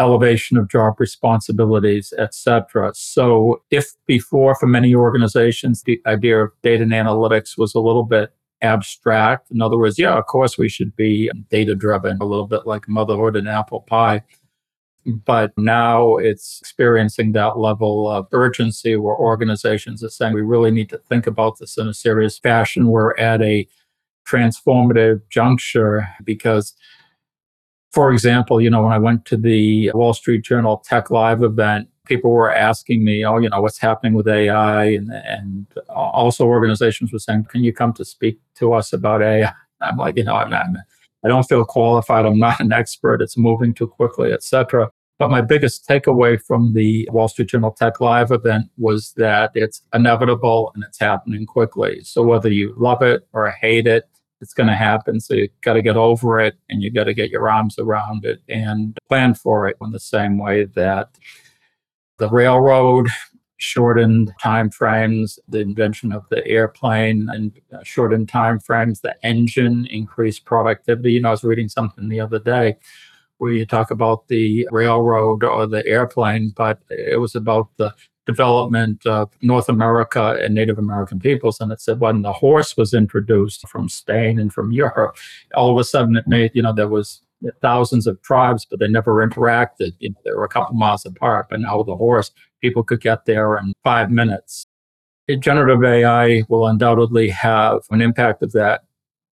elevation 0.00 0.56
of 0.56 0.68
job 0.68 0.98
responsibilities, 0.98 2.12
etc. 2.18 2.90
So 2.94 3.62
if 3.70 3.92
before 4.06 4.54
for 4.56 4.66
many 4.66 4.94
organizations 4.94 5.82
the 5.82 6.00
idea 6.06 6.42
of 6.42 6.50
data 6.62 6.82
and 6.82 6.92
analytics 6.92 7.56
was 7.58 7.74
a 7.74 7.80
little 7.80 8.04
bit 8.04 8.32
abstract. 8.62 9.50
In 9.50 9.62
other 9.62 9.78
words, 9.78 9.98
yeah, 9.98 10.16
of 10.16 10.26
course 10.26 10.58
we 10.58 10.68
should 10.68 10.96
be 10.96 11.30
data 11.50 11.74
driven, 11.74 12.18
a 12.20 12.24
little 12.24 12.46
bit 12.46 12.66
like 12.66 12.88
motherhood 12.88 13.36
and 13.36 13.48
apple 13.48 13.82
pie. 13.82 14.22
But 15.06 15.52
now 15.56 16.16
it's 16.16 16.60
experiencing 16.60 17.32
that 17.32 17.58
level 17.58 18.08
of 18.08 18.26
urgency 18.32 18.96
where 18.96 19.16
organizations 19.16 20.04
are 20.04 20.10
saying 20.10 20.34
we 20.34 20.42
really 20.42 20.70
need 20.70 20.90
to 20.90 20.98
think 20.98 21.26
about 21.26 21.58
this 21.58 21.78
in 21.78 21.88
a 21.88 21.94
serious 21.94 22.38
fashion. 22.38 22.88
We're 22.88 23.16
at 23.16 23.40
a 23.40 23.66
transformative 24.28 25.22
juncture 25.30 26.06
because 26.24 26.74
for 27.90 28.12
example, 28.12 28.60
you 28.60 28.70
know, 28.70 28.82
when 28.82 28.92
I 28.92 28.98
went 28.98 29.24
to 29.26 29.36
the 29.36 29.90
Wall 29.94 30.14
Street 30.14 30.42
Journal 30.42 30.78
Tech 30.78 31.10
Live 31.10 31.42
event, 31.42 31.88
people 32.06 32.30
were 32.30 32.52
asking 32.52 33.04
me, 33.04 33.24
oh, 33.24 33.38
you 33.38 33.48
know, 33.48 33.60
what's 33.60 33.78
happening 33.78 34.14
with 34.14 34.28
AI? 34.28 34.84
And, 34.84 35.10
and 35.12 35.66
also 35.88 36.46
organizations 36.46 37.12
were 37.12 37.18
saying, 37.18 37.46
can 37.48 37.64
you 37.64 37.72
come 37.72 37.92
to 37.94 38.04
speak 38.04 38.38
to 38.56 38.72
us 38.72 38.92
about 38.92 39.22
AI? 39.22 39.52
I'm 39.80 39.96
like, 39.96 40.16
you 40.16 40.24
know, 40.24 40.34
I'm 40.34 40.52
I 41.22 41.28
don't 41.28 41.44
feel 41.44 41.64
qualified. 41.64 42.24
I'm 42.26 42.38
not 42.38 42.60
an 42.60 42.72
expert. 42.72 43.20
It's 43.22 43.36
moving 43.36 43.74
too 43.74 43.86
quickly, 43.86 44.32
etc. 44.32 44.90
But 45.18 45.30
my 45.30 45.42
biggest 45.42 45.86
takeaway 45.86 46.40
from 46.40 46.72
the 46.72 47.08
Wall 47.12 47.28
Street 47.28 47.48
Journal 47.48 47.72
Tech 47.72 48.00
Live 48.00 48.30
event 48.30 48.66
was 48.78 49.12
that 49.16 49.50
it's 49.54 49.82
inevitable 49.92 50.72
and 50.74 50.82
it's 50.82 50.98
happening 50.98 51.44
quickly. 51.44 52.00
So 52.04 52.22
whether 52.22 52.48
you 52.48 52.74
love 52.78 53.02
it 53.02 53.28
or 53.32 53.50
hate 53.50 53.86
it, 53.86 54.08
it's 54.40 54.54
going 54.54 54.68
to 54.68 54.74
happen. 54.74 55.20
So 55.20 55.34
you 55.34 55.48
got 55.62 55.74
to 55.74 55.82
get 55.82 55.96
over 55.96 56.40
it 56.40 56.56
and 56.68 56.82
you 56.82 56.90
got 56.90 57.04
to 57.04 57.14
get 57.14 57.30
your 57.30 57.48
arms 57.48 57.78
around 57.78 58.24
it 58.24 58.40
and 58.48 58.96
plan 59.08 59.34
for 59.34 59.68
it 59.68 59.76
in 59.80 59.90
the 59.90 60.00
same 60.00 60.38
way 60.38 60.64
that 60.64 61.10
the 62.18 62.28
railroad 62.28 63.08
shortened 63.58 64.32
time 64.40 64.70
frames, 64.70 65.38
the 65.48 65.60
invention 65.60 66.12
of 66.12 66.24
the 66.30 66.46
airplane 66.46 67.28
and 67.30 67.52
uh, 67.72 67.78
shortened 67.82 68.28
time 68.28 68.58
frames, 68.58 69.00
the 69.00 69.14
engine 69.24 69.86
increased 69.86 70.46
productivity. 70.46 71.12
You 71.12 71.20
know, 71.20 71.28
I 71.28 71.32
was 71.32 71.44
reading 71.44 71.68
something 71.68 72.08
the 72.08 72.20
other 72.20 72.38
day 72.38 72.76
where 73.36 73.52
you 73.52 73.66
talk 73.66 73.90
about 73.90 74.28
the 74.28 74.66
railroad 74.70 75.44
or 75.44 75.66
the 75.66 75.86
airplane, 75.86 76.52
but 76.56 76.80
it 76.90 77.20
was 77.20 77.34
about 77.34 77.68
the 77.76 77.94
development 78.26 79.04
of 79.06 79.30
North 79.42 79.68
America 79.68 80.38
and 80.40 80.54
Native 80.54 80.78
American 80.78 81.18
peoples. 81.18 81.60
And 81.60 81.72
it 81.72 81.80
said 81.80 82.00
when 82.00 82.22
the 82.22 82.32
horse 82.32 82.76
was 82.76 82.94
introduced 82.94 83.66
from 83.68 83.88
Spain 83.88 84.38
and 84.38 84.52
from 84.52 84.72
Europe, 84.72 85.16
all 85.54 85.70
of 85.70 85.78
a 85.78 85.84
sudden 85.84 86.16
it 86.16 86.26
made, 86.26 86.52
you 86.54 86.62
know, 86.62 86.72
there 86.72 86.88
was 86.88 87.22
thousands 87.62 88.06
of 88.06 88.20
tribes, 88.22 88.66
but 88.66 88.78
they 88.78 88.88
never 88.88 89.26
interacted. 89.26 89.92
You 89.98 90.10
know, 90.10 90.20
they 90.24 90.32
were 90.32 90.44
a 90.44 90.48
couple 90.48 90.74
miles 90.74 91.06
apart. 91.06 91.46
But 91.50 91.60
now 91.60 91.78
with 91.78 91.86
the 91.86 91.96
horse, 91.96 92.30
people 92.60 92.82
could 92.82 93.00
get 93.00 93.24
there 93.24 93.56
in 93.56 93.72
five 93.82 94.10
minutes. 94.10 94.66
Generative 95.38 95.82
AI 95.84 96.42
will 96.48 96.66
undoubtedly 96.66 97.28
have 97.30 97.82
an 97.90 98.00
impact 98.00 98.42
of 98.42 98.52
that 98.52 98.82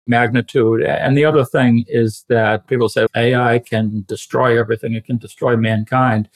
magnitude. 0.07 0.83
And 0.83 1.17
the 1.17 1.25
other 1.25 1.45
thing 1.45 1.85
is 1.89 2.25
that 2.29 2.67
people 2.67 2.89
say 2.89 3.07
AI 3.17 3.61
can 3.61 4.05
destroy 4.07 4.59
everything, 4.59 4.95
it 4.95 5.07
can 5.07 5.19
destroy 5.19 5.57
mankind. 5.57 6.29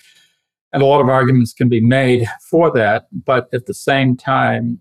And 0.72 0.82
a 0.82 0.86
lot 0.86 1.00
of 1.00 1.08
arguments 1.08 1.52
can 1.52 1.68
be 1.68 1.80
made 1.80 2.26
for 2.50 2.70
that. 2.72 3.06
But 3.12 3.48
at 3.52 3.66
the 3.66 3.74
same 3.74 4.16
time, 4.16 4.80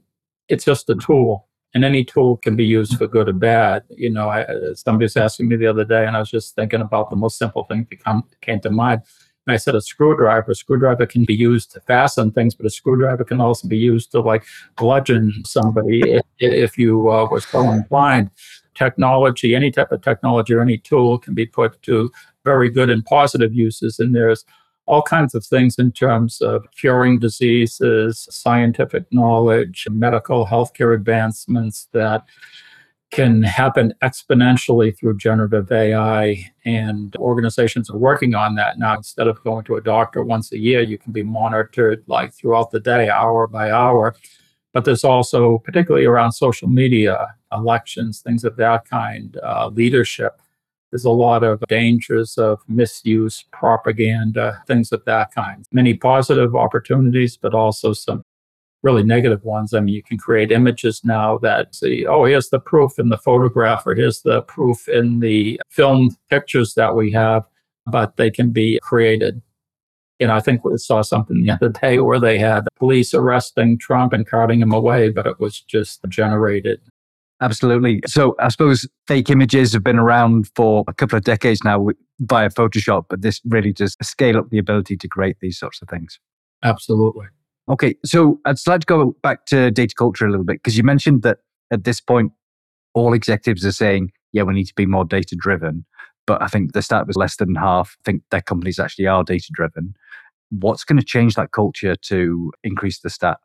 it's 0.50 0.66
just 0.66 0.90
a 0.90 0.96
tool 0.96 1.48
and 1.78 1.86
any 1.86 2.04
tool 2.04 2.38
can 2.38 2.56
be 2.56 2.66
used 2.66 2.98
for 2.98 3.08
good 3.08 3.30
or 3.30 3.34
bad. 3.34 3.84
You 3.90 4.10
know, 4.10 4.30
I, 4.30 4.46
somebody 4.74 5.06
was 5.06 5.18
asking 5.18 5.48
me 5.48 5.58
the 5.58 5.68
other 5.68 5.84
day, 5.84 6.08
and 6.08 6.16
I 6.16 6.20
was 6.20 6.32
just 6.32 6.56
thinking 6.56 6.82
about 6.82 7.12
the 7.12 7.16
most 7.16 7.38
simple 7.38 7.66
thing 7.66 7.86
that 7.90 8.04
come, 8.04 8.24
came 8.42 8.60
to 8.62 8.72
mind. 8.72 9.02
And 9.46 9.54
I 9.54 9.58
said, 9.58 9.76
a 9.76 9.82
screwdriver. 9.82 10.52
A 10.52 10.56
screwdriver 10.56 11.06
can 11.06 11.24
be 11.24 11.36
used 11.36 11.72
to 11.74 11.82
fasten 11.82 12.32
things, 12.32 12.56
but 12.56 12.66
a 12.66 12.70
screwdriver 12.70 13.24
can 13.24 13.40
also 13.40 13.68
be 13.68 13.78
used 13.78 14.12
to 14.14 14.22
like 14.22 14.44
bludgeon 14.76 15.32
somebody 15.46 16.02
if, 16.04 16.24
if 16.40 16.78
you 16.78 17.12
uh, 17.12 17.28
were 17.30 17.42
so 17.42 17.70
inclined. 17.70 18.32
Technology, 18.74 19.56
any 19.56 19.70
type 19.70 19.92
of 19.92 20.02
technology 20.02 20.54
or 20.54 20.62
any 20.62 20.78
tool 20.80 21.20
can 21.20 21.34
be 21.34 21.46
put 21.46 21.82
to 21.84 22.12
very 22.44 22.70
good 22.70 22.90
and 22.90 23.06
positive 23.06 23.54
uses. 23.54 24.00
And 24.00 24.16
there's 24.16 24.46
all 24.88 25.02
kinds 25.02 25.36
of 25.36 25.46
things 25.46 25.78
in 25.78 25.92
terms 25.92 26.42
of 26.42 26.66
curing 26.72 27.20
diseases, 27.20 28.28
scientific 28.32 29.04
knowledge, 29.12 29.86
medical 29.92 30.48
healthcare 30.48 30.96
advancements 30.96 31.90
that 31.92 32.24
can 33.12 33.42
happen 33.44 33.94
exponentially 34.02 34.98
through 34.98 35.18
generative 35.18 35.72
AI. 35.72 36.52
And 36.66 37.16
organizations 37.18 37.90
are 37.90 37.98
working 37.98 38.34
on 38.34 38.56
that 38.56 38.80
now. 38.80 38.96
Instead 38.96 39.28
of 39.28 39.44
going 39.44 39.66
to 39.66 39.76
a 39.76 39.82
doctor 39.82 40.24
once 40.24 40.52
a 40.52 40.58
year, 40.58 40.82
you 40.82 40.98
can 40.98 41.12
be 41.12 41.24
monitored 41.24 42.04
like 42.08 42.34
throughout 42.34 42.72
the 42.72 42.80
day, 42.80 43.10
hour 43.10 43.48
by 43.48 43.72
hour. 43.72 44.16
But 44.74 44.86
there's 44.86 45.04
also, 45.04 45.60
particularly 45.60 46.06
around 46.06 46.34
social 46.34 46.68
media, 46.68 47.28
elections, 47.52 48.22
things 48.22 48.44
of 48.44 48.56
that 48.58 48.88
kind, 48.88 49.38
uh, 49.42 49.68
leadership 49.68 50.42
there's 50.92 51.06
a 51.06 51.10
lot 51.10 51.44
of 51.44 51.62
dangers 51.68 52.38
of 52.38 52.62
misuse, 52.68 53.44
propaganda, 53.52 54.64
things 54.68 54.92
of 54.92 55.04
that 55.06 55.34
kind. 55.34 55.66
Many 55.72 55.94
positive 55.94 56.56
opportunities, 56.56 57.38
but 57.38 57.54
also 57.54 57.94
some 57.94 58.24
really 58.84 59.04
negative 59.04 59.44
ones. 59.44 59.74
I 59.74 59.80
mean, 59.80 59.94
you 59.94 60.04
can 60.04 60.18
create 60.18 60.52
images 60.52 61.02
now 61.04 61.40
that 61.40 61.76
say, 61.76 62.06
oh, 62.06 62.26
here's 62.26 62.50
the 62.50 62.60
proof 62.60 63.00
in 63.00 63.10
the 63.10 63.18
photograph, 63.18 63.86
or 63.86 63.96
here's 63.96 64.22
the 64.22 64.44
proof 64.44 64.88
in 64.88 65.20
the 65.20 65.60
filmed 65.70 66.16
pictures 66.30 66.74
that 66.76 66.96
we 66.96 67.12
have, 67.12 67.44
but 67.86 68.16
they 68.18 68.32
can 68.32 68.52
be 68.52 68.80
created. 68.82 69.42
You 70.20 70.28
know, 70.28 70.36
I 70.36 70.40
think 70.40 70.64
we 70.64 70.78
saw 70.78 71.02
something 71.02 71.44
the 71.44 71.52
other 71.52 71.70
day 71.70 72.00
where 72.00 72.20
they 72.20 72.40
had 72.40 72.68
police 72.78 73.14
arresting 73.14 73.78
Trump 73.78 74.14
and 74.14 74.26
carting 74.26 74.62
him 74.62 74.72
away, 74.72 75.10
but 75.10 75.28
it 75.28 75.40
was 75.40 75.60
just 75.62 76.00
generated. 76.08 76.82
Absolutely. 77.40 78.02
So 78.08 78.36
I 78.40 78.50
suppose 78.50 78.88
fake 79.08 79.30
images 79.30 79.74
have 79.74 79.84
been 79.84 80.00
around 80.00 80.50
for 80.56 80.84
a 80.88 80.94
couple 80.94 81.18
of 81.18 81.24
decades 81.24 81.64
now 81.64 81.88
via 82.22 82.50
Photoshop, 82.50 83.06
but 83.10 83.22
this 83.22 83.40
really 83.46 83.72
does 83.72 83.96
scale 84.02 84.38
up 84.38 84.50
the 84.50 84.58
ability 84.58 84.98
to 84.98 85.08
create 85.08 85.38
these 85.40 85.60
sorts 85.60 85.82
of 85.82 85.88
things. 85.88 86.20
Absolutely. 86.64 87.28
Okay. 87.70 87.96
So 88.04 88.40
I'd 88.46 88.58
like 88.66 88.82
to 88.82 88.86
go 88.86 89.16
back 89.22 89.46
to 89.48 89.70
data 89.70 89.94
culture 89.96 90.26
a 90.26 90.32
little 90.32 90.46
bit 90.46 90.58
because 90.64 90.78
you 90.78 90.84
mentioned 90.84 91.22
that 91.24 91.38
at 91.70 91.84
this 91.84 92.02
point, 92.02 92.32
all 92.96 93.14
executives 93.14 93.64
are 93.66 93.72
saying, 93.72 94.12
yeah, 94.34 94.42
we 94.42 94.56
need 94.56 94.66
to 94.66 94.76
be 94.76 94.88
more 94.88 95.06
data 95.06 95.36
driven. 95.38 95.86
but 96.28 96.42
I 96.44 96.48
think 96.48 96.74
the 96.74 96.84
stat 96.84 97.08
was 97.08 97.16
less 97.16 97.38
than 97.38 97.56
half 97.56 97.98
I 98.00 98.04
think 98.04 98.22
their 98.30 98.42
companies 98.42 98.78
actually 98.78 99.08
are 99.08 99.24
data 99.24 99.48
driven. 99.52 99.96
What's 100.50 100.84
going 100.84 101.00
to 101.00 101.06
change 101.06 101.34
that 101.36 101.52
culture 101.52 101.96
to 101.96 102.52
increase 102.64 103.00
the 103.00 103.10
stat? 103.10 103.38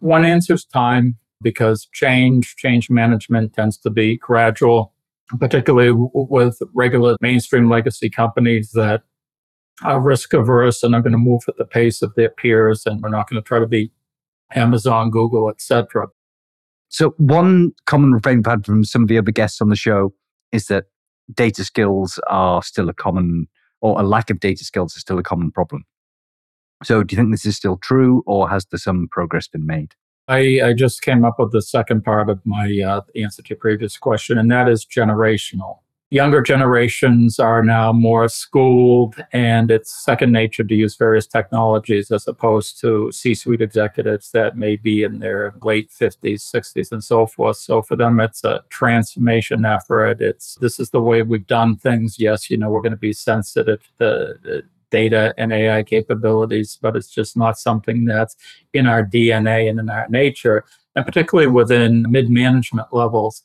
One 0.00 0.24
answer 0.24 0.54
is 0.54 0.64
time 0.64 1.16
because 1.42 1.88
change, 1.92 2.56
change 2.56 2.90
management 2.90 3.54
tends 3.54 3.76
to 3.78 3.90
be 3.90 4.16
gradual, 4.16 4.92
particularly 5.38 5.92
with 6.14 6.58
regular 6.74 7.16
mainstream 7.20 7.68
legacy 7.68 8.08
companies 8.08 8.72
that 8.72 9.02
are 9.82 10.00
risk 10.00 10.32
averse 10.32 10.82
and 10.82 10.94
are 10.94 11.02
going 11.02 11.12
to 11.12 11.18
move 11.18 11.42
at 11.48 11.56
the 11.56 11.64
pace 11.64 12.02
of 12.02 12.14
their 12.14 12.28
peers 12.28 12.86
and 12.86 13.02
we're 13.02 13.08
not 13.08 13.28
going 13.28 13.42
to 13.42 13.46
try 13.46 13.58
to 13.58 13.66
be 13.66 13.90
Amazon, 14.54 15.10
Google, 15.10 15.48
etc. 15.48 16.08
So 16.88 17.14
one 17.16 17.72
common 17.86 18.12
refrain 18.12 18.38
we've 18.38 18.46
had 18.46 18.66
from 18.66 18.84
some 18.84 19.02
of 19.02 19.08
the 19.08 19.18
other 19.18 19.32
guests 19.32 19.60
on 19.60 19.70
the 19.70 19.76
show 19.76 20.12
is 20.52 20.66
that 20.66 20.84
data 21.32 21.64
skills 21.64 22.20
are 22.28 22.62
still 22.62 22.88
a 22.88 22.94
common, 22.94 23.48
or 23.80 23.98
a 23.98 24.02
lack 24.02 24.28
of 24.28 24.40
data 24.40 24.64
skills 24.64 24.94
is 24.94 25.00
still 25.00 25.18
a 25.18 25.22
common 25.22 25.50
problem. 25.50 25.84
So 26.84 27.02
do 27.02 27.14
you 27.14 27.16
think 27.16 27.32
this 27.32 27.46
is 27.46 27.56
still 27.56 27.78
true, 27.78 28.22
or 28.26 28.50
has 28.50 28.66
there 28.66 28.78
some 28.78 29.08
progress 29.10 29.48
been 29.48 29.66
made? 29.66 29.94
I, 30.28 30.60
I 30.64 30.72
just 30.72 31.02
came 31.02 31.24
up 31.24 31.38
with 31.38 31.52
the 31.52 31.62
second 31.62 32.04
part 32.04 32.28
of 32.30 32.40
my 32.44 32.80
uh, 32.80 33.00
answer 33.16 33.42
to 33.42 33.48
your 33.50 33.58
previous 33.58 33.96
question, 33.96 34.38
and 34.38 34.50
that 34.50 34.68
is 34.68 34.86
generational 34.86 35.78
younger 36.12 36.42
generations 36.42 37.38
are 37.38 37.64
now 37.64 37.90
more 37.90 38.28
schooled 38.28 39.14
and 39.32 39.70
it's 39.70 40.04
second 40.04 40.30
nature 40.30 40.62
to 40.62 40.74
use 40.74 40.94
various 40.94 41.26
technologies 41.26 42.10
as 42.10 42.28
opposed 42.28 42.78
to 42.78 43.10
C-suite 43.10 43.62
executives 43.62 44.30
that 44.32 44.54
may 44.54 44.76
be 44.76 45.04
in 45.04 45.20
their 45.20 45.54
late 45.62 45.90
50s, 45.90 46.42
60s 46.54 46.92
and 46.92 47.02
so 47.02 47.24
forth. 47.24 47.56
So 47.56 47.80
for 47.80 47.96
them 47.96 48.20
it's 48.20 48.44
a 48.44 48.62
transformation 48.68 49.64
effort. 49.64 50.20
It's 50.20 50.56
this 50.56 50.78
is 50.78 50.90
the 50.90 51.00
way 51.00 51.22
we've 51.22 51.46
done 51.46 51.76
things. 51.76 52.18
Yes, 52.18 52.50
you 52.50 52.58
know, 52.58 52.68
we're 52.68 52.82
going 52.82 52.90
to 52.90 52.98
be 52.98 53.14
sensitive 53.14 53.80
to 53.98 54.34
the 54.42 54.62
data 54.92 55.34
and 55.36 55.52
AI 55.52 55.82
capabilities, 55.82 56.78
but 56.80 56.94
it's 56.94 57.10
just 57.10 57.36
not 57.36 57.58
something 57.58 58.04
that's 58.04 58.36
in 58.72 58.86
our 58.86 59.04
DNA 59.04 59.68
and 59.68 59.80
in 59.80 59.90
our 59.90 60.06
nature. 60.08 60.64
And 60.94 61.04
particularly 61.04 61.50
within 61.50 62.06
mid 62.08 62.30
management 62.30 62.88
levels, 62.92 63.42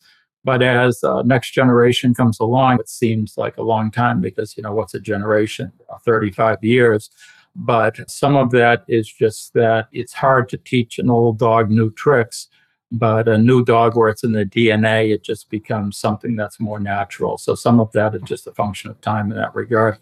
but 0.47 0.61
as 0.61 1.03
uh, 1.03 1.23
next 1.23 1.51
generation 1.51 2.13
comes 2.13 2.39
along, 2.39 2.79
it 2.79 2.87
seems 2.87 3.37
like 3.37 3.57
a 3.57 3.63
long 3.63 3.91
time 3.91 4.21
because, 4.21 4.55
you 4.55 4.63
know, 4.63 4.73
what's 4.73 4.93
a 4.93 4.99
generation? 4.99 5.73
35 6.05 6.63
years. 6.63 7.09
But 7.53 8.09
some 8.09 8.37
of 8.37 8.51
that 8.51 8.85
is 8.87 9.11
just 9.11 9.53
that 9.55 9.89
it's 9.91 10.13
hard 10.13 10.47
to 10.49 10.57
teach 10.57 10.99
an 10.99 11.09
old 11.09 11.39
dog 11.39 11.69
new 11.69 11.91
tricks. 11.91 12.47
But 12.93 13.27
a 13.27 13.37
new 13.37 13.65
dog 13.65 13.97
where 13.97 14.07
it's 14.07 14.23
in 14.23 14.31
the 14.31 14.45
DNA, 14.45 15.13
it 15.13 15.21
just 15.21 15.49
becomes 15.49 15.97
something 15.97 16.37
that's 16.37 16.61
more 16.61 16.79
natural. 16.79 17.37
So 17.37 17.53
some 17.53 17.81
of 17.81 17.91
that 17.91 18.15
is 18.15 18.21
just 18.21 18.47
a 18.47 18.53
function 18.53 18.89
of 18.89 19.01
time 19.01 19.29
in 19.29 19.37
that 19.37 19.53
regard. 19.53 19.97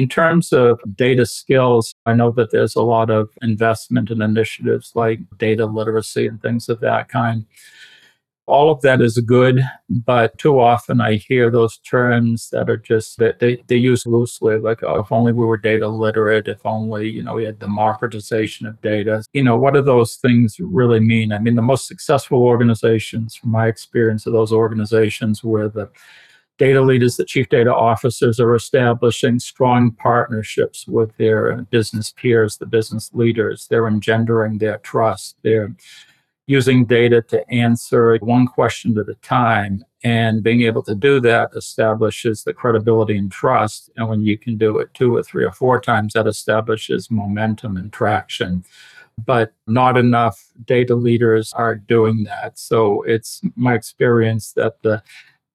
In 0.00 0.08
terms 0.08 0.50
of 0.50 0.80
data 0.94 1.26
skills, 1.26 1.92
I 2.06 2.14
know 2.14 2.30
that 2.30 2.52
there's 2.52 2.74
a 2.74 2.80
lot 2.80 3.10
of 3.10 3.28
investment 3.42 4.10
in 4.10 4.22
initiatives 4.22 4.92
like 4.94 5.20
data 5.36 5.66
literacy 5.66 6.26
and 6.26 6.40
things 6.40 6.70
of 6.70 6.80
that 6.80 7.10
kind 7.10 7.44
all 8.46 8.72
of 8.72 8.80
that 8.80 9.00
is 9.00 9.16
good, 9.18 9.60
but 9.88 10.36
too 10.36 10.58
often 10.58 11.00
I 11.00 11.16
hear 11.16 11.50
those 11.50 11.78
terms 11.78 12.50
that 12.50 12.68
are 12.68 12.76
just 12.76 13.18
that 13.18 13.38
they, 13.38 13.62
they 13.68 13.76
use 13.76 14.06
loosely, 14.06 14.56
like, 14.58 14.82
oh, 14.82 15.00
if 15.00 15.12
only 15.12 15.32
we 15.32 15.44
were 15.44 15.56
data 15.56 15.86
literate, 15.86 16.48
if 16.48 16.64
only, 16.64 17.08
you 17.08 17.22
know, 17.22 17.34
we 17.34 17.44
had 17.44 17.60
democratization 17.60 18.66
of 18.66 18.80
data. 18.80 19.22
You 19.34 19.44
know, 19.44 19.56
what 19.56 19.74
do 19.74 19.82
those 19.82 20.16
things 20.16 20.56
really 20.58 20.98
mean? 20.98 21.32
I 21.32 21.38
mean, 21.38 21.54
the 21.54 21.62
most 21.62 21.86
successful 21.86 22.42
organizations, 22.42 23.36
from 23.36 23.52
my 23.52 23.68
experience 23.68 24.26
of 24.26 24.32
those 24.32 24.52
organizations, 24.52 25.44
where 25.44 25.68
the 25.68 25.88
data 26.60 26.82
leaders, 26.82 27.16
the 27.16 27.24
chief 27.24 27.48
data 27.48 27.74
officers 27.74 28.38
are 28.38 28.54
establishing 28.54 29.38
strong 29.38 29.92
partnerships 29.92 30.86
with 30.86 31.16
their 31.16 31.62
business 31.70 32.12
peers, 32.12 32.58
the 32.58 32.66
business 32.66 33.10
leaders. 33.14 33.66
They're 33.66 33.88
engendering 33.88 34.58
their 34.58 34.76
trust. 34.76 35.36
They're 35.42 35.74
using 36.46 36.84
data 36.84 37.22
to 37.22 37.48
answer 37.50 38.18
one 38.18 38.46
question 38.46 38.98
at 38.98 39.08
a 39.08 39.14
time. 39.22 39.82
And 40.04 40.42
being 40.42 40.60
able 40.60 40.82
to 40.82 40.94
do 40.94 41.18
that 41.20 41.48
establishes 41.56 42.44
the 42.44 42.52
credibility 42.52 43.16
and 43.16 43.32
trust. 43.32 43.88
And 43.96 44.10
when 44.10 44.20
you 44.20 44.36
can 44.36 44.58
do 44.58 44.80
it 44.80 44.92
two 44.92 45.16
or 45.16 45.22
three 45.22 45.46
or 45.46 45.52
four 45.52 45.80
times, 45.80 46.12
that 46.12 46.26
establishes 46.26 47.10
momentum 47.10 47.78
and 47.78 47.90
traction. 47.90 48.64
But 49.16 49.54
not 49.66 49.96
enough 49.96 50.44
data 50.66 50.94
leaders 50.94 51.54
are 51.54 51.74
doing 51.74 52.24
that. 52.24 52.58
So 52.58 53.00
it's 53.04 53.40
my 53.56 53.72
experience 53.74 54.52
that 54.52 54.82
the 54.82 55.02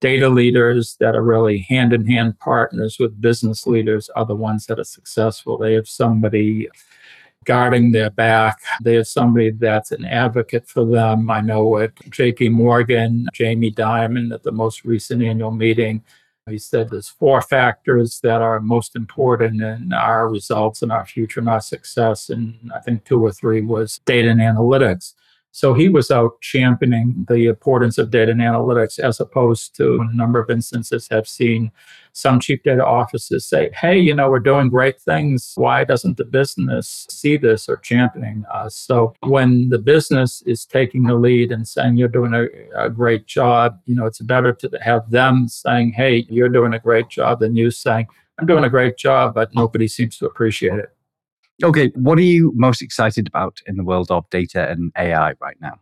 data 0.02 0.30
leaders 0.30 0.98
that 1.00 1.16
are 1.16 1.24
really 1.24 1.60
hand 1.60 1.94
in 1.94 2.06
hand 2.06 2.38
partners 2.40 2.98
with 3.00 3.22
business 3.22 3.66
leaders 3.66 4.10
are 4.16 4.26
the 4.26 4.36
ones 4.36 4.66
that 4.66 4.80
are 4.80 4.84
successful. 4.84 5.58
They 5.58 5.74
have 5.74 5.88
somebody 5.88 6.70
guarding 7.46 7.92
their 7.92 8.10
back. 8.10 8.60
They 8.82 8.96
have 8.96 9.08
somebody 9.08 9.52
that's 9.52 9.92
an 9.92 10.04
advocate 10.04 10.68
for 10.68 10.86
them. 10.86 11.30
I 11.30 11.42
know 11.42 11.78
at 11.78 11.96
JP 11.96 12.52
Morgan, 12.52 13.28
Jamie 13.34 13.72
Dimon 13.72 14.34
at 14.34 14.44
the 14.44 14.52
most 14.52 14.84
recent 14.84 15.24
annual 15.24 15.52
meeting, 15.52 16.04
he 16.50 16.60
said 16.60 16.90
there's 16.90 17.10
four 17.10 17.42
factors 17.42 18.20
that 18.22 18.42
are 18.42 18.60
most 18.60 18.96
important 18.96 19.64
in 19.64 19.94
our 19.94 20.30
results 20.30 20.84
and 20.84 20.92
our 20.92 21.06
future 21.06 21.40
and 21.40 21.50
our 21.50 21.62
success. 21.62 22.30
And 22.30 22.72
I 22.76 22.80
think 22.82 23.04
two 23.04 23.24
or 23.24 23.32
three 23.32 23.62
was 23.62 24.00
data 24.06 24.30
and 24.30 24.40
analytics. 24.40 25.16
So 25.56 25.74
he 25.74 25.88
was 25.88 26.12
out 26.12 26.42
championing 26.42 27.26
the 27.30 27.46
importance 27.46 27.98
of 27.98 28.12
data 28.12 28.34
and 28.34 28.42
analytics 28.42 29.00
as 29.00 29.22
opposed 29.22 29.74
to 29.78 30.02
a 30.02 30.14
number 30.14 30.38
of 30.38 30.50
instances 30.50 31.08
have 31.08 31.30
seen 31.30 31.72
some 32.12 32.42
chief 32.42 32.62
data 32.62 32.86
offices 32.86 33.48
say, 33.48 33.70
hey, 33.74 33.98
you 33.98 34.14
know, 34.14 34.30
we're 34.30 34.42
doing 34.42 34.68
great 34.68 35.00
things. 35.00 35.54
Why 35.56 35.86
doesn't 35.86 36.18
the 36.18 36.26
business 36.26 37.08
see 37.10 37.38
this 37.38 37.70
or 37.70 37.78
championing 37.78 38.44
us? 38.54 38.76
So 38.76 39.14
when 39.22 39.70
the 39.70 39.80
business 39.80 40.42
is 40.42 40.66
taking 40.66 41.04
the 41.04 41.16
lead 41.16 41.54
and 41.54 41.66
saying 41.66 41.96
you're 41.96 42.10
doing 42.10 42.34
a, 42.34 42.48
a 42.78 42.90
great 42.90 43.26
job, 43.26 43.80
you 43.86 43.96
know, 43.96 44.08
it's 44.08 44.20
better 44.20 44.52
to 44.52 44.70
have 44.82 45.10
them 45.10 45.48
saying, 45.48 45.94
hey, 45.94 46.26
you're 46.28 46.50
doing 46.50 46.74
a 46.74 46.80
great 46.80 47.08
job 47.08 47.40
than 47.40 47.56
you 47.56 47.72
saying, 47.72 48.08
I'm 48.40 48.46
doing 48.46 48.66
a 48.66 48.70
great 48.70 48.98
job, 48.98 49.36
but 49.36 49.56
nobody 49.56 49.88
seems 49.88 50.18
to 50.18 50.26
appreciate 50.26 50.80
it. 50.80 50.95
Okay, 51.64 51.90
what 51.96 52.18
are 52.18 52.22
you 52.22 52.52
most 52.56 52.82
excited 52.82 53.28
about 53.28 53.62
in 53.66 53.78
the 53.78 53.84
world 53.84 54.12
of 54.12 54.30
data 54.30 54.70
and 54.70 54.92
AI 54.98 55.34
right 55.40 55.56
now? 55.62 55.80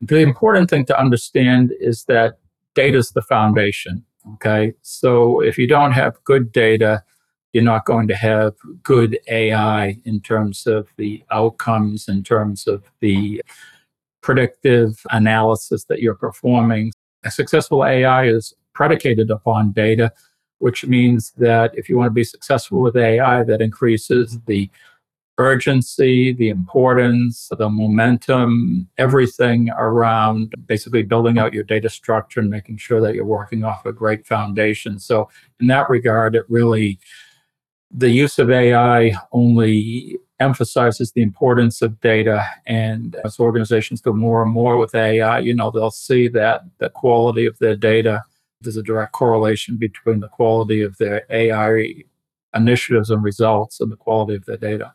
The 0.00 0.18
important 0.18 0.70
thing 0.70 0.84
to 0.86 0.98
understand 0.98 1.72
is 1.80 2.04
that 2.04 2.38
data 2.74 2.98
is 2.98 3.10
the 3.10 3.22
foundation. 3.22 4.04
Okay, 4.34 4.74
so 4.82 5.40
if 5.40 5.58
you 5.58 5.66
don't 5.66 5.92
have 5.92 6.22
good 6.24 6.52
data, 6.52 7.02
you're 7.52 7.64
not 7.64 7.84
going 7.84 8.06
to 8.08 8.14
have 8.14 8.54
good 8.82 9.18
AI 9.28 9.98
in 10.04 10.20
terms 10.20 10.66
of 10.66 10.86
the 10.96 11.24
outcomes, 11.30 12.06
in 12.08 12.22
terms 12.22 12.66
of 12.68 12.84
the 13.00 13.42
predictive 14.20 15.02
analysis 15.10 15.84
that 15.84 16.00
you're 16.00 16.14
performing. 16.14 16.92
A 17.24 17.30
successful 17.30 17.84
AI 17.84 18.26
is 18.26 18.52
predicated 18.74 19.30
upon 19.30 19.72
data, 19.72 20.12
which 20.58 20.86
means 20.86 21.32
that 21.38 21.76
if 21.76 21.88
you 21.88 21.96
want 21.96 22.06
to 22.06 22.14
be 22.14 22.24
successful 22.24 22.80
with 22.80 22.96
AI, 22.96 23.42
that 23.44 23.60
increases 23.60 24.38
the 24.46 24.70
urgency, 25.38 26.32
the 26.32 26.48
importance, 26.48 27.48
the 27.56 27.70
momentum, 27.70 28.88
everything 28.98 29.70
around 29.70 30.52
basically 30.66 31.02
building 31.02 31.38
out 31.38 31.52
your 31.52 31.64
data 31.64 31.88
structure 31.88 32.40
and 32.40 32.50
making 32.50 32.76
sure 32.76 33.00
that 33.00 33.14
you're 33.14 33.24
working 33.24 33.64
off 33.64 33.86
a 33.86 33.92
great 33.92 34.26
foundation. 34.26 34.98
So, 34.98 35.30
in 35.60 35.68
that 35.68 35.88
regard, 35.88 36.34
it 36.34 36.44
really, 36.48 36.98
the 37.90 38.10
use 38.10 38.38
of 38.38 38.50
AI 38.50 39.12
only 39.32 40.18
emphasizes 40.40 41.12
the 41.12 41.22
importance 41.22 41.82
of 41.82 42.00
data. 42.00 42.44
And 42.66 43.16
as 43.24 43.40
organizations 43.40 44.00
do 44.00 44.12
more 44.12 44.42
and 44.42 44.52
more 44.52 44.76
with 44.76 44.94
AI, 44.94 45.38
you 45.40 45.54
know, 45.54 45.70
they'll 45.70 45.90
see 45.90 46.28
that 46.28 46.62
the 46.78 46.90
quality 46.90 47.46
of 47.46 47.58
their 47.58 47.76
data, 47.76 48.22
there's 48.60 48.76
a 48.76 48.82
direct 48.82 49.12
correlation 49.12 49.76
between 49.76 50.20
the 50.20 50.28
quality 50.28 50.82
of 50.82 50.98
their 50.98 51.24
AI 51.30 52.04
initiatives 52.54 53.10
and 53.10 53.22
results 53.22 53.80
and 53.80 53.90
the 53.90 53.96
quality 53.96 54.34
of 54.34 54.44
their 54.46 54.56
data. 54.56 54.94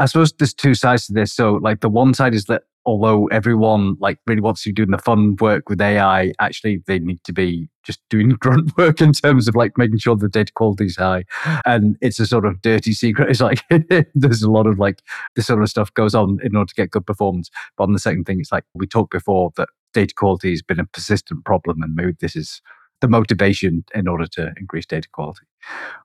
I 0.00 0.06
suppose 0.06 0.32
there's 0.32 0.54
two 0.54 0.74
sides 0.74 1.06
to 1.06 1.12
this. 1.12 1.32
So, 1.32 1.54
like, 1.54 1.80
the 1.80 1.90
one 1.90 2.14
side 2.14 2.34
is 2.34 2.46
that 2.46 2.62
although 2.86 3.26
everyone 3.26 3.96
like 4.00 4.18
really 4.26 4.40
wants 4.40 4.62
to 4.62 4.70
be 4.70 4.72
doing 4.72 4.90
the 4.90 4.98
fun 4.98 5.36
work 5.40 5.68
with 5.68 5.80
AI, 5.80 6.32
actually 6.40 6.82
they 6.86 6.98
need 6.98 7.22
to 7.24 7.32
be 7.34 7.68
just 7.84 8.00
doing 8.08 8.30
grunt 8.40 8.76
work 8.78 9.02
in 9.02 9.12
terms 9.12 9.46
of 9.46 9.54
like 9.54 9.76
making 9.76 9.98
sure 9.98 10.16
the 10.16 10.28
data 10.28 10.50
quality 10.54 10.86
is 10.86 10.96
high. 10.96 11.24
And 11.66 11.98
it's 12.00 12.18
a 12.18 12.26
sort 12.26 12.46
of 12.46 12.62
dirty 12.62 12.92
secret. 12.92 13.28
It's 13.28 13.40
like 13.40 13.62
there's 14.14 14.42
a 14.42 14.50
lot 14.50 14.66
of 14.66 14.78
like 14.78 15.02
this 15.36 15.46
sort 15.46 15.62
of 15.62 15.68
stuff 15.68 15.92
goes 15.92 16.14
on 16.14 16.38
in 16.42 16.56
order 16.56 16.70
to 16.70 16.74
get 16.74 16.90
good 16.90 17.06
performance. 17.06 17.50
But 17.76 17.84
on 17.84 17.92
the 17.92 17.98
second 17.98 18.24
thing, 18.24 18.40
it's 18.40 18.52
like 18.52 18.64
we 18.72 18.86
talked 18.86 19.12
before 19.12 19.50
that 19.56 19.68
data 19.92 20.14
quality 20.14 20.50
has 20.50 20.62
been 20.62 20.80
a 20.80 20.86
persistent 20.86 21.44
problem, 21.44 21.82
and 21.82 21.94
maybe 21.94 22.14
this 22.20 22.36
is 22.36 22.62
the 23.00 23.08
motivation 23.08 23.84
in 23.94 24.08
order 24.08 24.26
to 24.26 24.52
increase 24.58 24.86
data 24.86 25.08
quality. 25.12 25.46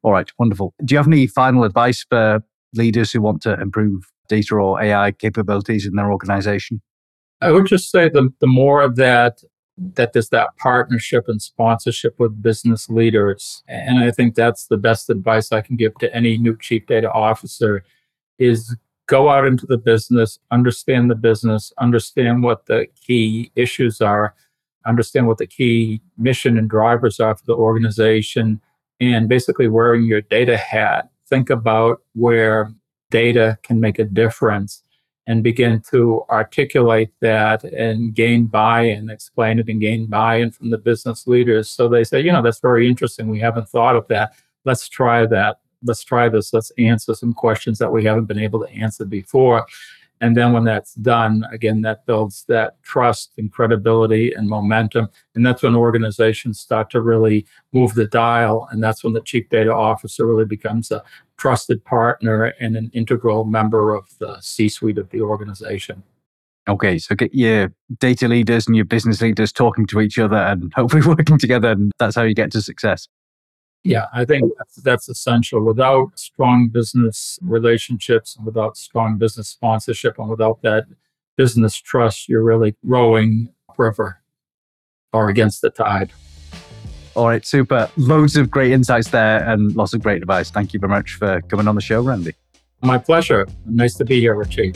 All 0.04 0.12
right, 0.12 0.30
wonderful. 0.38 0.74
Do 0.84 0.94
you 0.94 0.98
have 0.98 1.08
any 1.08 1.28
final 1.28 1.64
advice 1.64 2.06
for 2.10 2.44
leaders 2.76 3.12
who 3.12 3.22
want 3.22 3.42
to 3.44 3.60
improve 3.60 4.12
data 4.28 4.56
or 4.56 4.82
AI 4.82 5.12
capabilities 5.12 5.86
in 5.86 5.96
their 5.96 6.12
organization? 6.12 6.82
I 7.42 7.52
would 7.52 7.68
just 7.68 7.92
say 7.92 8.10
the, 8.10 8.34
the 8.40 8.48
more 8.48 8.82
of 8.82 8.96
that 8.96 9.44
that 9.78 10.14
there's 10.14 10.30
that 10.30 10.56
partnership 10.58 11.26
and 11.28 11.42
sponsorship 11.42 12.18
with 12.18 12.42
business 12.42 12.90
leaders. 12.90 13.62
And 13.68 14.00
I 14.00 14.12
think 14.12 14.36
that's 14.36 14.68
the 14.68 14.78
best 14.78 15.10
advice 15.10 15.52
I 15.52 15.62
can 15.62 15.76
give 15.76 15.96
to 15.96 16.14
any 16.16 16.38
new 16.38 16.58
chief 16.58 16.86
data 16.86 17.12
officer 17.12 17.84
is 18.40 18.76
go 19.08 19.30
out 19.30 19.46
into 19.46 19.66
the 19.66 19.78
business, 19.78 20.40
understand 20.52 21.12
the 21.12 21.16
business, 21.16 21.74
understand 21.78 22.44
what 22.44 22.66
the 22.66 22.88
key 23.06 23.52
issues 23.56 24.02
are, 24.02 24.34
understand 24.86 25.28
what 25.28 25.38
the 25.38 25.48
key 25.48 26.02
mission 26.18 26.58
and 26.58 26.70
drivers 26.70 27.20
are 27.20 27.36
for 27.36 27.46
the 27.46 27.54
organization, 27.54 28.62
and 29.00 29.28
basically 29.28 29.68
wearing 29.68 30.06
your 30.06 30.22
data 30.22 30.58
hat. 30.58 31.10
Think 31.28 31.50
about 31.50 32.02
where 32.14 32.72
data 33.10 33.58
can 33.64 33.80
make 33.80 34.00
a 34.00 34.06
difference 34.06 34.84
and 35.28 35.42
begin 35.42 35.82
to 35.90 36.24
articulate 36.30 37.12
that 37.20 37.64
and 37.64 38.14
gain 38.14 38.46
buy-in, 38.46 39.10
explain 39.10 39.58
it 39.58 39.68
and 39.70 39.82
gain 39.82 40.06
buy-in 40.06 40.52
from 40.52 40.70
the 40.70 40.78
business 40.78 41.26
leaders. 41.26 41.68
So 41.68 41.90
they 41.90 42.04
say, 42.04 42.22
you 42.22 42.32
know, 42.32 42.44
that's 42.44 42.60
very 42.60 42.88
interesting. 42.88 43.28
We 43.28 43.40
haven't 43.40 43.68
thought 43.68 43.96
of 43.96 44.08
that. 44.10 44.34
Let's 44.66 44.88
try 44.88 45.26
that. 45.26 45.60
Let's 45.84 46.04
try 46.04 46.30
this. 46.30 46.54
Let's 46.54 46.72
answer 46.78 47.16
some 47.16 47.34
questions 47.34 47.80
that 47.80 47.92
we 47.92 48.04
haven't 48.04 48.26
been 48.26 48.40
able 48.40 48.60
to 48.66 48.72
answer 48.72 49.06
before. 49.06 49.66
And 50.22 50.36
then 50.36 50.54
when 50.54 50.64
that's 50.64 50.94
done, 50.96 51.46
again, 51.52 51.82
that 51.82 52.06
builds 52.06 52.46
that 52.48 52.82
trust 52.84 53.34
and 53.38 53.52
credibility 53.52 54.32
and 54.34 54.48
momentum. 54.48 55.10
And 55.36 55.46
that's 55.46 55.64
when 55.64 55.76
organizations 55.76 56.60
start 56.60 56.90
to 56.92 57.02
really 57.02 57.46
move 57.74 57.96
the 57.96 58.08
dial. 58.08 58.68
And 58.72 58.82
that's 58.82 59.04
when 59.04 59.14
the 59.14 59.22
chief 59.22 59.50
data 59.50 59.74
officer 59.74 60.26
really 60.26 60.46
becomes 60.46 60.90
a 60.90 61.04
trusted 61.38 61.84
partner 61.84 62.54
and 62.60 62.78
an 62.78 62.92
integral 62.94 63.44
member 63.44 63.94
of 63.94 64.08
the 64.20 64.40
C 64.40 64.70
suite 64.70 64.98
of 64.98 65.10
the 65.10 65.22
organization. 65.22 66.04
Okay, 66.68 66.98
so 66.98 67.14
get 67.14 67.34
your 67.36 67.72
data 68.00 68.28
leaders 68.28 68.66
and 68.66 68.76
your 68.76 68.86
business 68.86 69.22
leaders 69.22 69.52
talking 69.52 69.86
to 69.88 70.02
each 70.02 70.18
other 70.18 70.38
and 70.38 70.74
hopefully 70.74 71.02
working 71.06 71.38
together. 71.38 71.72
And 71.72 71.92
that's 72.00 72.16
how 72.16 72.24
you 72.24 72.34
get 72.34 72.52
to 72.54 72.62
success. 72.62 73.08
Yeah, 73.86 74.08
I 74.12 74.26
think 74.26 74.52
that's, 74.58 74.76
that's 74.78 75.10
essential. 75.10 75.64
Without 75.64 76.18
strong 76.18 76.70
business 76.70 77.38
relationships, 77.44 78.36
and 78.36 78.46
without 78.46 78.78
strong 78.78 79.18
business 79.18 79.48
sponsorship, 79.48 80.18
and 80.18 80.28
without 80.28 80.62
that 80.64 80.86
business 81.38 81.78
trust, 81.78 82.28
you're 82.28 82.44
really 82.44 82.76
rowing 82.84 83.50
river 83.78 84.22
or 85.14 85.30
against 85.30 85.62
the 85.62 85.70
tide. 85.70 86.12
All 87.16 87.28
right, 87.28 87.46
super. 87.46 87.90
Loads 87.96 88.36
of 88.36 88.50
great 88.50 88.72
insights 88.72 89.10
there 89.10 89.48
and 89.48 89.76
lots 89.76 89.94
of 89.94 90.02
great 90.02 90.22
advice. 90.22 90.50
Thank 90.50 90.74
you 90.74 90.80
very 90.80 90.90
much 90.90 91.14
for 91.14 91.42
coming 91.44 91.68
on 91.68 91.76
the 91.76 91.82
show, 91.82 92.02
Randy. 92.02 92.34
My 92.82 92.98
pleasure. 92.98 93.48
Nice 93.66 93.94
to 93.96 94.06
be 94.06 94.20
here, 94.20 94.36
Richie. 94.36 94.74